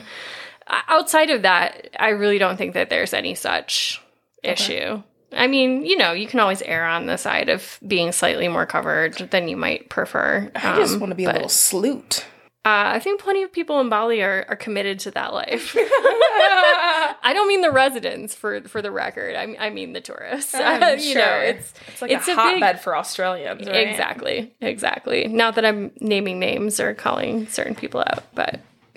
outside 0.88 1.30
of 1.30 1.42
that, 1.42 1.88
I 1.98 2.10
really 2.10 2.36
don't 2.38 2.56
think 2.58 2.74
that 2.74 2.90
there's 2.90 3.14
any 3.14 3.34
such 3.34 4.02
issue. 4.42 5.02
I 5.32 5.46
mean, 5.46 5.84
you 5.86 5.96
know, 5.96 6.12
you 6.12 6.26
can 6.26 6.40
always 6.40 6.60
err 6.62 6.84
on 6.84 7.06
the 7.06 7.16
side 7.16 7.48
of 7.48 7.78
being 7.86 8.12
slightly 8.12 8.46
more 8.48 8.66
covered 8.66 9.14
than 9.30 9.48
you 9.48 9.56
might 9.56 9.88
prefer. 9.88 10.50
I 10.54 10.76
just 10.76 10.94
Um, 10.94 11.00
want 11.00 11.10
to 11.10 11.16
be 11.16 11.24
a 11.24 11.32
little 11.32 11.48
sleut. 11.48 12.24
Uh, 12.66 12.96
I 12.96 12.98
think 12.98 13.20
plenty 13.20 13.42
of 13.42 13.52
people 13.52 13.78
in 13.80 13.90
Bali 13.90 14.22
are, 14.22 14.46
are 14.48 14.56
committed 14.56 14.98
to 15.00 15.10
that 15.10 15.34
life. 15.34 15.76
I 15.78 17.32
don't 17.34 17.46
mean 17.46 17.60
the 17.60 17.70
residents 17.70 18.34
for 18.34 18.62
for 18.62 18.80
the 18.80 18.90
record. 18.90 19.36
I, 19.36 19.54
I 19.58 19.68
mean 19.68 19.92
the 19.92 20.00
tourists. 20.00 20.54
I'm 20.54 20.98
you 20.98 21.14
know, 21.14 21.20
sure. 21.20 21.42
it's 21.42 21.74
It's 21.88 22.00
like 22.00 22.10
it's 22.10 22.26
a 22.26 22.32
a 22.32 22.34
hotbed 22.34 22.80
for 22.80 22.96
Australians, 22.96 23.66
right? 23.66 23.88
exactly, 23.88 24.54
exactly. 24.62 25.28
Not 25.28 25.56
that 25.56 25.66
I'm 25.66 25.90
naming 26.00 26.38
names 26.38 26.80
or 26.80 26.94
calling 26.94 27.46
certain 27.48 27.74
people 27.74 28.00
out, 28.00 28.24
but 28.34 28.60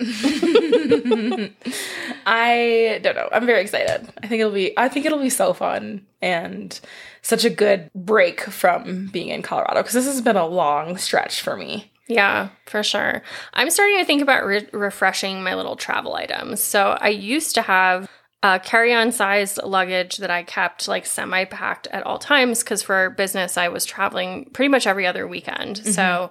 I 2.26 3.00
don't 3.02 3.16
know. 3.16 3.28
I'm 3.32 3.44
very 3.44 3.60
excited. 3.60 4.08
I 4.22 4.28
think 4.28 4.40
it'll 4.40 4.52
be 4.52 4.72
I 4.78 4.88
think 4.88 5.04
it'll 5.04 5.18
be 5.20 5.28
so 5.28 5.52
fun 5.52 6.06
and 6.22 6.78
such 7.20 7.44
a 7.44 7.50
good 7.50 7.90
break 7.94 8.40
from 8.40 9.08
being 9.08 9.28
in 9.28 9.42
Colorado 9.42 9.80
because 9.80 9.92
this 9.92 10.06
has 10.06 10.22
been 10.22 10.36
a 10.36 10.46
long 10.46 10.96
stretch 10.96 11.42
for 11.42 11.54
me. 11.54 11.92
Yeah, 12.08 12.48
for 12.66 12.82
sure. 12.82 13.22
I'm 13.52 13.70
starting 13.70 13.98
to 13.98 14.04
think 14.04 14.22
about 14.22 14.46
re- 14.46 14.68
refreshing 14.72 15.42
my 15.42 15.54
little 15.54 15.76
travel 15.76 16.14
items. 16.14 16.62
So 16.62 16.96
I 17.00 17.08
used 17.08 17.54
to 17.56 17.62
have 17.62 18.10
a 18.42 18.58
carry-on 18.58 19.12
sized 19.12 19.60
luggage 19.62 20.18
that 20.18 20.30
I 20.30 20.42
kept 20.42 20.88
like 20.88 21.06
semi-packed 21.06 21.86
at 21.88 22.04
all 22.04 22.18
times 22.18 22.62
because 22.62 22.82
for 22.82 23.10
business 23.10 23.56
I 23.56 23.68
was 23.68 23.84
traveling 23.84 24.48
pretty 24.52 24.68
much 24.68 24.86
every 24.86 25.06
other 25.06 25.26
weekend. 25.26 25.76
Mm-hmm. 25.76 25.90
So 25.90 26.30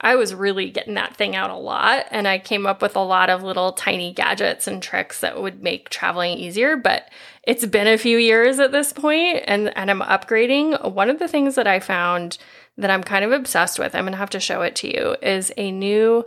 I 0.00 0.16
was 0.16 0.34
really 0.34 0.70
getting 0.70 0.94
that 0.94 1.16
thing 1.16 1.36
out 1.36 1.50
a 1.50 1.56
lot 1.56 2.06
and 2.10 2.26
I 2.26 2.38
came 2.38 2.66
up 2.66 2.82
with 2.82 2.96
a 2.96 3.00
lot 3.00 3.30
of 3.30 3.42
little 3.42 3.72
tiny 3.72 4.12
gadgets 4.12 4.66
and 4.66 4.82
tricks 4.82 5.20
that 5.20 5.40
would 5.40 5.62
make 5.62 5.88
traveling 5.88 6.36
easier, 6.36 6.76
but 6.76 7.08
it's 7.44 7.64
been 7.64 7.86
a 7.86 7.98
few 7.98 8.18
years 8.18 8.58
at 8.58 8.72
this 8.72 8.92
point 8.92 9.44
and 9.46 9.74
and 9.76 9.90
I'm 9.90 10.00
upgrading. 10.00 10.92
One 10.92 11.08
of 11.08 11.20
the 11.20 11.28
things 11.28 11.54
that 11.54 11.68
I 11.68 11.78
found 11.78 12.36
that 12.76 12.90
I'm 12.90 13.02
kind 13.02 13.24
of 13.24 13.32
obsessed 13.32 13.78
with, 13.78 13.94
I'm 13.94 14.04
going 14.04 14.12
to 14.12 14.18
have 14.18 14.30
to 14.30 14.40
show 14.40 14.62
it 14.62 14.74
to 14.76 14.88
you, 14.88 15.16
is 15.22 15.52
a 15.56 15.70
new 15.70 16.24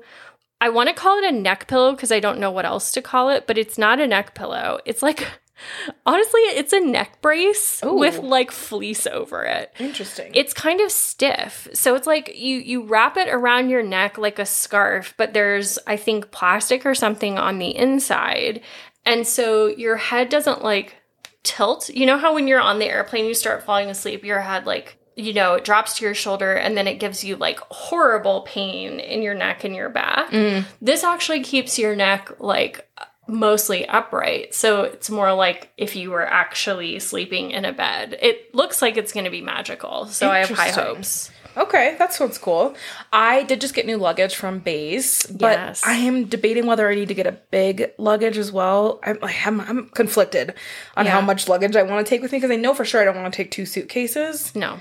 I 0.59 0.69
want 0.69 0.89
to 0.89 0.95
call 0.95 1.19
it 1.19 1.25
a 1.25 1.31
neck 1.31 1.67
pillow 1.67 1.91
because 1.91 2.11
I 2.11 2.19
don't 2.19 2.39
know 2.39 2.49
what 2.49 2.65
else 2.65 2.91
to 2.93 3.01
call 3.01 3.29
it, 3.29 3.45
but 3.45 3.57
it's 3.57 3.77
not 3.77 3.99
a 3.99 4.07
neck 4.07 4.33
pillow. 4.33 4.79
It's 4.85 5.03
like 5.03 5.27
honestly, 6.05 6.41
it's 6.41 6.73
a 6.73 6.79
neck 6.79 7.21
brace 7.21 7.81
Ooh. 7.83 7.95
with 7.95 8.19
like 8.19 8.51
fleece 8.51 9.07
over 9.07 9.43
it 9.43 9.73
Interesting. 9.79 10.31
it's 10.35 10.53
kind 10.53 10.81
of 10.81 10.91
stiff 10.91 11.67
so 11.73 11.95
it's 11.95 12.05
like 12.05 12.37
you 12.37 12.57
you 12.57 12.83
wrap 12.83 13.17
it 13.17 13.27
around 13.27 13.69
your 13.69 13.83
neck 13.83 14.17
like 14.17 14.37
a 14.39 14.45
scarf 14.45 15.13
but 15.17 15.33
there's 15.33 15.79
i 15.87 15.97
think 15.97 16.29
plastic 16.31 16.85
or 16.85 16.93
something 16.93 17.37
on 17.39 17.57
the 17.57 17.75
inside 17.75 18.61
and 19.05 19.25
so 19.25 19.65
your 19.65 19.97
head 19.97 20.29
doesn't 20.29 20.63
like 20.63 20.95
tilt 21.43 21.89
you 21.89 22.05
know 22.05 22.17
how 22.17 22.33
when 22.35 22.47
you're 22.47 22.61
on 22.61 22.77
the 22.77 22.85
airplane 22.85 23.25
you 23.25 23.33
start 23.33 23.63
falling 23.63 23.89
asleep 23.89 24.23
your 24.23 24.41
head 24.41 24.65
like 24.65 24.97
you 25.17 25.33
know 25.33 25.55
it 25.55 25.65
drops 25.65 25.97
to 25.97 26.05
your 26.05 26.13
shoulder 26.13 26.53
and 26.53 26.77
then 26.77 26.87
it 26.87 26.99
gives 26.99 27.23
you 27.23 27.35
like 27.35 27.59
horrible 27.69 28.41
pain 28.41 28.99
in 28.99 29.21
your 29.21 29.33
neck 29.33 29.63
and 29.63 29.75
your 29.75 29.89
back 29.89 30.29
mm. 30.31 30.63
this 30.81 31.03
actually 31.03 31.41
keeps 31.41 31.77
your 31.77 31.95
neck 31.95 32.31
like 32.39 32.87
mostly 33.27 33.87
upright. 33.87 34.53
So 34.53 34.83
it's 34.83 35.09
more 35.09 35.33
like 35.33 35.71
if 35.77 35.95
you 35.95 36.11
were 36.11 36.25
actually 36.25 36.99
sleeping 36.99 37.51
in 37.51 37.65
a 37.65 37.73
bed. 37.73 38.17
It 38.21 38.53
looks 38.55 38.81
like 38.81 38.97
it's 38.97 39.11
going 39.11 39.25
to 39.25 39.29
be 39.29 39.41
magical. 39.41 40.05
So 40.05 40.31
I 40.31 40.39
have 40.39 40.49
high 40.49 40.69
hopes. 40.69 41.31
okay, 41.55 41.95
that 41.99 42.13
sounds 42.13 42.37
cool. 42.37 42.75
I 43.11 43.43
did 43.43 43.61
just 43.61 43.73
get 43.73 43.85
new 43.85 43.97
luggage 43.97 44.35
from 44.35 44.61
Béis, 44.61 45.27
but 45.37 45.57
Yes. 45.57 45.83
I 45.85 45.93
am 45.95 46.25
debating 46.25 46.65
whether 46.65 46.89
I 46.89 46.95
need 46.95 47.09
to 47.09 47.13
get 47.13 47.27
a 47.27 47.37
big 47.51 47.91
luggage 47.97 48.37
as 48.37 48.51
well. 48.51 48.99
I'm 49.03 49.19
I'm, 49.21 49.61
I'm 49.61 49.89
conflicted 49.89 50.53
on 50.95 51.05
how 51.05 51.21
much 51.21 51.47
luggage 51.47 51.75
I 51.75 51.83
want 51.83 52.05
to 52.05 52.09
take 52.09 52.21
with 52.21 52.31
me 52.31 52.37
because 52.37 52.51
I 52.51 52.55
know 52.55 52.73
for 52.73 52.85
sure 52.85 53.01
I 53.01 53.05
don't 53.05 53.15
want 53.15 53.33
to 53.33 53.37
take 53.37 53.51
two 53.51 53.65
suitcases. 53.65 54.55
No. 54.55 54.79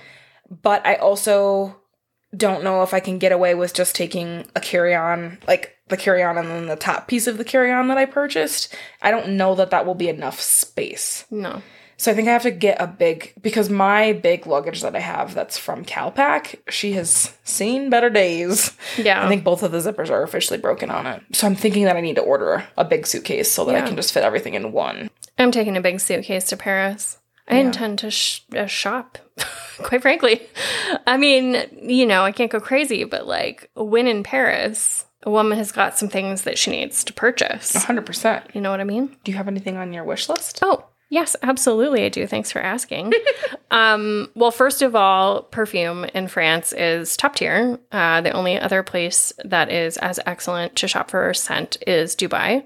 But 0.50 0.86
I 0.86 0.94
also 0.96 1.80
don't 2.36 2.64
know 2.64 2.82
if 2.82 2.92
I 2.92 3.00
can 3.00 3.18
get 3.18 3.32
away 3.32 3.54
with 3.54 3.74
just 3.74 3.94
taking 3.94 4.46
a 4.54 4.60
carry 4.60 4.94
on, 4.94 5.38
like 5.46 5.76
the 5.88 5.96
carry 5.96 6.22
on 6.22 6.36
and 6.36 6.48
then 6.48 6.66
the 6.66 6.76
top 6.76 7.08
piece 7.08 7.26
of 7.26 7.38
the 7.38 7.44
carry 7.44 7.72
on 7.72 7.88
that 7.88 7.98
I 7.98 8.04
purchased. 8.04 8.74
I 9.00 9.10
don't 9.10 9.36
know 9.36 9.54
that 9.54 9.70
that 9.70 9.86
will 9.86 9.94
be 9.94 10.08
enough 10.08 10.40
space. 10.40 11.24
No. 11.30 11.62
So 11.98 12.10
I 12.10 12.14
think 12.14 12.28
I 12.28 12.32
have 12.32 12.42
to 12.42 12.50
get 12.50 12.80
a 12.80 12.86
big, 12.86 13.32
because 13.40 13.70
my 13.70 14.12
big 14.12 14.46
luggage 14.46 14.82
that 14.82 14.94
I 14.94 15.00
have 15.00 15.34
that's 15.34 15.56
from 15.56 15.82
Calpak, 15.84 16.56
she 16.68 16.92
has 16.92 17.32
seen 17.42 17.88
better 17.88 18.10
days. 18.10 18.76
Yeah. 18.98 19.24
I 19.24 19.28
think 19.28 19.44
both 19.44 19.62
of 19.62 19.72
the 19.72 19.78
zippers 19.78 20.10
are 20.10 20.22
officially 20.22 20.58
broken 20.58 20.90
on 20.90 21.06
it. 21.06 21.22
So 21.32 21.46
I'm 21.46 21.54
thinking 21.54 21.84
that 21.84 21.96
I 21.96 22.02
need 22.02 22.16
to 22.16 22.22
order 22.22 22.66
a 22.76 22.84
big 22.84 23.06
suitcase 23.06 23.50
so 23.50 23.64
that 23.64 23.74
I 23.76 23.86
can 23.86 23.96
just 23.96 24.12
fit 24.12 24.24
everything 24.24 24.52
in 24.54 24.72
one. 24.72 25.08
I'm 25.38 25.50
taking 25.50 25.76
a 25.76 25.80
big 25.80 26.00
suitcase 26.00 26.44
to 26.48 26.56
Paris. 26.56 27.16
I 27.48 27.56
intend 27.56 28.00
to 28.00 28.10
sh- 28.10 28.40
uh, 28.54 28.66
shop, 28.66 29.18
quite 29.82 30.02
frankly. 30.02 30.42
I 31.06 31.16
mean, 31.16 31.62
you 31.82 32.06
know, 32.06 32.22
I 32.22 32.32
can't 32.32 32.50
go 32.50 32.60
crazy, 32.60 33.04
but 33.04 33.26
like, 33.26 33.70
when 33.74 34.06
in 34.06 34.22
Paris, 34.22 35.04
a 35.22 35.30
woman 35.30 35.58
has 35.58 35.72
got 35.72 35.98
some 35.98 36.08
things 36.08 36.42
that 36.42 36.58
she 36.58 36.70
needs 36.70 37.02
to 37.04 37.12
purchase. 37.12 37.72
100%. 37.72 38.54
You 38.54 38.60
know 38.60 38.70
what 38.70 38.80
I 38.80 38.84
mean? 38.84 39.16
Do 39.24 39.32
you 39.32 39.36
have 39.36 39.48
anything 39.48 39.76
on 39.76 39.92
your 39.92 40.04
wish 40.04 40.28
list? 40.28 40.60
Oh, 40.62 40.84
yes, 41.10 41.34
absolutely. 41.42 42.04
I 42.04 42.08
do. 42.08 42.26
Thanks 42.28 42.52
for 42.52 42.60
asking. 42.60 43.12
um, 43.72 44.30
well, 44.36 44.52
first 44.52 44.82
of 44.82 44.94
all, 44.94 45.42
perfume 45.42 46.04
in 46.14 46.28
France 46.28 46.72
is 46.72 47.16
top 47.16 47.34
tier. 47.34 47.78
Uh, 47.90 48.20
the 48.20 48.30
only 48.30 48.58
other 48.58 48.84
place 48.84 49.32
that 49.44 49.70
is 49.70 49.96
as 49.98 50.20
excellent 50.26 50.76
to 50.76 50.88
shop 50.88 51.10
for 51.10 51.34
scent 51.34 51.76
is 51.86 52.14
Dubai. 52.14 52.64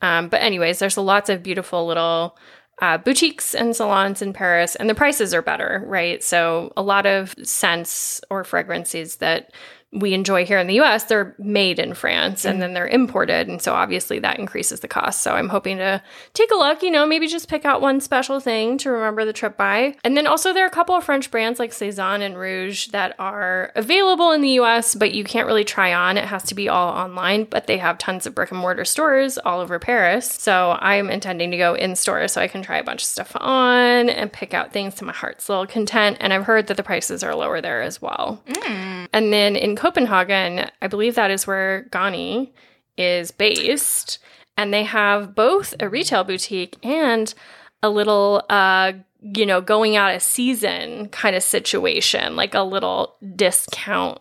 Um, 0.00 0.28
but, 0.28 0.40
anyways, 0.40 0.78
there's 0.78 0.96
lots 0.96 1.28
of 1.28 1.42
beautiful 1.42 1.86
little. 1.86 2.38
Uh, 2.80 2.96
boutiques 2.96 3.54
and 3.54 3.74
salons 3.74 4.22
in 4.22 4.32
Paris, 4.32 4.76
and 4.76 4.88
the 4.88 4.94
prices 4.94 5.34
are 5.34 5.42
better, 5.42 5.82
right? 5.86 6.22
So, 6.22 6.72
a 6.76 6.82
lot 6.82 7.06
of 7.06 7.34
scents 7.42 8.20
or 8.30 8.44
fragrances 8.44 9.16
that 9.16 9.52
we 9.92 10.12
enjoy 10.12 10.44
here 10.44 10.58
in 10.58 10.66
the 10.66 10.80
US, 10.80 11.04
they're 11.04 11.34
made 11.38 11.78
in 11.78 11.94
France 11.94 12.44
and 12.44 12.60
then 12.60 12.74
they're 12.74 12.86
imported. 12.86 13.48
And 13.48 13.60
so 13.60 13.72
obviously 13.72 14.18
that 14.18 14.38
increases 14.38 14.80
the 14.80 14.88
cost. 14.88 15.22
So 15.22 15.32
I'm 15.32 15.48
hoping 15.48 15.78
to 15.78 16.02
take 16.34 16.50
a 16.50 16.56
look, 16.56 16.82
you 16.82 16.90
know, 16.90 17.06
maybe 17.06 17.26
just 17.26 17.48
pick 17.48 17.64
out 17.64 17.80
one 17.80 18.00
special 18.00 18.38
thing 18.38 18.76
to 18.78 18.90
remember 18.90 19.24
the 19.24 19.32
trip 19.32 19.56
by. 19.56 19.96
And 20.04 20.14
then 20.14 20.26
also 20.26 20.52
there 20.52 20.64
are 20.64 20.68
a 20.68 20.70
couple 20.70 20.94
of 20.94 21.04
French 21.04 21.30
brands 21.30 21.58
like 21.58 21.70
Sézane 21.70 22.20
and 22.20 22.34
Rouje 22.34 22.90
that 22.90 23.14
are 23.18 23.72
available 23.76 24.30
in 24.32 24.42
the 24.42 24.60
US, 24.60 24.94
but 24.94 25.14
you 25.14 25.24
can't 25.24 25.46
really 25.46 25.64
try 25.64 25.94
on. 25.94 26.18
It 26.18 26.26
has 26.26 26.42
to 26.44 26.54
be 26.54 26.68
all 26.68 26.92
online, 26.92 27.44
but 27.44 27.66
they 27.66 27.78
have 27.78 27.96
tons 27.96 28.26
of 28.26 28.34
brick 28.34 28.50
and 28.50 28.60
mortar 28.60 28.84
stores 28.84 29.38
all 29.38 29.60
over 29.60 29.78
Paris. 29.78 30.26
So 30.30 30.76
I'm 30.80 31.08
intending 31.08 31.50
to 31.52 31.56
go 31.56 31.72
in 31.72 31.96
store 31.96 32.28
so 32.28 32.42
I 32.42 32.48
can 32.48 32.60
try 32.60 32.76
a 32.76 32.84
bunch 32.84 33.02
of 33.02 33.08
stuff 33.08 33.32
on 33.36 34.10
and 34.10 34.30
pick 34.30 34.52
out 34.52 34.70
things 34.70 34.96
to 34.96 35.06
my 35.06 35.14
heart's 35.14 35.48
little 35.48 35.66
content. 35.66 36.18
And 36.20 36.34
I've 36.34 36.44
heard 36.44 36.66
that 36.66 36.76
the 36.76 36.82
prices 36.82 37.24
are 37.24 37.34
lower 37.34 37.62
there 37.62 37.80
as 37.80 38.02
well. 38.02 38.42
Mm. 38.48 39.08
And 39.14 39.32
then 39.32 39.56
in 39.56 39.77
Copenhagen, 39.78 40.68
I 40.82 40.88
believe 40.88 41.14
that 41.14 41.30
is 41.30 41.46
where 41.46 41.86
Ganni 41.90 42.50
is 42.96 43.30
based. 43.30 44.18
And 44.56 44.74
they 44.74 44.82
have 44.82 45.36
both 45.36 45.72
a 45.78 45.88
retail 45.88 46.24
boutique 46.24 46.76
and 46.84 47.32
a 47.80 47.88
little, 47.88 48.44
uh, 48.50 48.94
you 49.20 49.46
know, 49.46 49.60
going 49.60 49.94
out 49.96 50.12
of 50.12 50.20
season 50.20 51.08
kind 51.10 51.36
of 51.36 51.44
situation, 51.44 52.34
like 52.34 52.54
a 52.54 52.62
little 52.62 53.14
discount 53.36 54.20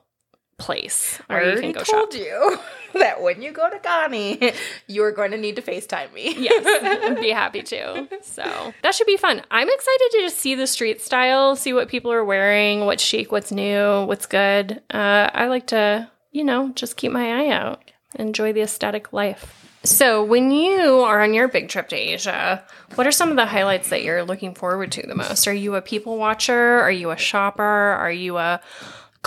place 0.57 1.19
I 1.29 1.33
where 1.33 1.43
you 1.43 1.51
already 1.51 1.61
can 1.61 1.71
go 1.73 1.83
shop. 1.83 1.95
I 1.95 1.99
told 1.99 2.13
you 2.15 2.59
that 2.99 3.21
when 3.21 3.41
you 3.41 3.51
go 3.51 3.69
to 3.69 3.77
Ganni, 3.77 4.55
you're 4.87 5.11
going 5.11 5.31
to 5.31 5.37
need 5.37 5.55
to 5.57 5.61
FaceTime 5.61 6.13
me. 6.13 6.35
yes, 6.37 6.65
I'd 7.03 7.19
be 7.19 7.29
happy 7.29 7.61
to. 7.63 8.07
So 8.21 8.73
that 8.81 8.95
should 8.95 9.07
be 9.07 9.17
fun. 9.17 9.41
I'm 9.51 9.69
excited 9.69 10.07
to 10.11 10.17
just 10.21 10.37
see 10.37 10.55
the 10.55 10.67
street 10.67 11.01
style, 11.01 11.55
see 11.55 11.73
what 11.73 11.89
people 11.89 12.11
are 12.11 12.25
wearing, 12.25 12.85
what's 12.85 13.03
chic, 13.03 13.31
what's 13.31 13.51
new, 13.51 14.05
what's 14.05 14.25
good. 14.25 14.81
Uh, 14.91 15.29
I 15.33 15.47
like 15.47 15.67
to, 15.67 16.09
you 16.31 16.43
know, 16.43 16.71
just 16.75 16.97
keep 16.97 17.11
my 17.11 17.43
eye 17.43 17.49
out, 17.49 17.91
enjoy 18.15 18.53
the 18.53 18.61
aesthetic 18.61 19.13
life. 19.13 19.63
So, 19.83 20.21
when 20.21 20.51
you 20.51 20.99
are 20.99 21.21
on 21.21 21.33
your 21.33 21.47
big 21.47 21.69
trip 21.69 21.87
to 21.89 21.95
Asia, 21.95 22.61
what 22.95 23.07
are 23.07 23.11
some 23.11 23.29
of 23.29 23.37
the 23.37 23.45
highlights 23.45 23.89
that 23.89 24.03
you're 24.03 24.23
looking 24.23 24.53
forward 24.53 24.91
to 24.93 25.07
the 25.07 25.15
most? 25.15 25.47
Are 25.47 25.53
you 25.53 25.75
a 25.75 25.81
people 25.81 26.17
watcher? 26.17 26.81
Are 26.81 26.91
you 26.91 27.11
a 27.11 27.15
shopper? 27.15 27.63
Are 27.63 28.11
you 28.11 28.37
a 28.37 28.59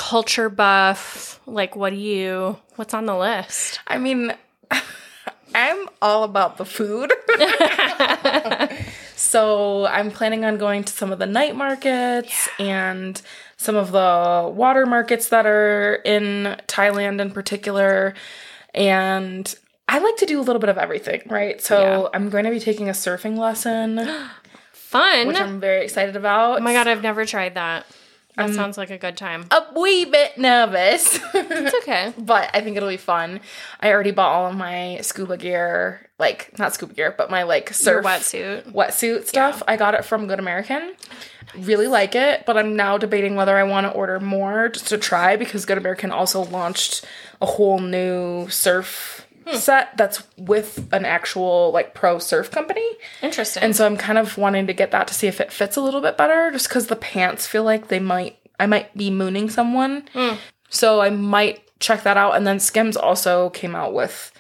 culture 0.01 0.49
buff? 0.49 1.39
Like, 1.45 1.77
what 1.77 1.91
do 1.91 1.97
you, 1.97 2.57
what's 2.77 2.95
on 2.95 3.05
the 3.05 3.15
list? 3.15 3.81
I 3.87 3.99
mean, 3.99 4.33
I'm 5.55 5.89
all 6.01 6.25
about 6.25 6.57
the 6.57 6.65
food. 6.65 7.13
so 9.15 9.87
I'm 9.87 10.11
planning 10.11 10.47
on 10.47 10.57
going 10.57 10.85
to 10.85 10.93
some 10.93 11.13
of 11.13 11.19
the 11.19 11.27
night 11.27 11.55
markets 11.55 12.49
and 12.59 13.21
some 13.59 13.77
of 13.77 13.93
the 13.93 14.51
water 14.51 14.87
markets 14.87 15.29
that 15.29 15.45
are 15.45 15.97
in 15.97 16.57
Thailand 16.67 17.21
in 17.21 17.31
particular. 17.31 18.15
And 18.73 19.55
I 19.87 19.99
like 19.99 20.17
to 20.17 20.27
do 20.27 20.41
a 20.41 20.43
little 20.43 20.61
bit 20.61 20.71
of 20.71 20.79
everything, 20.79 21.21
right? 21.27 21.61
So 21.61 21.79
Yeah. 21.79 22.09
I'm 22.15 22.31
going 22.31 22.45
to 22.45 22.51
be 22.51 22.61
taking 22.61 22.89
a 22.89 22.93
surfing 22.93 23.37
lesson, 23.37 24.01
Fun. 24.73 25.27
which 25.27 25.37
I'm 25.37 25.61
very 25.61 25.85
excited 25.85 26.17
about. 26.17 26.61
Oh 26.61 26.63
my 26.63 26.73
god, 26.73 26.89
I've 26.89 27.03
never 27.03 27.27
tried 27.27 27.55
that. 27.57 27.85
That 28.41 28.51
um, 28.51 28.55
sounds 28.55 28.79
like 28.79 28.91
a 28.91 28.99
good 28.99 29.17
time. 29.17 29.47
A 29.51 29.65
wee 29.79 30.05
bit 30.05 30.39
nervous. 30.39 31.21
It's 31.35 31.75
okay. 31.83 32.13
but 32.19 32.51
I 32.55 32.61
think 32.61 32.77
it'll 32.77 32.89
be 32.89 32.97
fun. 32.97 33.41
I 33.81 33.91
already 33.93 34.11
bought 34.11 34.33
all 34.33 34.51
of 34.51 34.57
my 34.57 34.99
scuba 35.03 35.37
gear, 35.37 36.09
like 36.19 36.59
not 36.59 36.75
scuba 36.75 36.95
gear, 36.95 37.15
but 37.17 37.31
my 37.31 37.43
like 37.43 37.69
Your 37.69 37.75
surf 37.75 38.05
wetsuit. 38.05 38.73
wetsuit 38.73 39.27
stuff. 39.27 39.63
I 39.69 39.77
got 39.77 39.95
it 39.95 40.05
from 40.05 40.27
Good 40.27 40.39
American. 40.39 40.95
Really 41.57 41.89
like 41.89 42.15
it, 42.15 42.45
but 42.47 42.57
I'm 42.57 42.77
now 42.77 42.97
debating 42.97 43.35
whether 43.35 43.57
I 43.57 43.65
want 43.65 43.87
to 43.87 43.93
order 43.93 44.21
more 44.21 44.69
just 44.69 44.87
to 44.89 44.99
try 44.99 45.37
because 45.37 45.65
Good 45.67 45.79
American 45.79 46.13
also 46.13 46.45
launched 46.45 47.05
a 47.43 47.47
whole 47.47 47.81
new 47.81 48.49
surf 48.49 49.27
set 49.55 49.97
that's 49.97 50.23
with 50.37 50.93
an 50.93 51.05
actual 51.05 51.71
like 51.73 51.95
pro 51.95 52.19
surf 52.19 52.51
company. 52.51 52.87
Interesting. 53.23 53.63
And 53.63 53.75
so 53.75 53.87
I'm 53.87 53.97
kind 53.97 54.19
of 54.19 54.37
wanting 54.39 54.67
to 54.67 54.73
get 54.73 54.91
that 54.91 55.09
to 55.09 55.15
see 55.15 55.27
if 55.27 55.41
it 55.41 55.53
fits 55.53 55.77
a 55.77 55.81
little 55.81 56.01
bit 56.01 56.17
better 56.17 56.51
just 56.51 56.69
cuz 56.71 56.87
the 56.87 56.97
pants 56.97 57.47
feel 57.47 57.65
like 57.65 57.89
they 57.89 58.01
might 58.01 58.39
I 58.59 58.67
might 58.67 58.97
be 58.97 59.11
mooning 59.11 59.49
someone. 59.51 60.09
Hmm. 60.13 60.35
So 60.69 61.01
I 61.01 61.11
might 61.11 61.63
check 61.81 62.03
that 62.03 62.17
out 62.17 62.37
and 62.37 62.47
then 62.47 62.61
Skims 62.61 62.97
also 62.97 63.51
came 63.51 63.75
out 63.75 63.95
with 63.95 64.33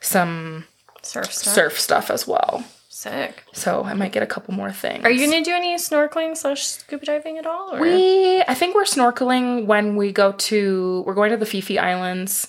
some 0.00 0.66
surf 1.02 1.32
stuff. 1.32 1.54
surf 1.54 1.80
stuff 1.80 2.10
as 2.10 2.26
well. 2.26 2.64
Sick. 2.88 3.42
So 3.52 3.82
I 3.84 3.92
might 3.92 4.12
get 4.12 4.22
a 4.22 4.26
couple 4.26 4.54
more 4.54 4.72
things. 4.72 5.04
Are 5.04 5.10
you 5.10 5.26
gonna 5.26 5.44
do 5.44 5.52
any 5.52 5.74
snorkeling 5.74 6.36
slash 6.36 6.64
scuba 6.64 7.04
diving 7.04 7.36
at 7.36 7.46
all? 7.46 7.74
Or? 7.74 7.80
We, 7.80 8.40
I 8.42 8.54
think 8.54 8.74
we're 8.74 8.84
snorkeling 8.84 9.66
when 9.66 9.96
we 9.96 10.10
go 10.12 10.32
to, 10.32 11.02
we're 11.06 11.14
going 11.14 11.30
to 11.30 11.36
the 11.36 11.44
Phi 11.44 11.60
Phi 11.60 11.76
Islands. 11.76 12.48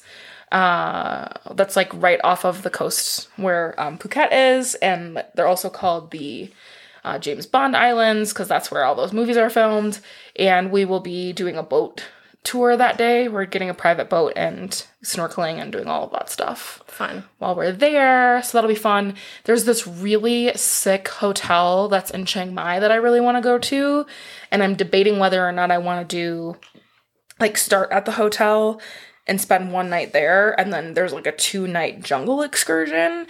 Uh, 0.56 1.28
that's 1.56 1.76
like 1.76 1.91
right 1.95 2.22
off 2.24 2.45
of 2.45 2.64
the 2.64 2.70
coast 2.70 3.28
where 3.36 3.78
um, 3.78 3.97
Phuket 3.97 4.30
is, 4.32 4.76
and 4.76 5.22
they're 5.36 5.47
also 5.47 5.70
called 5.70 6.12
the 6.12 6.49
uh, 7.03 7.20
James 7.20 7.45
Bond 7.45 7.76
Islands 7.76 8.32
because 8.32 8.47
that's 8.47 8.72
where 8.72 8.86
all 8.86 8.95
those 8.95 9.12
movies 9.12 9.36
are 9.36 9.49
filmed. 9.49 9.99
And 10.38 10.72
we 10.72 10.86
will 10.86 11.01
be 11.01 11.34
doing 11.34 11.58
a 11.58 11.64
boat 11.64 12.06
tour 12.43 12.78
that 12.78 12.97
day. 12.97 13.28
We're 13.28 13.43
getting 13.43 13.70
a 13.70 13.74
private 13.74 14.10
boat 14.10 14.32
and 14.38 14.72
snorkeling 15.03 15.62
and 15.62 15.74
doing 15.74 15.88
all 15.88 16.06
of 16.06 16.14
that 16.14 16.30
stuff 16.30 16.82
Fun. 16.88 17.26
while 17.39 17.53
we're 17.53 17.74
there. 17.74 18.41
So 18.41 18.58
that'll 18.58 18.70
be 18.70 18.76
fun. 18.76 19.16
There's 19.43 19.66
this 19.66 19.86
really 19.86 20.56
sick 20.56 21.10
hotel 21.10 21.89
that's 21.89 22.12
in 22.12 22.26
Chiang 22.26 22.53
Mai 22.53 22.80
that 22.80 22.93
I 22.93 22.95
really 22.95 23.20
want 23.20 23.36
to 23.36 23.41
go 23.41 23.58
to. 23.58 24.06
And 24.51 24.64
I'm 24.64 24.76
debating 24.76 25.20
whether 25.20 25.45
or 25.45 25.51
not 25.51 25.70
I 25.70 25.80
want 25.80 26.08
to 26.08 26.16
do 26.16 26.58
like 27.41 27.58
start 27.58 27.91
at 27.91 28.06
the 28.06 28.14
hotel 28.14 28.80
and 29.28 29.40
spend 29.40 29.72
one 29.72 29.90
night 29.90 30.14
there. 30.14 30.60
And 30.60 30.72
then 30.72 30.94
there's 30.94 31.14
like 31.14 31.28
a 31.28 31.32
two 31.32 31.68
night 31.68 32.04
jungle 32.04 32.42
excursion. 32.42 33.28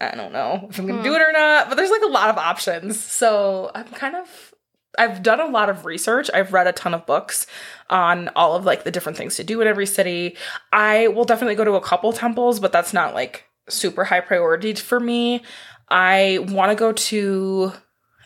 I 0.00 0.14
don't 0.14 0.32
know 0.32 0.66
if 0.68 0.78
I'm 0.78 0.86
going 0.86 0.98
to 0.98 1.02
do 1.02 1.10
hmm. 1.10 1.16
it 1.16 1.22
or 1.22 1.32
not, 1.32 1.68
but 1.68 1.76
there's 1.76 1.90
like 1.90 2.02
a 2.02 2.06
lot 2.06 2.30
of 2.30 2.36
options. 2.36 3.00
So 3.00 3.70
I'm 3.74 3.88
kind 3.88 4.16
of. 4.16 4.52
I've 4.98 5.22
done 5.22 5.40
a 5.40 5.46
lot 5.46 5.68
of 5.68 5.84
research. 5.84 6.30
I've 6.32 6.54
read 6.54 6.66
a 6.66 6.72
ton 6.72 6.94
of 6.94 7.04
books 7.04 7.46
on 7.90 8.30
all 8.34 8.56
of 8.56 8.64
like 8.64 8.84
the 8.84 8.90
different 8.90 9.18
things 9.18 9.36
to 9.36 9.44
do 9.44 9.60
in 9.60 9.68
every 9.68 9.84
city. 9.84 10.38
I 10.72 11.08
will 11.08 11.26
definitely 11.26 11.54
go 11.54 11.64
to 11.64 11.74
a 11.74 11.82
couple 11.82 12.14
temples, 12.14 12.60
but 12.60 12.72
that's 12.72 12.94
not 12.94 13.12
like 13.12 13.44
super 13.68 14.04
high 14.04 14.20
priority 14.20 14.72
for 14.72 14.98
me. 14.98 15.42
I 15.90 16.38
want 16.48 16.70
to 16.70 16.76
go 16.76 16.92
to 16.92 17.72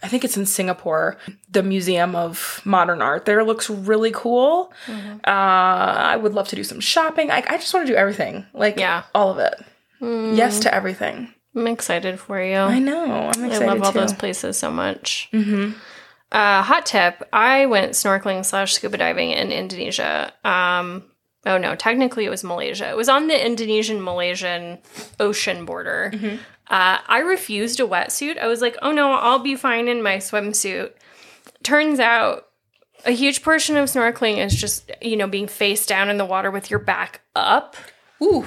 I 0.03 0.09
think 0.09 0.24
it's 0.24 0.36
in 0.36 0.46
Singapore. 0.46 1.18
The 1.51 1.62
Museum 1.62 2.16
of 2.16 2.62
Modern 2.64 3.03
Art 3.03 3.26
there 3.26 3.44
looks 3.44 3.68
really 3.68 4.11
cool. 4.12 4.72
Mm-hmm. 4.86 5.18
Uh, 5.24 5.30
I 6.12 6.16
would 6.16 6.32
love 6.34 6.48
to 6.48 6.57
do 6.57 6.64
some 6.64 6.80
shopping. 6.80 7.30
I, 7.30 7.44
I 7.46 7.59
just 7.59 7.72
want 7.74 7.86
to 7.86 7.92
do 7.92 7.96
everything, 7.98 8.46
like 8.55 8.78
Yeah. 8.78 9.03
all 9.14 9.30
of 9.30 9.38
it. 9.38 9.55
Yes 10.01 10.61
to 10.61 10.74
everything. 10.74 11.34
I'm 11.55 11.66
excited 11.66 12.18
for 12.18 12.40
you. 12.42 12.57
I 12.57 12.78
know. 12.78 13.05
I'm 13.34 13.44
excited. 13.44 13.62
I 13.68 13.72
love 13.74 13.82
all 13.82 13.92
too. 13.92 14.01
those 14.01 14.12
places 14.14 14.57
so 14.57 14.70
much. 14.70 15.28
Mm-hmm. 15.32 15.72
Uh, 16.32 16.62
hot 16.62 16.86
tip: 16.86 17.22
I 17.32 17.66
went 17.66 17.92
snorkeling 17.92 18.44
slash 18.44 18.72
scuba 18.72 18.96
diving 18.96 19.32
in 19.32 19.51
Indonesia. 19.53 20.32
Um, 20.44 21.05
oh 21.44 21.59
no, 21.59 21.74
technically 21.74 22.24
it 22.24 22.30
was 22.30 22.44
Malaysia. 22.44 22.88
It 22.88 22.96
was 22.96 23.09
on 23.09 23.26
the 23.26 23.44
Indonesian 23.44 24.03
Malaysian 24.03 24.78
ocean 25.18 25.64
border. 25.66 26.12
Uh, 26.71 26.99
I 27.09 27.18
refused 27.18 27.81
a 27.81 27.83
wetsuit. 27.87 28.39
I 28.39 28.47
was 28.47 28.61
like, 28.61 28.77
oh 28.81 28.93
no, 28.93 29.12
I'll 29.12 29.41
be 29.41 29.57
fine 29.57 29.89
in 29.89 30.03
my 30.03 30.16
swimsuit. 30.16 30.93
Turns 31.62 31.99
out. 31.99 32.47
A 33.07 33.11
huge 33.12 33.43
portion 33.43 33.77
of 33.77 33.89
snorkeling 33.89 34.45
is 34.45 34.55
just, 34.55 34.91
you 35.01 35.16
know, 35.16 35.27
being 35.27 35.49
face 35.49 35.87
down 35.87 36.11
in 36.11 36.18
the 36.18 36.25
water 36.25 36.51
with 36.51 36.71
your 36.71 36.79
back 36.79 37.23
up. 37.35 37.75
Ooh, 38.23 38.47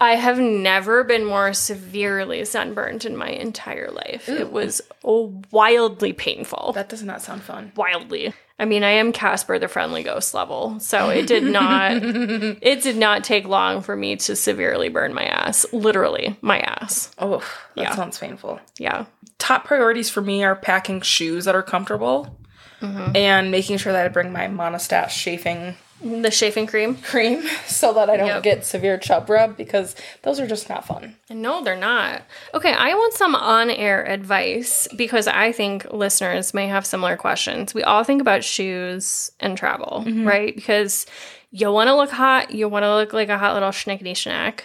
I 0.00 0.14
have 0.14 0.38
never 0.38 1.02
been 1.02 1.24
more 1.24 1.52
severely 1.52 2.44
sunburned 2.44 3.04
in 3.04 3.16
my 3.16 3.30
entire 3.30 3.90
life. 3.90 4.28
It 4.28 4.52
was 4.52 4.80
wildly 5.02 6.12
painful. 6.12 6.72
that 6.76 6.88
does 6.88 7.02
not 7.02 7.20
sound 7.20 7.42
fun. 7.42 7.72
wildly. 7.74 8.32
I 8.60 8.64
mean, 8.64 8.82
I 8.82 8.90
am 8.90 9.12
Casper 9.12 9.58
the 9.58 9.68
Friendly 9.68 10.02
Ghost 10.02 10.34
level, 10.34 10.80
so 10.80 11.10
it 11.10 11.26
did 11.28 11.44
not 11.44 11.92
it 12.02 12.82
did 12.82 12.96
not 12.96 13.22
take 13.24 13.46
long 13.46 13.82
for 13.82 13.94
me 13.94 14.16
to 14.16 14.34
severely 14.34 14.88
burn 14.88 15.14
my 15.14 15.24
ass. 15.24 15.64
Literally, 15.72 16.36
my 16.40 16.58
ass. 16.60 17.10
Oh, 17.18 17.38
that 17.76 17.82
Yeah. 17.82 17.94
sounds 17.94 18.18
painful. 18.18 18.58
Yeah. 18.78 19.06
top 19.38 19.64
priorities 19.64 20.10
for 20.10 20.20
me 20.20 20.42
are 20.42 20.56
packing 20.56 21.00
shoes 21.00 21.44
that 21.44 21.54
are 21.54 21.62
comfortable 21.62 22.36
Mm-hmm. 22.80 23.16
and 23.16 23.50
making 23.50 23.76
sure 23.78 23.92
that 23.92 24.04
I 24.04 24.08
bring 24.08 24.32
my 24.32 24.46
Monistat 24.46 25.08
chafing 25.08 25.74
The 26.02 26.30
shaving 26.30 26.66
cream. 26.66 26.96
cream 27.02 27.42
so 27.66 27.92
that 27.94 28.08
I 28.08 28.16
don't 28.16 28.26
Yep. 28.26 28.42
get 28.42 28.64
severe 28.64 28.98
chub 28.98 29.28
rub 29.28 29.56
because 29.56 29.96
those 30.22 30.38
are 30.38 30.46
just 30.46 30.68
not 30.68 30.86
fun. 30.86 31.16
No, 31.28 31.62
they're 31.64 31.76
not. 31.76 32.22
Okay, 32.54 32.72
I 32.72 32.94
want 32.94 33.14
some 33.14 33.34
on 33.34 33.70
air 33.70 34.04
advice 34.08 34.86
because 34.96 35.26
I 35.26 35.50
think 35.52 35.86
listeners 35.92 36.54
may 36.54 36.68
have 36.68 36.86
similar 36.86 37.16
questions. 37.16 37.74
We 37.74 37.82
all 37.82 38.04
think 38.04 38.20
about 38.20 38.44
shoes 38.44 39.32
and 39.40 39.58
travel, 39.58 40.04
mm-hmm. 40.06 40.26
right? 40.26 40.54
Because 40.54 41.06
you 41.50 41.72
want 41.72 41.88
to 41.88 41.96
look 41.96 42.10
hot, 42.10 42.52
you 42.52 42.68
want 42.68 42.84
to 42.84 42.94
look 42.94 43.12
like 43.12 43.28
a 43.28 43.38
hot 43.38 43.54
little 43.54 43.70
schnickety 43.70 44.12
schnack, 44.12 44.64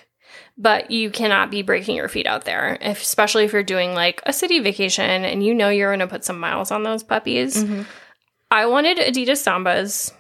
but 0.57 0.91
you 0.91 1.09
cannot 1.09 1.49
be 1.49 1.61
breaking 1.61 1.95
your 1.95 2.09
feet 2.09 2.27
out 2.27 2.45
there, 2.45 2.77
if, 2.81 3.01
especially 3.01 3.45
if 3.45 3.53
you're 3.53 3.63
doing 3.63 3.93
like 3.93 4.21
a 4.25 4.33
city 4.33 4.59
vacation 4.59 5.25
and 5.25 5.43
you 5.43 5.53
know 5.53 5.69
you're 5.69 5.89
going 5.89 5.99
to 5.99 6.07
put 6.07 6.25
some 6.25 6.39
miles 6.39 6.69
on 6.71 6.83
those 6.83 7.01
puppies. 7.01 7.63
Mm-hmm. 7.63 7.83
I 8.51 8.65
wanted 8.67 8.97
Adidas 8.97 9.41
Sambas. 9.41 10.11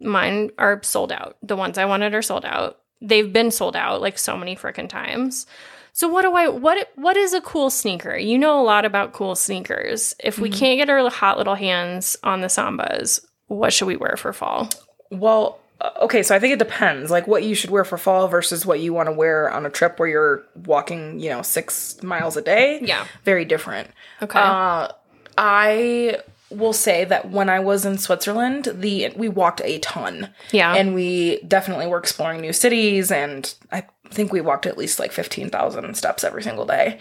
Mine 0.00 0.50
are 0.58 0.80
sold 0.82 1.12
out. 1.12 1.36
The 1.42 1.56
ones 1.56 1.78
I 1.78 1.84
wanted 1.84 2.14
are 2.14 2.22
sold 2.22 2.44
out. 2.44 2.78
They've 3.00 3.32
been 3.32 3.50
sold 3.50 3.76
out 3.76 4.00
like 4.00 4.18
so 4.18 4.36
many 4.36 4.56
freaking 4.56 4.88
times. 4.88 5.46
So 5.92 6.08
what 6.08 6.22
do 6.22 6.32
I 6.34 6.48
what 6.48 6.90
what 6.96 7.16
is 7.16 7.32
a 7.32 7.40
cool 7.40 7.70
sneaker? 7.70 8.16
You 8.16 8.38
know 8.38 8.60
a 8.60 8.64
lot 8.64 8.84
about 8.84 9.12
cool 9.12 9.34
sneakers. 9.34 10.14
If 10.22 10.38
we 10.38 10.50
can't 10.50 10.78
get 10.78 10.88
our 10.88 11.08
hot 11.10 11.38
little 11.38 11.54
hands 11.54 12.16
on 12.22 12.40
the 12.40 12.46
Sambas, 12.46 13.20
what 13.48 13.72
should 13.72 13.86
we 13.86 13.96
wear 13.96 14.16
for 14.16 14.32
fall? 14.32 14.68
Well, 15.10 15.58
uh, 15.80 15.90
okay, 16.02 16.22
so 16.22 16.34
I 16.34 16.38
think 16.38 16.52
it 16.52 16.58
depends, 16.58 17.10
like 17.10 17.26
what 17.26 17.42
you 17.42 17.54
should 17.54 17.70
wear 17.70 17.84
for 17.84 17.98
fall 17.98 18.28
versus 18.28 18.64
what 18.64 18.80
you 18.80 18.92
want 18.92 19.08
to 19.08 19.12
wear 19.12 19.50
on 19.50 19.66
a 19.66 19.70
trip 19.70 19.98
where 19.98 20.08
you're 20.08 20.44
walking, 20.54 21.18
you 21.18 21.30
know, 21.30 21.42
six 21.42 22.02
miles 22.02 22.36
a 22.36 22.42
day. 22.42 22.80
Yeah. 22.82 23.06
very 23.24 23.44
different. 23.44 23.90
Okay. 24.22 24.38
Uh, 24.38 24.88
I 25.36 26.20
will 26.50 26.72
say 26.72 27.04
that 27.04 27.30
when 27.30 27.48
I 27.48 27.60
was 27.60 27.84
in 27.84 27.98
Switzerland, 27.98 28.68
the 28.74 29.12
we 29.16 29.28
walked 29.28 29.60
a 29.64 29.78
ton. 29.78 30.30
Yeah. 30.52 30.74
and 30.74 30.94
we 30.94 31.40
definitely 31.42 31.86
were 31.86 31.98
exploring 31.98 32.40
new 32.40 32.52
cities, 32.52 33.10
and 33.10 33.52
I 33.72 33.84
think 34.10 34.32
we 34.32 34.40
walked 34.40 34.66
at 34.66 34.78
least 34.78 34.98
like 34.98 35.12
fifteen 35.12 35.50
thousand 35.50 35.94
steps 35.96 36.24
every 36.24 36.42
single 36.42 36.66
day. 36.66 36.98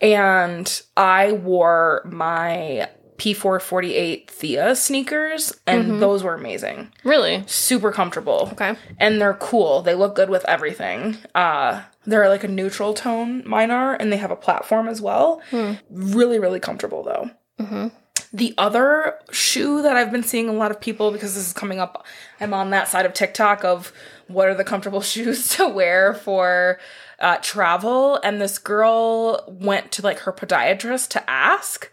And 0.00 0.80
I 0.96 1.32
wore 1.32 2.02
my 2.06 2.88
P448 3.20 4.28
Thea 4.28 4.74
sneakers, 4.74 5.52
and 5.66 5.84
mm-hmm. 5.84 6.00
those 6.00 6.24
were 6.24 6.34
amazing 6.34 6.90
really? 7.04 7.44
super 7.46 7.92
comfortable. 7.92 8.48
Okay. 8.52 8.74
And 8.98 9.20
they're 9.20 9.34
cool. 9.34 9.82
They 9.82 9.94
look 9.94 10.14
good 10.14 10.30
with 10.30 10.44
everything. 10.46 11.18
Uh 11.34 11.82
they're 12.06 12.30
like 12.30 12.44
a 12.44 12.48
neutral 12.48 12.94
tone, 12.94 13.42
mine 13.46 13.70
are, 13.70 13.94
and 13.94 14.10
they 14.10 14.16
have 14.16 14.30
a 14.30 14.36
platform 14.36 14.88
as 14.88 15.02
well. 15.02 15.42
Hmm. 15.50 15.74
Really, 15.90 16.38
really 16.38 16.60
comfortable 16.60 17.02
though. 17.02 17.30
Mm-hmm. 17.60 17.88
The 18.32 18.54
other 18.56 19.18
shoe 19.32 19.82
that 19.82 19.96
I've 19.96 20.12
been 20.12 20.22
seeing 20.22 20.48
a 20.48 20.52
lot 20.52 20.70
of 20.70 20.80
people 20.80 21.10
because 21.10 21.34
this 21.34 21.46
is 21.48 21.52
coming 21.52 21.80
up, 21.80 22.06
I'm 22.40 22.54
on 22.54 22.70
that 22.70 22.88
side 22.88 23.04
of 23.06 23.12
TikTok 23.12 23.64
of 23.64 23.92
what 24.28 24.48
are 24.48 24.54
the 24.54 24.64
comfortable 24.64 25.00
shoes 25.00 25.48
to 25.56 25.66
wear 25.68 26.14
for 26.14 26.78
uh, 27.18 27.36
travel. 27.42 28.18
And 28.22 28.40
this 28.40 28.58
girl 28.58 29.44
went 29.48 29.92
to 29.92 30.02
like 30.02 30.20
her 30.20 30.32
podiatrist 30.32 31.08
to 31.08 31.30
ask. 31.30 31.90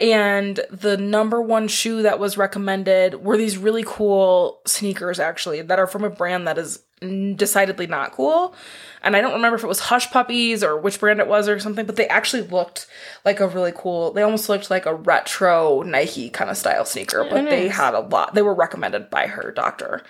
And 0.00 0.60
the 0.70 0.96
number 0.96 1.42
one 1.42 1.68
shoe 1.68 2.02
that 2.02 2.18
was 2.18 2.38
recommended 2.38 3.22
were 3.22 3.36
these 3.36 3.58
really 3.58 3.84
cool 3.86 4.60
sneakers, 4.66 5.18
actually, 5.18 5.62
that 5.62 5.78
are 5.78 5.86
from 5.86 6.04
a 6.04 6.10
brand 6.10 6.46
that 6.46 6.56
is 6.56 6.80
decidedly 7.00 7.86
not 7.86 8.12
cool. 8.12 8.54
And 9.02 9.16
I 9.16 9.22
don't 9.22 9.32
remember 9.32 9.56
if 9.56 9.64
it 9.64 9.66
was 9.66 9.80
Hush 9.80 10.10
Puppies 10.10 10.62
or 10.62 10.78
which 10.78 11.00
brand 11.00 11.20
it 11.20 11.26
was 11.26 11.48
or 11.48 11.58
something, 11.58 11.86
but 11.86 11.96
they 11.96 12.06
actually 12.08 12.42
looked 12.42 12.86
like 13.24 13.40
a 13.40 13.48
really 13.48 13.72
cool, 13.74 14.12
they 14.12 14.22
almost 14.22 14.50
looked 14.50 14.70
like 14.70 14.84
a 14.84 14.94
retro 14.94 15.80
Nike 15.80 16.28
kind 16.28 16.50
of 16.50 16.58
style 16.58 16.84
sneaker, 16.84 17.24
but 17.24 17.46
they 17.48 17.68
had 17.68 17.94
a 17.94 18.00
lot, 18.00 18.34
they 18.34 18.42
were 18.42 18.52
recommended 18.54 19.08
by 19.08 19.26
her 19.26 19.50
doctor. 19.50 20.02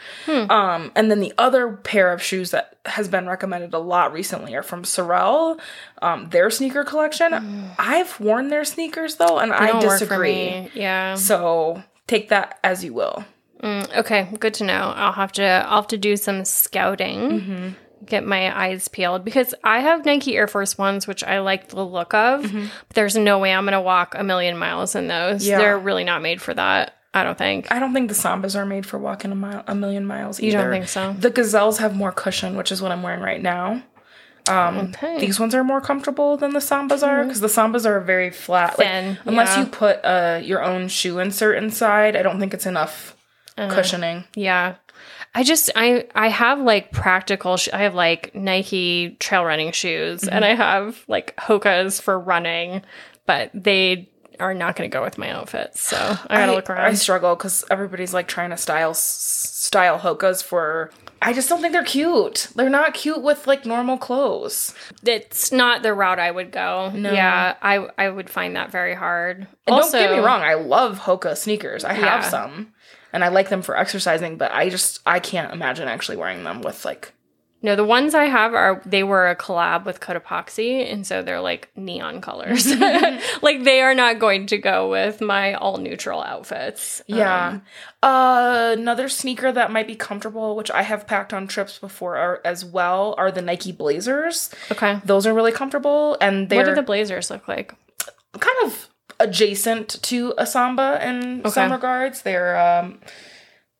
Um, 0.51 0.91
and 0.97 1.09
then 1.09 1.21
the 1.21 1.33
other 1.39 1.77
pair 1.77 2.13
of 2.13 2.21
shoes 2.21 2.51
that 2.51 2.79
has 2.85 3.07
been 3.07 3.29
recommended 3.29 3.73
a 3.73 3.79
lot 3.79 4.13
recently 4.13 4.57
are 4.57 4.63
from 4.65 4.83
Sorel, 4.83 5.61
um, 6.03 6.31
their 6.31 6.51
sneaker 6.51 6.83
collection. 6.83 7.71
I've 7.79 8.19
worn 8.19 8.49
their 8.49 8.65
sneakers 8.65 9.15
though, 9.15 9.39
and 9.39 9.53
I 9.53 9.75
work 9.75 9.83
for 9.83 9.89
disagree. 9.91 10.71
Yeah. 10.75 11.15
So 11.15 11.85
take 12.09 12.31
that 12.31 12.59
as 12.65 12.83
you 12.85 12.95
will. 12.95 13.25
Mm, 13.63 13.99
okay, 13.99 14.29
good 14.39 14.55
to 14.55 14.65
know. 14.65 14.93
I'll 14.97 15.13
have 15.13 15.33
to 15.33 15.45
I'll 15.45 15.83
have 15.83 15.89
to 15.89 15.99
do 15.99 16.17
some 16.17 16.45
scouting. 16.45 17.19
Mm-hmm. 17.19 17.69
Get 18.07 18.27
my 18.27 18.59
eyes 18.59 18.89
peeled 18.89 19.25
because 19.25 19.55
I 19.63 19.81
have 19.81 20.07
Nike 20.07 20.37
Air 20.37 20.47
Force 20.47 20.79
Ones, 20.79 21.07
which 21.07 21.23
I 21.23 21.41
like 21.41 21.69
the 21.69 21.85
look 21.85 22.15
of. 22.15 22.45
Mm-hmm. 22.45 22.67
But 22.89 22.95
there's 22.95 23.17
no 23.17 23.39
way 23.39 23.53
I'm 23.53 23.65
gonna 23.65 23.83
walk 23.83 24.15
a 24.17 24.25
million 24.25 24.57
miles 24.57 24.95
in 24.95 25.09
those. 25.09 25.47
Yeah. 25.47 25.59
They're 25.59 25.79
really 25.79 26.05
not 26.05 26.23
made 26.23 26.41
for 26.41 26.55
that. 26.55 26.97
I 27.13 27.25
don't 27.25 27.37
think. 27.37 27.71
I 27.71 27.79
don't 27.79 27.93
think 27.93 28.09
the 28.09 28.15
Sambas 28.15 28.55
are 28.55 28.65
made 28.65 28.87
for 28.87 28.99
walking 28.99 29.33
a 29.33 29.35
mile, 29.35 29.65
a 29.67 29.75
million 29.75 30.07
miles. 30.07 30.41
Either. 30.41 30.47
You 30.47 30.63
don't 30.63 30.71
think 30.71 30.89
so? 30.89 31.13
The 31.19 31.31
Gazelles 31.31 31.79
have 31.79 31.95
more 31.95 32.13
cushion, 32.13 32.57
which 32.57 32.71
is 32.71 32.81
what 32.81 32.93
I'm 32.93 33.03
wearing 33.03 33.21
right 33.21 33.43
now. 33.43 33.83
Um, 34.49 34.77
oh, 34.77 34.81
okay. 34.89 35.21
These 35.21 35.39
ones 35.39 35.55
are 35.55 35.63
more 35.63 35.81
comfortable 35.81 36.37
than 36.37 36.53
the 36.53 36.61
Sambas 36.61 37.07
are 37.07 37.19
mm-hmm. 37.19 37.29
because 37.29 37.41
the 37.41 37.49
Sambas 37.49 37.85
are 37.85 38.01
very 38.01 38.31
flat. 38.31 38.79
Like, 38.79 39.19
unless 39.25 39.57
yeah. 39.57 39.65
you 39.65 39.71
put 39.71 40.05
uh, 40.05 40.41
your 40.43 40.63
own 40.63 40.89
shoe 40.89 41.19
insert 41.19 41.63
inside, 41.63 42.17
I 42.17 42.23
don't 42.23 42.41
think 42.41 42.55
it's 42.55 42.67
enough 42.67 43.17
Uh-huh. 43.61 43.75
cushioning. 43.75 44.25
Yeah. 44.35 44.77
I 45.35 45.45
just 45.45 45.71
I 45.77 46.07
I 46.15 46.29
have 46.29 46.61
like 46.61 46.91
practical 46.93 47.57
sh- 47.57 47.69
I 47.73 47.83
have 47.83 47.95
like 47.95 48.35
Nike 48.35 49.17
trail 49.21 49.45
running 49.45 49.71
shoes 49.73 50.27
and 50.27 50.45
I 50.45 50.55
have 50.55 51.05
like 51.09 51.37
Hoka's 51.37 52.01
for 52.01 52.19
running, 52.19 52.83
but 53.27 53.51
they 53.55 54.09
are 54.41 54.55
not 54.55 54.75
going 54.75 54.91
to 54.91 54.95
go 54.95 55.03
with 55.03 55.19
my 55.19 55.31
outfit. 55.31 55.77
So 55.77 55.97
I 55.97 56.39
got 56.39 56.47
to 56.47 56.53
look 56.55 56.69
around. 56.71 56.81
I 56.87 56.95
struggle 56.95 57.37
because 57.37 57.65
everybody's 57.71 58.13
like 58.15 58.27
trying 58.27 58.51
to 58.51 58.57
style 58.57 58.95
style 58.95 59.99
Hokas 59.99 60.43
for. 60.43 60.91
I 61.23 61.35
just 61.35 61.49
don't 61.51 61.61
think 61.61 61.75
they're 61.75 61.85
cute. 61.85 62.49
They're 62.57 62.71
not 62.71 62.95
cute 62.95 63.23
with 63.23 63.47
like 63.47 63.67
normal 63.67 63.99
clothes. 63.99 64.75
it's 65.05 65.53
not 65.53 65.83
the 65.83 65.93
route 65.95 66.19
I 66.19 66.31
would 66.31 66.51
go. 66.51 66.91
No. 66.95 67.13
Yeah, 67.13 67.55
I 67.63 67.87
I 67.99 68.09
would 68.09 68.31
find 68.31 68.57
that 68.57 68.71
very 68.73 68.95
hard. 68.95 69.47
And 69.67 69.77
don't 69.77 69.93
get 69.93 70.11
me 70.11 70.19
wrong, 70.19 70.41
I 70.41 70.55
love 70.55 70.99
Hoka 71.01 71.37
sneakers. 71.37 71.85
I 71.85 71.93
have 71.93 72.23
Yeah. 72.23 72.29
some, 72.29 72.73
and 73.13 73.25
I 73.25 73.29
like 73.29 73.49
them 73.49 73.63
for 73.63 73.77
exercising. 73.77 74.37
But 74.37 74.53
I 74.53 74.69
just 74.69 75.01
I 75.07 75.21
can't 75.21 75.53
imagine 75.53 75.89
actually 75.89 76.17
wearing 76.17 76.45
them 76.45 76.63
with 76.63 76.85
like. 76.85 77.13
No, 77.63 77.77
the 77.77 77.85
ones 77.85 78.15
I 78.15 78.25
have 78.25 78.55
are 78.55 78.81
they 78.87 79.03
were 79.03 79.29
a 79.29 79.37
collab 79.37 79.85
with 79.85 80.01
Cotopaxi, 80.01 80.91
and 80.91 81.07
so 81.07 81.23
they're 81.23 81.43
like 81.43 81.71
neon 81.77 82.23
colors. 82.23 82.67
like 83.43 83.65
they 83.65 83.83
are 83.83 83.95
not 83.95 84.19
going 84.19 84.47
to 84.47 84.57
go 84.57 84.89
with 84.89 85.21
my 85.21 85.53
all 85.53 85.77
neutral 85.77 86.23
outfits. 86.23 87.03
Yeah. 87.07 87.49
Um, 87.49 87.63
uh, 88.03 88.77
another 88.79 89.11
sneaker 89.11 89.53
that 89.53 89.71
might 89.71 89.87
be 89.87 89.95
comfortable, 89.95 90.57
which 90.57 90.71
I 90.71 90.81
have 90.81 91.07
packed 91.07 91.35
on 91.35 91.47
trips 91.47 91.79
before 91.79 92.17
are, 92.17 92.41
as 92.47 92.65
well, 92.65 93.15
are 93.19 93.31
the 93.31 93.43
Nike 93.43 93.73
Blazers. 93.73 94.49
okay. 94.71 94.99
Those 95.05 95.27
are 95.27 95.35
really 95.35 95.53
comfortable, 95.53 96.17
and 96.19 96.49
they're 96.49 96.61
What 96.61 96.67
do 96.67 96.75
the 96.75 96.83
blazers 96.83 97.29
look 97.31 97.47
like? 97.47 97.75
kind 98.39 98.57
of 98.65 98.89
adjacent 99.21 100.03
to 100.03 100.35
a 100.37 100.47
Samba 100.47 100.99
in 101.07 101.43
some 101.51 101.71
regards. 101.71 102.23
They're 102.23 102.59
um, 102.59 103.01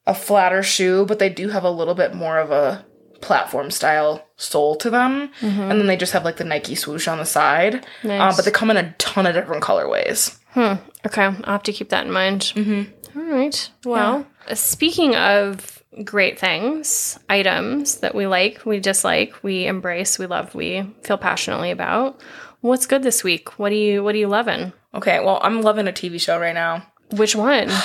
a 0.07 0.15
flatter 0.15 0.63
shoe, 0.63 1.05
but 1.07 1.19
they 1.19 1.29
do 1.29 1.49
have 1.49 1.65
a 1.65 1.71
little 1.71 1.95
bit 1.95 2.15
more 2.15 2.39
of 2.39 2.51
a 2.53 2.85
platform 3.21 3.71
style 3.71 4.27
sole 4.37 4.77
to 4.77 4.89
them. 4.91 5.31
And 5.71 5.81
then 5.81 5.87
they 5.87 5.97
just 5.97 6.13
have 6.13 6.25
like 6.25 6.37
the 6.39 6.45
Nike 6.45 6.75
swoosh 6.75 7.07
on 7.09 7.19
the 7.19 7.25
side. 7.27 7.85
Uh, 8.21 8.35
but 8.37 8.45
they 8.45 8.51
come 8.51 8.71
in 8.71 8.77
a 8.77 8.93
ton 8.99 9.27
of 9.27 9.35
different 9.35 9.63
colorways. 9.63 10.39
Okay, 11.07 11.25
I'll 11.25 11.53
have 11.53 11.63
to 11.65 11.73
keep 11.73 11.89
that 11.91 12.07
in 12.07 12.13
mind. 12.13 12.53
Mm-hmm. 12.55 13.19
right. 13.19 13.71
Well, 13.85 14.27
uh, 14.49 14.55
speaking 14.55 15.17
of 15.17 15.83
great 16.05 16.39
things, 16.39 17.19
items 17.29 17.97
that 17.99 18.15
we 18.15 18.27
like, 18.27 18.65
we 18.65 18.81
dislike, 18.81 19.35
we 19.43 19.67
embrace, 19.67 20.19
we 20.19 20.27
love, 20.27 20.55
we 20.55 20.85
feel 21.03 21.19
passionately 21.19 21.71
about. 21.71 22.21
What's 22.61 22.87
good 22.87 23.03
this 23.03 23.25
week? 23.25 23.59
What 23.59 23.71
do 23.71 23.77
you 23.77 24.03
What 24.05 24.15
are 24.15 24.19
you 24.19 24.29
loving? 24.29 24.73
Okay, 24.95 25.21
well, 25.21 25.39
I'm 25.43 25.63
loving 25.63 25.89
a 25.89 25.93
TV 25.93 26.21
show 26.21 26.39
right 26.39 26.55
now. 26.55 26.87
Which 27.11 27.35
one? 27.37 27.71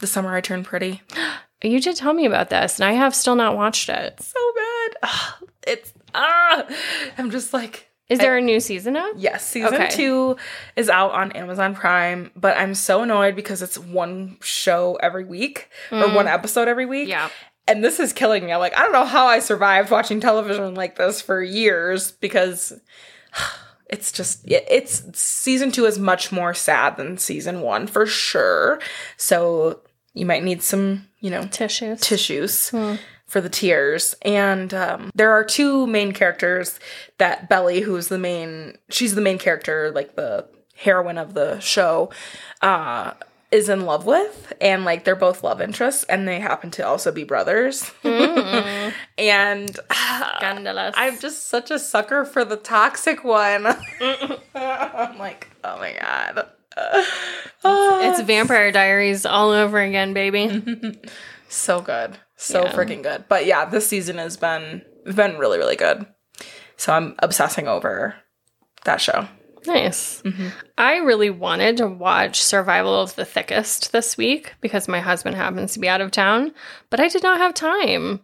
The 0.00 0.06
Summer 0.06 0.32
I 0.32 0.40
Turned 0.40 0.64
Pretty. 0.64 1.02
you 1.62 1.80
did 1.80 1.96
tell 1.96 2.12
me 2.12 2.24
about 2.24 2.50
this, 2.50 2.78
and 2.78 2.84
I 2.84 2.92
have 2.92 3.16
still 3.16 3.34
not 3.34 3.56
watched 3.56 3.88
it. 3.88 4.20
So. 4.20 4.38
Ah, 5.02 5.38
it's, 5.66 5.92
ah, 6.14 6.66
I'm 7.18 7.32
just 7.32 7.52
like, 7.52 7.88
Is 8.08 8.20
there 8.20 8.36
a 8.36 8.40
new 8.40 8.60
season 8.60 8.96
out? 8.96 9.18
Yes, 9.18 9.44
season 9.44 9.74
Okay. 9.74 9.88
two 9.90 10.36
is 10.76 10.88
out 10.88 11.10
on 11.10 11.32
Amazon 11.32 11.74
Prime, 11.74 12.30
but 12.36 12.56
I'm 12.56 12.74
so 12.74 13.02
annoyed 13.02 13.34
because 13.34 13.60
it's 13.60 13.76
one 13.76 14.36
show 14.40 14.96
every 15.02 15.24
week 15.24 15.68
or 15.90 16.08
one 16.14 16.28
episode 16.28 16.68
every 16.68 16.86
week. 16.86 17.08
Yeah. 17.08 17.28
And 17.66 17.82
this 17.84 17.98
is 17.98 18.12
killing 18.12 18.46
me. 18.46 18.52
I'm 18.52 18.60
like, 18.60 18.76
I 18.76 18.82
don't 18.82 18.92
know 18.92 19.04
how 19.04 19.26
I 19.26 19.40
survived 19.40 19.90
watching 19.90 20.20
television 20.20 20.74
like 20.74 20.94
this 20.96 21.20
for 21.20 21.42
years 21.42 22.12
because 22.12 22.72
it's 23.88 24.12
just, 24.12 24.42
it's 24.46 25.02
season 25.18 25.72
two 25.72 25.86
is 25.86 25.98
much 25.98 26.30
more 26.30 26.54
sad 26.54 26.96
than 26.96 27.18
season 27.18 27.60
one 27.62 27.86
for 27.86 28.06
sure. 28.06 28.80
So 29.16 29.80
you 30.14 30.26
might 30.26 30.44
need 30.44 30.62
some, 30.62 31.06
you 31.20 31.30
know, 31.30 31.42
Tissues. 31.44 32.00
tissues 32.00 32.72
for 33.26 33.40
the 33.40 33.48
tears. 33.48 34.14
And 34.22 34.72
um, 34.72 35.10
there 35.14 35.32
are 35.32 35.44
two 35.44 35.86
main 35.86 36.12
characters 36.12 36.80
that 37.18 37.48
Belly, 37.48 37.80
who's 37.80 38.08
the 38.08 38.18
main, 38.18 38.78
she's 38.90 39.14
the 39.14 39.20
main 39.20 39.38
character, 39.38 39.90
like 39.94 40.16
the 40.16 40.46
heroine 40.76 41.18
of 41.18 41.34
the 41.34 41.60
show. 41.60 42.10
Uh, 42.62 43.12
is 43.50 43.68
in 43.70 43.86
love 43.86 44.04
with 44.04 44.52
and 44.60 44.84
like 44.84 45.04
they're 45.04 45.16
both 45.16 45.42
love 45.42 45.60
interests 45.60 46.04
and 46.04 46.28
they 46.28 46.38
happen 46.38 46.70
to 46.70 46.86
also 46.86 47.10
be 47.10 47.24
brothers. 47.24 47.90
Mm. 48.04 48.92
and 49.18 49.80
ah, 49.90 50.34
Scandalous. 50.36 50.94
I'm 50.96 51.18
just 51.18 51.48
such 51.48 51.70
a 51.70 51.78
sucker 51.78 52.24
for 52.24 52.44
the 52.44 52.56
toxic 52.56 53.24
one. 53.24 53.64
Mm. 53.64 54.40
I'm 54.54 55.18
like, 55.18 55.48
oh 55.64 55.78
my 55.78 55.94
god. 55.98 56.46
it's 57.64 58.20
Vampire 58.22 58.70
Diaries 58.70 59.24
all 59.24 59.50
over 59.50 59.78
again, 59.80 60.12
baby. 60.12 60.98
so 61.48 61.80
good. 61.80 62.18
So 62.36 62.64
Yeah. 62.64 62.72
freaking 62.72 63.02
good. 63.02 63.24
But 63.28 63.46
yeah, 63.46 63.64
this 63.64 63.88
season 63.88 64.18
has 64.18 64.36
been 64.36 64.82
been 65.06 65.38
really, 65.38 65.58
really 65.58 65.76
good. 65.76 66.06
So 66.76 66.92
I'm 66.92 67.14
obsessing 67.20 67.66
over 67.66 68.14
that 68.84 69.00
show. 69.00 69.26
Nice. 69.68 70.22
I 70.76 70.96
really 70.96 71.30
wanted 71.30 71.76
to 71.78 71.86
watch 71.86 72.42
Survival 72.42 73.00
of 73.00 73.14
the 73.14 73.24
Thickest 73.24 73.92
this 73.92 74.16
week 74.16 74.54
because 74.60 74.88
my 74.88 75.00
husband 75.00 75.36
happens 75.36 75.74
to 75.74 75.78
be 75.78 75.88
out 75.88 76.00
of 76.00 76.10
town, 76.10 76.52
but 76.90 77.00
I 77.00 77.08
did 77.08 77.22
not 77.22 77.38
have 77.38 77.54
time. 77.54 78.20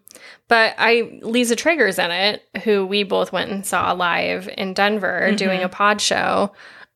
But 0.48 0.74
I 0.78 1.20
Liza 1.22 1.56
Treyger's 1.56 1.98
in 1.98 2.10
it, 2.10 2.42
who 2.64 2.86
we 2.86 3.02
both 3.02 3.32
went 3.32 3.50
and 3.50 3.64
saw 3.64 3.92
live 3.92 4.48
in 4.56 4.74
Denver 4.74 5.32
doing 5.36 5.62
a 5.62 5.68
pod 5.68 6.00
show. 6.00 6.52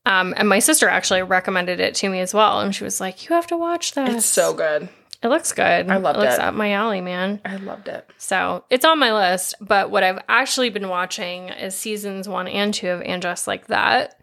Um, 0.07 0.33
and 0.37 0.49
my 0.49 0.59
sister 0.59 0.89
actually 0.89 1.23
recommended 1.23 1.81
it 1.81 1.95
to 1.97 2.09
me 2.09 2.21
as 2.21 2.33
well, 2.33 2.61
and 2.61 2.75
she 2.75 2.85
was 2.85 3.01
like, 3.01 3.29
"You 3.29 3.35
have 3.35 3.47
to 3.49 3.57
watch 3.57 3.93
this. 3.93 4.17
It's 4.17 4.27
so 4.27 4.55
good. 4.55 4.89
it 5.23 5.29
looks 5.29 5.53
good. 5.53 5.91
I 5.91 5.97
loved 5.99 6.19
it. 6.19 6.23
Looks 6.23 6.35
it. 6.35 6.41
up 6.41 6.55
my 6.55 6.73
alley, 6.73 7.01
man." 7.03 7.41
I 7.45 7.57
loved 7.57 7.89
it. 7.89 8.09
So 8.17 8.65
it's 8.71 8.85
on 8.87 8.99
my 8.99 9.13
list. 9.13 9.57
But 9.61 9.91
what 9.91 10.03
I've 10.03 10.21
actually 10.29 10.71
been 10.71 10.89
watching 10.89 11.51
is 11.51 11.75
seasons 11.75 12.29
one 12.29 12.49
and 12.49 12.73
two 12.73 12.89
of 12.89 13.03
And 13.03 13.21
Just 13.21 13.47
Like 13.47 13.67
That. 13.67 14.18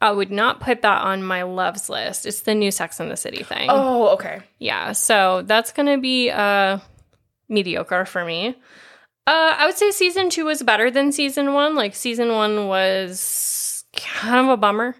I 0.00 0.10
would 0.12 0.30
not 0.30 0.60
put 0.60 0.82
that 0.82 1.02
on 1.02 1.22
my 1.22 1.42
loves 1.42 1.90
list. 1.90 2.24
It's 2.24 2.42
the 2.42 2.54
new 2.54 2.70
Sex 2.70 3.00
and 3.00 3.10
the 3.10 3.16
City 3.16 3.42
thing. 3.42 3.68
Oh, 3.70 4.08
okay. 4.14 4.40
Yeah. 4.58 4.92
So 4.92 5.42
that's 5.42 5.72
going 5.72 5.86
to 5.86 5.98
be 5.98 6.30
uh, 6.30 6.78
mediocre 7.48 8.06
for 8.06 8.24
me. 8.24 8.56
Uh, 9.26 9.54
I 9.58 9.66
would 9.66 9.76
say 9.76 9.90
season 9.90 10.30
two 10.30 10.46
was 10.46 10.62
better 10.62 10.90
than 10.90 11.12
season 11.12 11.52
one. 11.52 11.74
Like 11.74 11.94
season 11.94 12.32
one 12.32 12.66
was 12.66 13.84
kind 13.94 14.46
of 14.46 14.52
a 14.52 14.56
bummer 14.56 14.96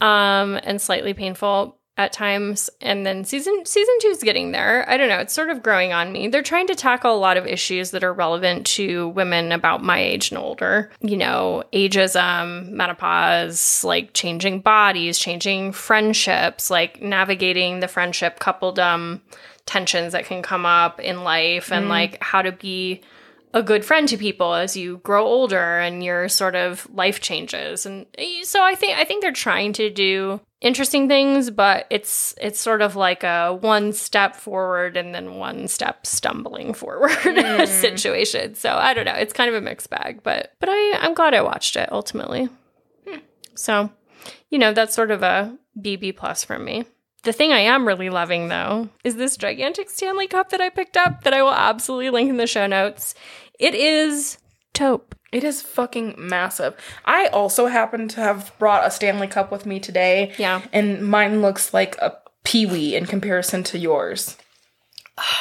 um, 0.00 0.58
and 0.62 0.80
slightly 0.80 1.14
painful 1.14 1.78
at 1.96 2.12
times. 2.12 2.70
And 2.80 3.06
then 3.06 3.24
season 3.24 3.64
season 3.64 3.94
two 4.00 4.08
is 4.08 4.22
getting 4.22 4.52
there. 4.52 4.88
I 4.88 4.96
don't 4.96 5.08
know. 5.08 5.18
It's 5.18 5.32
sort 5.32 5.50
of 5.50 5.62
growing 5.62 5.92
on 5.92 6.12
me. 6.12 6.28
They're 6.28 6.42
trying 6.42 6.66
to 6.68 6.74
tackle 6.74 7.14
a 7.14 7.18
lot 7.18 7.36
of 7.36 7.46
issues 7.46 7.92
that 7.92 8.02
are 8.02 8.12
relevant 8.12 8.66
to 8.66 9.08
women 9.10 9.52
about 9.52 9.82
my 9.82 9.98
age 9.98 10.30
and 10.30 10.38
older. 10.38 10.90
You 11.00 11.16
know, 11.16 11.62
ageism, 11.72 12.70
menopause, 12.70 13.84
like 13.84 14.12
changing 14.12 14.60
bodies, 14.60 15.18
changing 15.18 15.72
friendships, 15.72 16.70
like 16.70 17.00
navigating 17.00 17.80
the 17.80 17.88
friendship 17.88 18.40
coupledom 18.40 19.20
tensions 19.66 20.12
that 20.12 20.26
can 20.26 20.42
come 20.42 20.66
up 20.66 21.00
in 21.00 21.24
life 21.24 21.72
and 21.72 21.88
like 21.88 22.22
how 22.22 22.42
to 22.42 22.52
be 22.52 23.00
a 23.54 23.62
good 23.62 23.84
friend 23.84 24.08
to 24.08 24.18
people 24.18 24.52
as 24.52 24.76
you 24.76 24.98
grow 24.98 25.24
older 25.24 25.78
and 25.78 26.04
your 26.04 26.28
sort 26.28 26.54
of 26.54 26.86
life 26.92 27.20
changes 27.20 27.86
and 27.86 28.04
eh, 28.18 28.42
so 28.42 28.62
i 28.62 28.74
think 28.74 28.98
i 28.98 29.04
think 29.04 29.22
they're 29.22 29.32
trying 29.32 29.72
to 29.72 29.88
do 29.88 30.38
interesting 30.64 31.08
things 31.08 31.50
but 31.50 31.86
it's 31.90 32.34
it's 32.40 32.58
sort 32.58 32.80
of 32.80 32.96
like 32.96 33.22
a 33.22 33.52
one 33.60 33.92
step 33.92 34.34
forward 34.34 34.96
and 34.96 35.14
then 35.14 35.34
one 35.34 35.68
step 35.68 36.06
stumbling 36.06 36.72
forward 36.72 37.12
hmm. 37.22 37.64
situation. 37.66 38.54
So 38.54 38.74
i 38.74 38.94
don't 38.94 39.04
know. 39.04 39.12
It's 39.12 39.32
kind 39.32 39.48
of 39.48 39.54
a 39.54 39.60
mixed 39.60 39.90
bag 39.90 40.22
but 40.22 40.54
but 40.58 40.68
i 40.70 40.98
i'm 41.00 41.14
glad 41.14 41.34
i 41.34 41.42
watched 41.42 41.76
it 41.76 41.92
ultimately. 41.92 42.48
Hmm. 43.06 43.18
So 43.54 43.90
you 44.50 44.58
know 44.58 44.72
that's 44.72 44.94
sort 44.94 45.10
of 45.10 45.22
a 45.22 45.56
bb 45.78 46.16
plus 46.16 46.42
from 46.44 46.64
me. 46.64 46.84
The 47.24 47.32
thing 47.32 47.52
I 47.52 47.60
am 47.60 47.86
really 47.86 48.10
loving 48.10 48.48
though 48.48 48.88
is 49.02 49.16
this 49.16 49.36
gigantic 49.36 49.90
Stanley 49.90 50.26
Cup 50.26 50.50
that 50.50 50.60
I 50.60 50.68
picked 50.68 50.96
up 50.96 51.24
that 51.24 51.32
I 51.32 51.42
will 51.42 51.54
absolutely 51.54 52.10
link 52.10 52.28
in 52.30 52.36
the 52.36 52.46
show 52.46 52.66
notes. 52.66 53.14
It 53.58 53.74
is 53.74 54.38
taupe. 54.74 55.14
It 55.34 55.42
is 55.42 55.60
fucking 55.60 56.14
massive. 56.16 56.76
I 57.04 57.26
also 57.26 57.66
happen 57.66 58.06
to 58.06 58.20
have 58.20 58.52
brought 58.60 58.86
a 58.86 58.90
Stanley 58.92 59.26
Cup 59.26 59.50
with 59.50 59.66
me 59.66 59.80
today. 59.80 60.32
Yeah. 60.38 60.62
And 60.72 61.02
mine 61.02 61.42
looks 61.42 61.74
like 61.74 61.96
a 61.98 62.16
peewee 62.44 62.94
in 62.94 63.06
comparison 63.06 63.64
to 63.64 63.78
yours. 63.78 64.36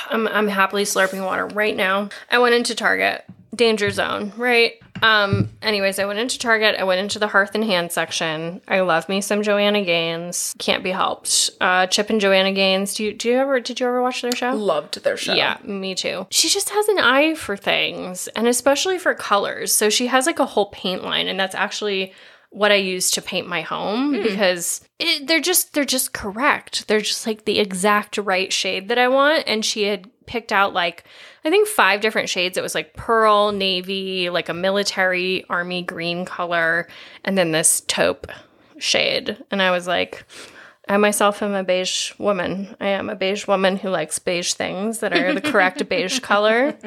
I'm 0.09 0.27
I'm 0.27 0.47
happily 0.47 0.83
slurping 0.83 1.23
water 1.23 1.45
right 1.45 1.75
now. 1.75 2.09
I 2.31 2.39
went 2.39 2.55
into 2.55 2.73
Target, 2.73 3.23
danger 3.55 3.91
zone, 3.91 4.33
right? 4.35 4.73
Um 5.03 5.49
anyways, 5.61 5.99
I 5.99 6.05
went 6.05 6.19
into 6.19 6.39
Target, 6.39 6.75
I 6.79 6.83
went 6.85 7.01
into 7.01 7.19
the 7.19 7.27
Hearth 7.27 7.51
and 7.53 7.63
Hand 7.63 7.91
section. 7.91 8.61
I 8.67 8.79
love 8.79 9.07
me 9.09 9.21
some 9.21 9.43
Joanna 9.43 9.83
Gaines. 9.83 10.55
Can't 10.57 10.83
be 10.83 10.91
helped. 10.91 11.51
Uh 11.61 11.85
Chip 11.87 12.09
and 12.09 12.21
Joanna 12.21 12.53
Gaines. 12.53 12.95
Do 12.95 13.03
you 13.03 13.13
do 13.13 13.29
you 13.29 13.35
ever 13.35 13.59
did 13.59 13.79
you 13.79 13.87
ever 13.87 14.01
watch 14.01 14.21
their 14.21 14.35
show? 14.35 14.53
Loved 14.53 15.03
their 15.03 15.17
show. 15.17 15.33
Yeah, 15.33 15.57
me 15.63 15.93
too. 15.93 16.25
She 16.31 16.49
just 16.49 16.69
has 16.69 16.87
an 16.87 16.99
eye 16.99 17.35
for 17.35 17.55
things, 17.57 18.27
and 18.29 18.47
especially 18.47 18.97
for 18.97 19.13
colors. 19.13 19.73
So 19.73 19.89
she 19.89 20.07
has 20.07 20.25
like 20.25 20.39
a 20.39 20.45
whole 20.45 20.67
paint 20.67 21.03
line, 21.03 21.27
and 21.27 21.39
that's 21.39 21.55
actually 21.55 22.13
what 22.53 22.71
I 22.71 22.75
use 22.75 23.09
to 23.11 23.21
paint 23.21 23.47
my 23.47 23.61
home 23.61 24.11
because 24.21 24.81
it, 24.99 25.27
they're 25.27 25.41
just 25.41 25.73
they're 25.73 25.85
just 25.85 26.13
correct. 26.13 26.87
They're 26.87 27.01
just 27.01 27.25
like 27.25 27.45
the 27.45 27.59
exact 27.59 28.17
right 28.17 28.53
shade 28.53 28.89
that 28.89 28.99
I 28.99 29.07
want. 29.07 29.43
And 29.47 29.65
she 29.65 29.83
had 29.83 30.09
picked 30.27 30.51
out 30.51 30.71
like 30.71 31.03
I 31.45 31.49
think 31.49 31.67
five 31.67 32.01
different 32.01 32.29
shades. 32.29 32.57
It 32.57 32.63
was 32.63 32.75
like 32.75 32.93
pearl, 32.93 33.51
navy, 33.51 34.29
like 34.29 34.49
a 34.49 34.53
military 34.53 35.45
army 35.49 35.81
green 35.81 36.25
color, 36.25 36.87
and 37.23 37.37
then 37.37 37.51
this 37.51 37.81
taupe 37.81 38.27
shade. 38.77 39.37
And 39.51 39.61
I 39.61 39.71
was 39.71 39.87
like, 39.87 40.23
I 40.87 40.97
myself 40.97 41.41
am 41.41 41.53
a 41.53 41.63
beige 41.63 42.13
woman. 42.17 42.75
I 42.79 42.87
am 42.87 43.09
a 43.09 43.15
beige 43.15 43.47
woman 43.47 43.77
who 43.77 43.89
likes 43.89 44.19
beige 44.19 44.53
things 44.53 44.99
that 44.99 45.13
are 45.13 45.33
the 45.33 45.41
correct 45.51 45.87
beige 45.87 46.19
color. 46.19 46.77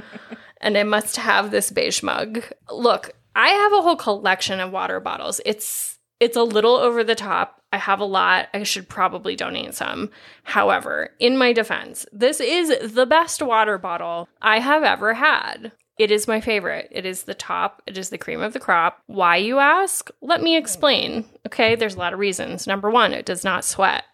And 0.60 0.76
I 0.76 0.82
must 0.82 1.16
have 1.16 1.50
this 1.50 1.70
beige 1.70 2.02
mug. 2.02 2.42
Look, 2.70 3.12
I 3.34 3.48
have 3.48 3.72
a 3.72 3.82
whole 3.82 3.96
collection 3.96 4.60
of 4.60 4.72
water 4.72 5.00
bottles. 5.00 5.40
It's 5.44 5.95
it's 6.20 6.36
a 6.36 6.42
little 6.42 6.76
over 6.76 7.04
the 7.04 7.14
top. 7.14 7.60
I 7.72 7.78
have 7.78 8.00
a 8.00 8.04
lot. 8.04 8.48
I 8.54 8.62
should 8.62 8.88
probably 8.88 9.36
donate 9.36 9.74
some. 9.74 10.10
However, 10.44 11.10
in 11.18 11.36
my 11.36 11.52
defense, 11.52 12.06
this 12.12 12.40
is 12.40 12.92
the 12.92 13.06
best 13.06 13.42
water 13.42 13.76
bottle 13.76 14.28
I 14.40 14.60
have 14.60 14.82
ever 14.82 15.14
had. 15.14 15.72
It 15.98 16.10
is 16.10 16.28
my 16.28 16.40
favorite. 16.40 16.88
It 16.90 17.06
is 17.06 17.22
the 17.22 17.34
top. 17.34 17.82
It 17.86 17.96
is 17.96 18.10
the 18.10 18.18
cream 18.18 18.40
of 18.40 18.52
the 18.52 18.60
crop. 18.60 19.02
Why, 19.06 19.36
you 19.36 19.58
ask? 19.58 20.10
Let 20.20 20.42
me 20.42 20.56
explain. 20.56 21.24
Okay, 21.46 21.74
there's 21.74 21.94
a 21.94 21.98
lot 21.98 22.12
of 22.12 22.18
reasons. 22.18 22.66
Number 22.66 22.90
one, 22.90 23.12
it 23.12 23.24
does 23.24 23.44
not 23.44 23.64
sweat. 23.64 24.04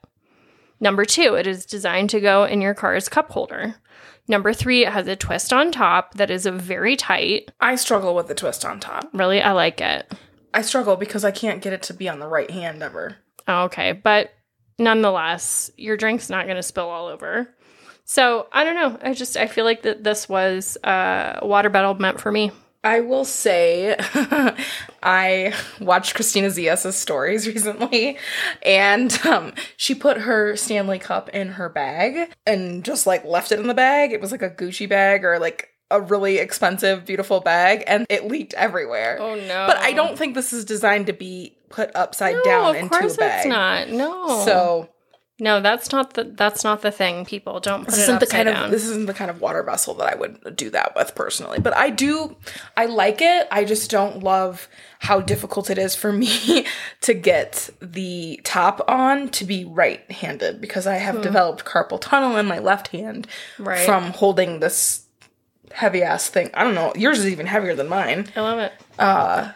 Number 0.80 1.04
two, 1.04 1.34
it 1.34 1.46
is 1.46 1.66
designed 1.66 2.10
to 2.10 2.20
go 2.20 2.44
in 2.44 2.60
your 2.60 2.74
car's 2.74 3.08
cup 3.08 3.30
holder. 3.30 3.76
Number 4.28 4.52
three, 4.52 4.84
it 4.84 4.92
has 4.92 5.08
a 5.08 5.16
twist 5.16 5.52
on 5.52 5.72
top 5.72 6.14
that 6.14 6.30
is 6.30 6.46
very 6.46 6.96
tight. 6.96 7.50
I 7.60 7.74
struggle 7.74 8.14
with 8.14 8.28
the 8.28 8.34
twist 8.34 8.64
on 8.64 8.78
top. 8.78 9.08
Really, 9.12 9.42
I 9.42 9.52
like 9.52 9.80
it. 9.80 10.12
I 10.54 10.62
struggle 10.62 10.96
because 10.96 11.24
I 11.24 11.30
can't 11.30 11.62
get 11.62 11.72
it 11.72 11.82
to 11.84 11.94
be 11.94 12.08
on 12.08 12.18
the 12.18 12.28
right 12.28 12.50
hand 12.50 12.82
ever. 12.82 13.16
Oh, 13.48 13.64
Okay, 13.64 13.92
but 13.92 14.32
nonetheless, 14.78 15.70
your 15.76 15.96
drink's 15.96 16.30
not 16.30 16.46
going 16.46 16.56
to 16.56 16.62
spill 16.62 16.88
all 16.88 17.06
over. 17.06 17.54
So 18.04 18.48
I 18.52 18.64
don't 18.64 18.74
know. 18.74 18.98
I 19.02 19.14
just 19.14 19.36
I 19.36 19.46
feel 19.46 19.64
like 19.64 19.82
that 19.82 20.04
this 20.04 20.28
was 20.28 20.76
uh, 20.84 21.38
a 21.40 21.46
water 21.46 21.70
bottle 21.70 21.94
meant 21.94 22.20
for 22.20 22.32
me. 22.32 22.50
I 22.84 22.98
will 22.98 23.24
say, 23.24 23.94
I 25.04 25.54
watched 25.80 26.16
Kristina 26.16 26.48
Zias' 26.48 26.94
stories 26.94 27.46
recently, 27.54 28.18
and 28.60 29.16
um, 29.24 29.52
she 29.76 29.94
put 29.94 30.18
her 30.18 30.56
Stanley 30.56 30.98
Cup 30.98 31.28
in 31.28 31.50
her 31.50 31.68
bag 31.68 32.32
and 32.44 32.84
just 32.84 33.06
like 33.06 33.24
left 33.24 33.52
it 33.52 33.60
in 33.60 33.68
the 33.68 33.74
bag. 33.74 34.10
It 34.12 34.20
was 34.20 34.32
like 34.32 34.42
a 34.42 34.50
Gucci 34.50 34.88
bag 34.88 35.24
or 35.24 35.38
like 35.38 35.68
a 35.92 36.00
really 36.00 36.38
expensive, 36.38 37.04
beautiful 37.04 37.40
bag, 37.40 37.84
and 37.86 38.06
it 38.08 38.26
leaked 38.26 38.54
everywhere. 38.54 39.18
Oh 39.20 39.34
no! 39.34 39.66
But 39.66 39.78
I 39.78 39.92
don't 39.92 40.18
think 40.18 40.34
this 40.34 40.52
is 40.52 40.64
designed 40.64 41.06
to 41.06 41.12
be 41.12 41.56
put 41.68 41.94
upside 41.94 42.34
No, 42.36 42.42
down 42.44 42.70
of 42.70 42.76
into 42.76 42.98
course 42.98 43.14
a 43.14 43.18
bag. 43.18 43.46
it's 43.46 43.48
not. 43.48 43.88
No. 43.90 44.44
So 44.44 44.88
no, 45.42 45.60
that's 45.60 45.90
not 45.90 46.14
the 46.14 46.22
that's 46.22 46.62
not 46.62 46.82
the 46.82 46.92
thing. 46.92 47.24
People 47.24 47.58
don't 47.58 47.80
put 47.84 47.90
this 47.90 47.98
it 47.98 48.02
isn't 48.02 48.20
the 48.20 48.26
upside 48.26 48.46
kind 48.46 48.54
down. 48.56 48.64
of 48.66 48.70
this 48.70 48.84
isn't 48.84 49.06
the 49.06 49.14
kind 49.14 49.28
of 49.28 49.40
water 49.40 49.62
vessel 49.64 49.92
that 49.94 50.12
I 50.12 50.14
would 50.14 50.54
do 50.54 50.70
that 50.70 50.94
with 50.94 51.16
personally. 51.16 51.58
But 51.58 51.76
I 51.76 51.90
do 51.90 52.36
I 52.76 52.86
like 52.86 53.20
it. 53.20 53.48
I 53.50 53.64
just 53.64 53.90
don't 53.90 54.22
love 54.22 54.68
how 55.00 55.20
difficult 55.20 55.68
it 55.68 55.78
is 55.78 55.96
for 55.96 56.12
me 56.12 56.64
to 57.00 57.12
get 57.14 57.70
the 57.80 58.40
top 58.44 58.82
on 58.86 59.30
to 59.30 59.44
be 59.44 59.64
right-handed 59.64 60.60
because 60.60 60.86
I 60.86 60.94
have 60.96 61.16
hmm. 61.16 61.22
developed 61.22 61.64
carpal 61.64 62.00
tunnel 62.00 62.36
in 62.36 62.46
my 62.46 62.60
left 62.60 62.88
hand 62.88 63.26
Right. 63.58 63.84
from 63.84 64.12
holding 64.12 64.60
this 64.60 65.01
heavy 65.74 66.02
ass 66.02 66.28
thing. 66.28 66.50
I 66.54 66.64
don't 66.64 66.74
know. 66.74 66.92
Yours 66.96 67.18
is 67.18 67.26
even 67.26 67.46
heavier 67.46 67.74
than 67.74 67.88
mine. 67.88 68.28
I 68.36 68.40
love 68.40 68.58
it. 68.58 68.72
Uh 68.98 69.52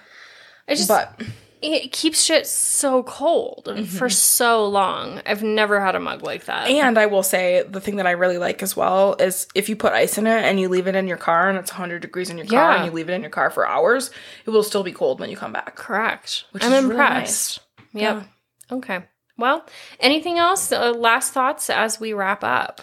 I 0.69 0.75
just 0.75 0.89
but 0.89 1.21
it 1.63 1.91
keeps 1.91 2.23
shit 2.23 2.47
so 2.47 3.03
cold 3.03 3.69
for 3.89 4.09
so 4.11 4.67
long. 4.69 5.23
I've 5.25 5.43
never 5.43 5.81
had 5.81 5.95
a 5.97 6.01
mug 6.01 6.23
like 6.23 6.45
that. 6.45 6.69
And 6.69 6.99
I 6.99 7.07
will 7.07 7.23
say 7.23 7.65
the 7.67 7.81
thing 7.81 7.97
that 7.97 8.07
I 8.07 8.11
really 8.13 8.37
like 8.39 8.63
as 8.63 8.77
well 8.77 9.17
is 9.19 9.49
if 9.55 9.69
you 9.69 9.75
put 9.75 9.93
ice 9.93 10.19
in 10.19 10.27
it 10.27 10.45
and 10.45 10.61
you 10.61 10.69
leave 10.69 10.87
it 10.87 10.95
in 10.95 11.09
your 11.09 11.17
car 11.17 11.49
and 11.49 11.57
it's 11.59 11.73
100 11.73 12.03
degrees 12.03 12.29
in 12.31 12.37
your 12.37 12.47
car 12.47 12.73
Yeah. 12.73 12.77
and 12.77 12.85
you 12.85 12.91
leave 12.93 13.09
it 13.09 13.15
in 13.15 13.23
your 13.23 13.31
car 13.31 13.51
for 13.51 13.67
hours, 13.67 14.11
it 14.45 14.51
will 14.51 14.63
still 14.63 14.83
be 14.83 14.93
cold 14.93 15.19
when 15.19 15.31
you 15.31 15.37
come 15.37 15.53
back. 15.53 15.75
Correct. 15.77 16.45
Which 16.53 16.63
I'm 16.63 16.73
is 16.73 16.85
really 16.85 16.91
impressed. 16.91 17.61
Yep. 17.95 18.27
Okay. 18.71 19.01
Well, 19.39 19.65
anything 19.99 20.39
else? 20.39 20.71
Uh, 20.71 20.93
last 20.93 21.33
thoughts 21.33 21.71
as 21.71 21.99
we 21.99 22.13
wrap 22.13 22.45
up? 22.45 22.81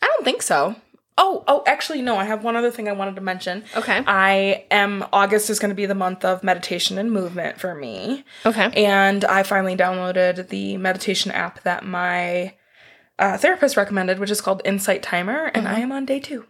I 0.00 0.06
don't 0.06 0.24
think 0.24 0.42
so. 0.42 0.76
Oh, 1.18 1.44
oh, 1.48 1.62
actually, 1.66 2.02
no. 2.02 2.16
I 2.18 2.24
have 2.24 2.44
one 2.44 2.56
other 2.56 2.70
thing 2.70 2.88
I 2.88 2.92
wanted 2.92 3.14
to 3.16 3.22
mention. 3.22 3.64
Okay. 3.74 4.02
I 4.06 4.64
am 4.70 5.04
August 5.12 5.48
is 5.48 5.58
going 5.58 5.70
to 5.70 5.74
be 5.74 5.86
the 5.86 5.94
month 5.94 6.24
of 6.24 6.44
meditation 6.44 6.98
and 6.98 7.10
movement 7.10 7.58
for 7.58 7.74
me, 7.74 8.24
Okay. 8.44 8.70
and 8.84 9.24
I 9.24 9.42
finally 9.42 9.76
downloaded 9.76 10.48
the 10.48 10.76
meditation 10.76 11.30
app 11.32 11.62
that 11.62 11.84
my 11.86 12.54
uh, 13.18 13.38
therapist 13.38 13.78
recommended, 13.78 14.18
which 14.18 14.30
is 14.30 14.42
called 14.42 14.60
Insight 14.66 15.02
Timer, 15.02 15.50
and 15.54 15.66
I 15.66 15.78
am 15.80 15.90
on 15.90 16.04
day 16.04 16.20
two. 16.20 16.44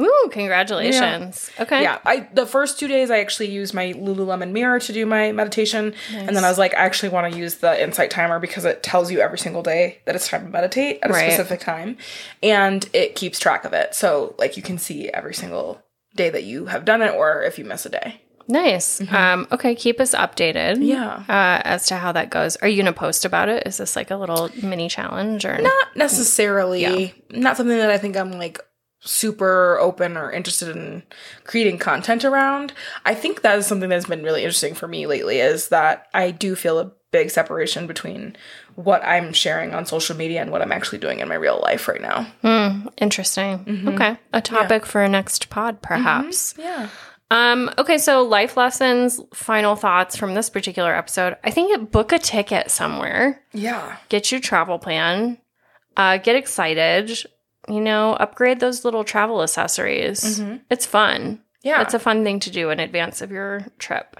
Ooh, 0.00 0.28
congratulations. 0.30 1.50
Okay. 1.60 1.82
Yeah, 1.82 1.98
I 2.04 2.28
the 2.34 2.46
first 2.46 2.78
two 2.78 2.88
days 2.88 3.10
I 3.10 3.20
actually 3.20 3.50
used 3.50 3.74
my 3.74 3.92
Lululemon 3.92 4.52
mirror 4.52 4.78
to 4.80 4.92
do 4.92 5.06
my 5.06 5.32
meditation, 5.32 5.94
and 6.12 6.36
then 6.36 6.44
I 6.44 6.48
was 6.48 6.58
like, 6.58 6.74
I 6.74 6.78
actually 6.84 7.08
want 7.10 7.32
to 7.32 7.38
use 7.38 7.56
the 7.56 7.82
Insight 7.82 8.10
Timer 8.10 8.38
because 8.40 8.64
it 8.64 8.82
tells 8.82 9.10
you 9.10 9.20
every 9.20 9.38
single 9.38 9.62
day 9.62 9.98
that 10.04 10.14
it's 10.14 10.28
time 10.28 10.44
to 10.44 10.50
meditate 10.50 10.98
at 11.02 11.10
a 11.10 11.12
Right. 11.12 11.32
specific 11.32 11.60
time, 11.60 11.96
and 12.42 12.88
it 12.92 13.14
keeps 13.14 13.38
track 13.38 13.64
of 13.64 13.72
it. 13.72 13.94
So 13.94 14.34
like 14.38 14.56
you 14.56 14.62
can 14.62 14.78
see 14.78 15.08
every 15.10 15.34
single 15.34 15.82
day 16.14 16.30
that 16.30 16.44
you 16.44 16.66
have 16.66 16.84
done 16.84 17.02
it, 17.02 17.14
or 17.14 17.42
if 17.42 17.58
you 17.58 17.64
miss 17.64 17.86
a 17.86 17.90
day. 17.90 18.20
Nice. 18.48 19.00
Um, 19.12 19.46
okay, 19.52 19.74
keep 19.74 20.00
us 20.00 20.14
updated. 20.14 20.74
Mm-hmm. 20.74 20.82
Yeah. 20.82 21.22
Uh, 21.28 21.62
as 21.64 21.86
to 21.86 21.94
how 21.96 22.10
that 22.12 22.28
goes. 22.28 22.56
Are 22.56 22.68
you 22.68 22.76
gonna 22.82 22.92
post 22.92 23.24
about 23.24 23.48
it? 23.48 23.66
Is 23.66 23.76
this 23.78 23.94
like 23.96 24.10
a 24.10 24.16
little 24.16 24.50
mini 24.62 24.88
challenge 24.88 25.44
or 25.44 25.58
Not 25.58 25.96
necessarily, 25.96 27.14
not 27.30 27.56
something 27.56 27.76
that 27.76 27.90
I 27.90 27.98
think 27.98 28.16
I'm 28.16 28.32
like 28.32 28.58
super 29.04 29.78
open 29.80 30.16
or 30.16 30.30
interested 30.30 30.74
in 30.76 31.02
creating 31.44 31.78
content 31.78 32.24
around. 32.24 32.72
I 33.04 33.14
think 33.14 33.42
that 33.42 33.58
is 33.58 33.66
something 33.66 33.88
that's 33.88 34.06
been 34.06 34.22
really 34.22 34.42
interesting 34.42 34.74
for 34.74 34.86
me 34.86 35.06
lately 35.06 35.38
is 35.40 35.68
that 35.68 36.06
I 36.14 36.30
do 36.30 36.54
feel 36.54 36.78
a 36.78 36.92
big 37.10 37.30
separation 37.30 37.86
between 37.86 38.36
what 38.76 39.04
I'm 39.04 39.32
sharing 39.32 39.74
on 39.74 39.84
social 39.86 40.16
media 40.16 40.40
and 40.40 40.50
what 40.50 40.62
I'm 40.62 40.72
actually 40.72 40.98
doing 40.98 41.18
in 41.18 41.28
my 41.28 41.34
real 41.34 41.60
life 41.60 41.86
right 41.88 42.00
now. 42.00 42.22
Hmm, 42.42 42.86
interesting? 42.96 43.64
Mm-hmm. 43.64 43.88
Okay, 43.88 44.16
a 44.32 44.40
topic 44.40 44.86
for 44.86 45.02
a 45.02 45.08
next 45.08 45.50
pod, 45.50 45.82
perhaps. 45.82 46.54
Yeah. 46.56 46.88
Um, 47.30 47.70
okay, 47.78 47.98
so 47.98 48.22
life 48.22 48.56
lessons, 48.56 49.18
final 49.34 49.74
thoughts 49.74 50.16
from 50.16 50.34
this 50.34 50.48
particular 50.48 50.94
episode. 50.94 51.36
I 51.42 51.50
think 51.50 51.90
book 51.90 52.12
a 52.12 52.18
ticket 52.18 52.70
somewhere, 52.70 53.42
Yeah. 53.52 53.96
get 54.08 54.30
your 54.30 54.40
travel 54.40 54.78
plan, 54.78 55.38
uh, 55.96 56.18
get 56.18 56.36
excited, 56.36 57.10
you 57.68 57.80
know, 57.80 58.14
upgrade 58.14 58.60
those 58.60 58.84
little 58.84 59.04
travel 59.04 59.42
accessories. 59.42 60.40
It's 60.70 60.86
fun. 60.86 61.20
Mm-hmm. 61.22 61.42
Yeah. 61.62 61.82
It's 61.82 61.94
a 61.94 61.98
fun 61.98 62.24
thing 62.24 62.40
to 62.40 62.50
do 62.50 62.70
in 62.70 62.80
advance 62.80 63.20
of 63.22 63.30
your 63.30 63.66
trip. 63.78 64.18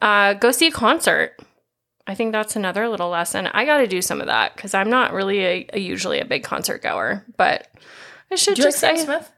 Uh, 0.00 0.34
go 0.34 0.50
see 0.50 0.66
a 0.66 0.72
concert. 0.72 1.36
I 2.06 2.14
think 2.14 2.32
that's 2.32 2.56
another 2.56 2.88
little 2.88 3.08
lesson. 3.08 3.46
I 3.46 3.64
got 3.64 3.78
to 3.78 3.86
do 3.86 4.02
some 4.02 4.20
of 4.20 4.26
that 4.26 4.56
because 4.56 4.74
I'm 4.74 4.90
not 4.90 5.12
really 5.12 5.38
a, 5.44 5.66
a- 5.72 5.78
usually 5.80 6.18
a 6.20 6.24
big 6.24 6.42
concert 6.42 6.82
goer, 6.82 7.24
but 7.36 7.68
I 8.30 8.34
should 8.34 8.56
do 8.56 8.62
you 8.62 8.66
like 8.66 8.72
just 8.72 8.80
Sam 8.80 8.96
say, 8.96 9.04
Smith? 9.04 9.32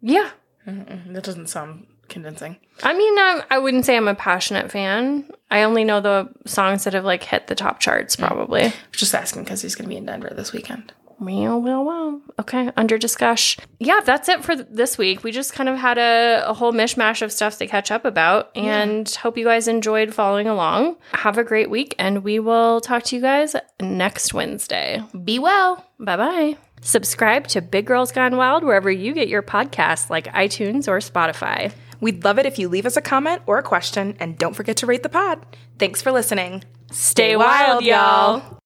yeah. 0.00 0.30
Mm-mm, 0.66 1.12
that 1.12 1.22
doesn't 1.24 1.48
sound 1.48 1.86
convincing. 2.08 2.56
I 2.82 2.94
mean, 2.94 3.18
I, 3.18 3.42
I 3.50 3.58
wouldn't 3.58 3.84
say 3.84 3.96
I'm 3.96 4.08
a 4.08 4.14
passionate 4.14 4.70
fan. 4.72 5.28
I 5.50 5.64
only 5.64 5.84
know 5.84 6.00
the 6.00 6.28
songs 6.46 6.84
that 6.84 6.94
have 6.94 7.04
like 7.04 7.22
hit 7.24 7.46
the 7.48 7.54
top 7.54 7.78
charts, 7.80 8.16
probably. 8.16 8.72
Just 8.92 9.14
asking 9.14 9.44
because 9.44 9.60
he's 9.60 9.74
going 9.74 9.84
to 9.84 9.88
be 9.90 9.96
in 9.96 10.06
Denver 10.06 10.32
this 10.34 10.52
weekend. 10.52 10.92
Well, 11.22 11.62
well, 11.62 11.84
well. 11.84 12.20
Okay, 12.40 12.70
under 12.76 12.98
discussion. 12.98 13.62
Yeah, 13.78 14.00
that's 14.04 14.28
it 14.28 14.44
for 14.44 14.56
this 14.56 14.98
week. 14.98 15.22
We 15.22 15.30
just 15.30 15.52
kind 15.52 15.68
of 15.68 15.76
had 15.78 15.96
a, 15.96 16.42
a 16.48 16.52
whole 16.52 16.72
mishmash 16.72 17.22
of 17.22 17.30
stuff 17.30 17.58
to 17.58 17.66
catch 17.68 17.92
up 17.92 18.04
about, 18.04 18.50
and 18.56 19.08
hope 19.08 19.38
you 19.38 19.44
guys 19.44 19.68
enjoyed 19.68 20.12
following 20.12 20.48
along. 20.48 20.96
Have 21.12 21.38
a 21.38 21.44
great 21.44 21.70
week, 21.70 21.94
and 21.98 22.24
we 22.24 22.40
will 22.40 22.80
talk 22.80 23.04
to 23.04 23.16
you 23.16 23.22
guys 23.22 23.54
next 23.80 24.34
Wednesday. 24.34 25.02
Be 25.24 25.38
well. 25.38 25.86
Bye 26.00 26.16
bye. 26.16 26.56
Subscribe 26.80 27.46
to 27.48 27.60
Big 27.60 27.86
Girls 27.86 28.10
Gone 28.10 28.36
Wild 28.36 28.64
wherever 28.64 28.90
you 28.90 29.14
get 29.14 29.28
your 29.28 29.42
podcasts, 29.42 30.10
like 30.10 30.26
iTunes 30.34 30.88
or 30.88 30.98
Spotify. 30.98 31.72
We'd 32.00 32.24
love 32.24 32.40
it 32.40 32.46
if 32.46 32.58
you 32.58 32.68
leave 32.68 32.86
us 32.86 32.96
a 32.96 33.00
comment 33.00 33.42
or 33.46 33.58
a 33.58 33.62
question, 33.62 34.16
and 34.18 34.36
don't 34.36 34.54
forget 34.54 34.78
to 34.78 34.86
rate 34.86 35.04
the 35.04 35.08
pod. 35.08 35.46
Thanks 35.78 36.02
for 36.02 36.10
listening. 36.10 36.64
Stay 36.90 37.36
wild, 37.36 37.84
y'all. 37.84 38.58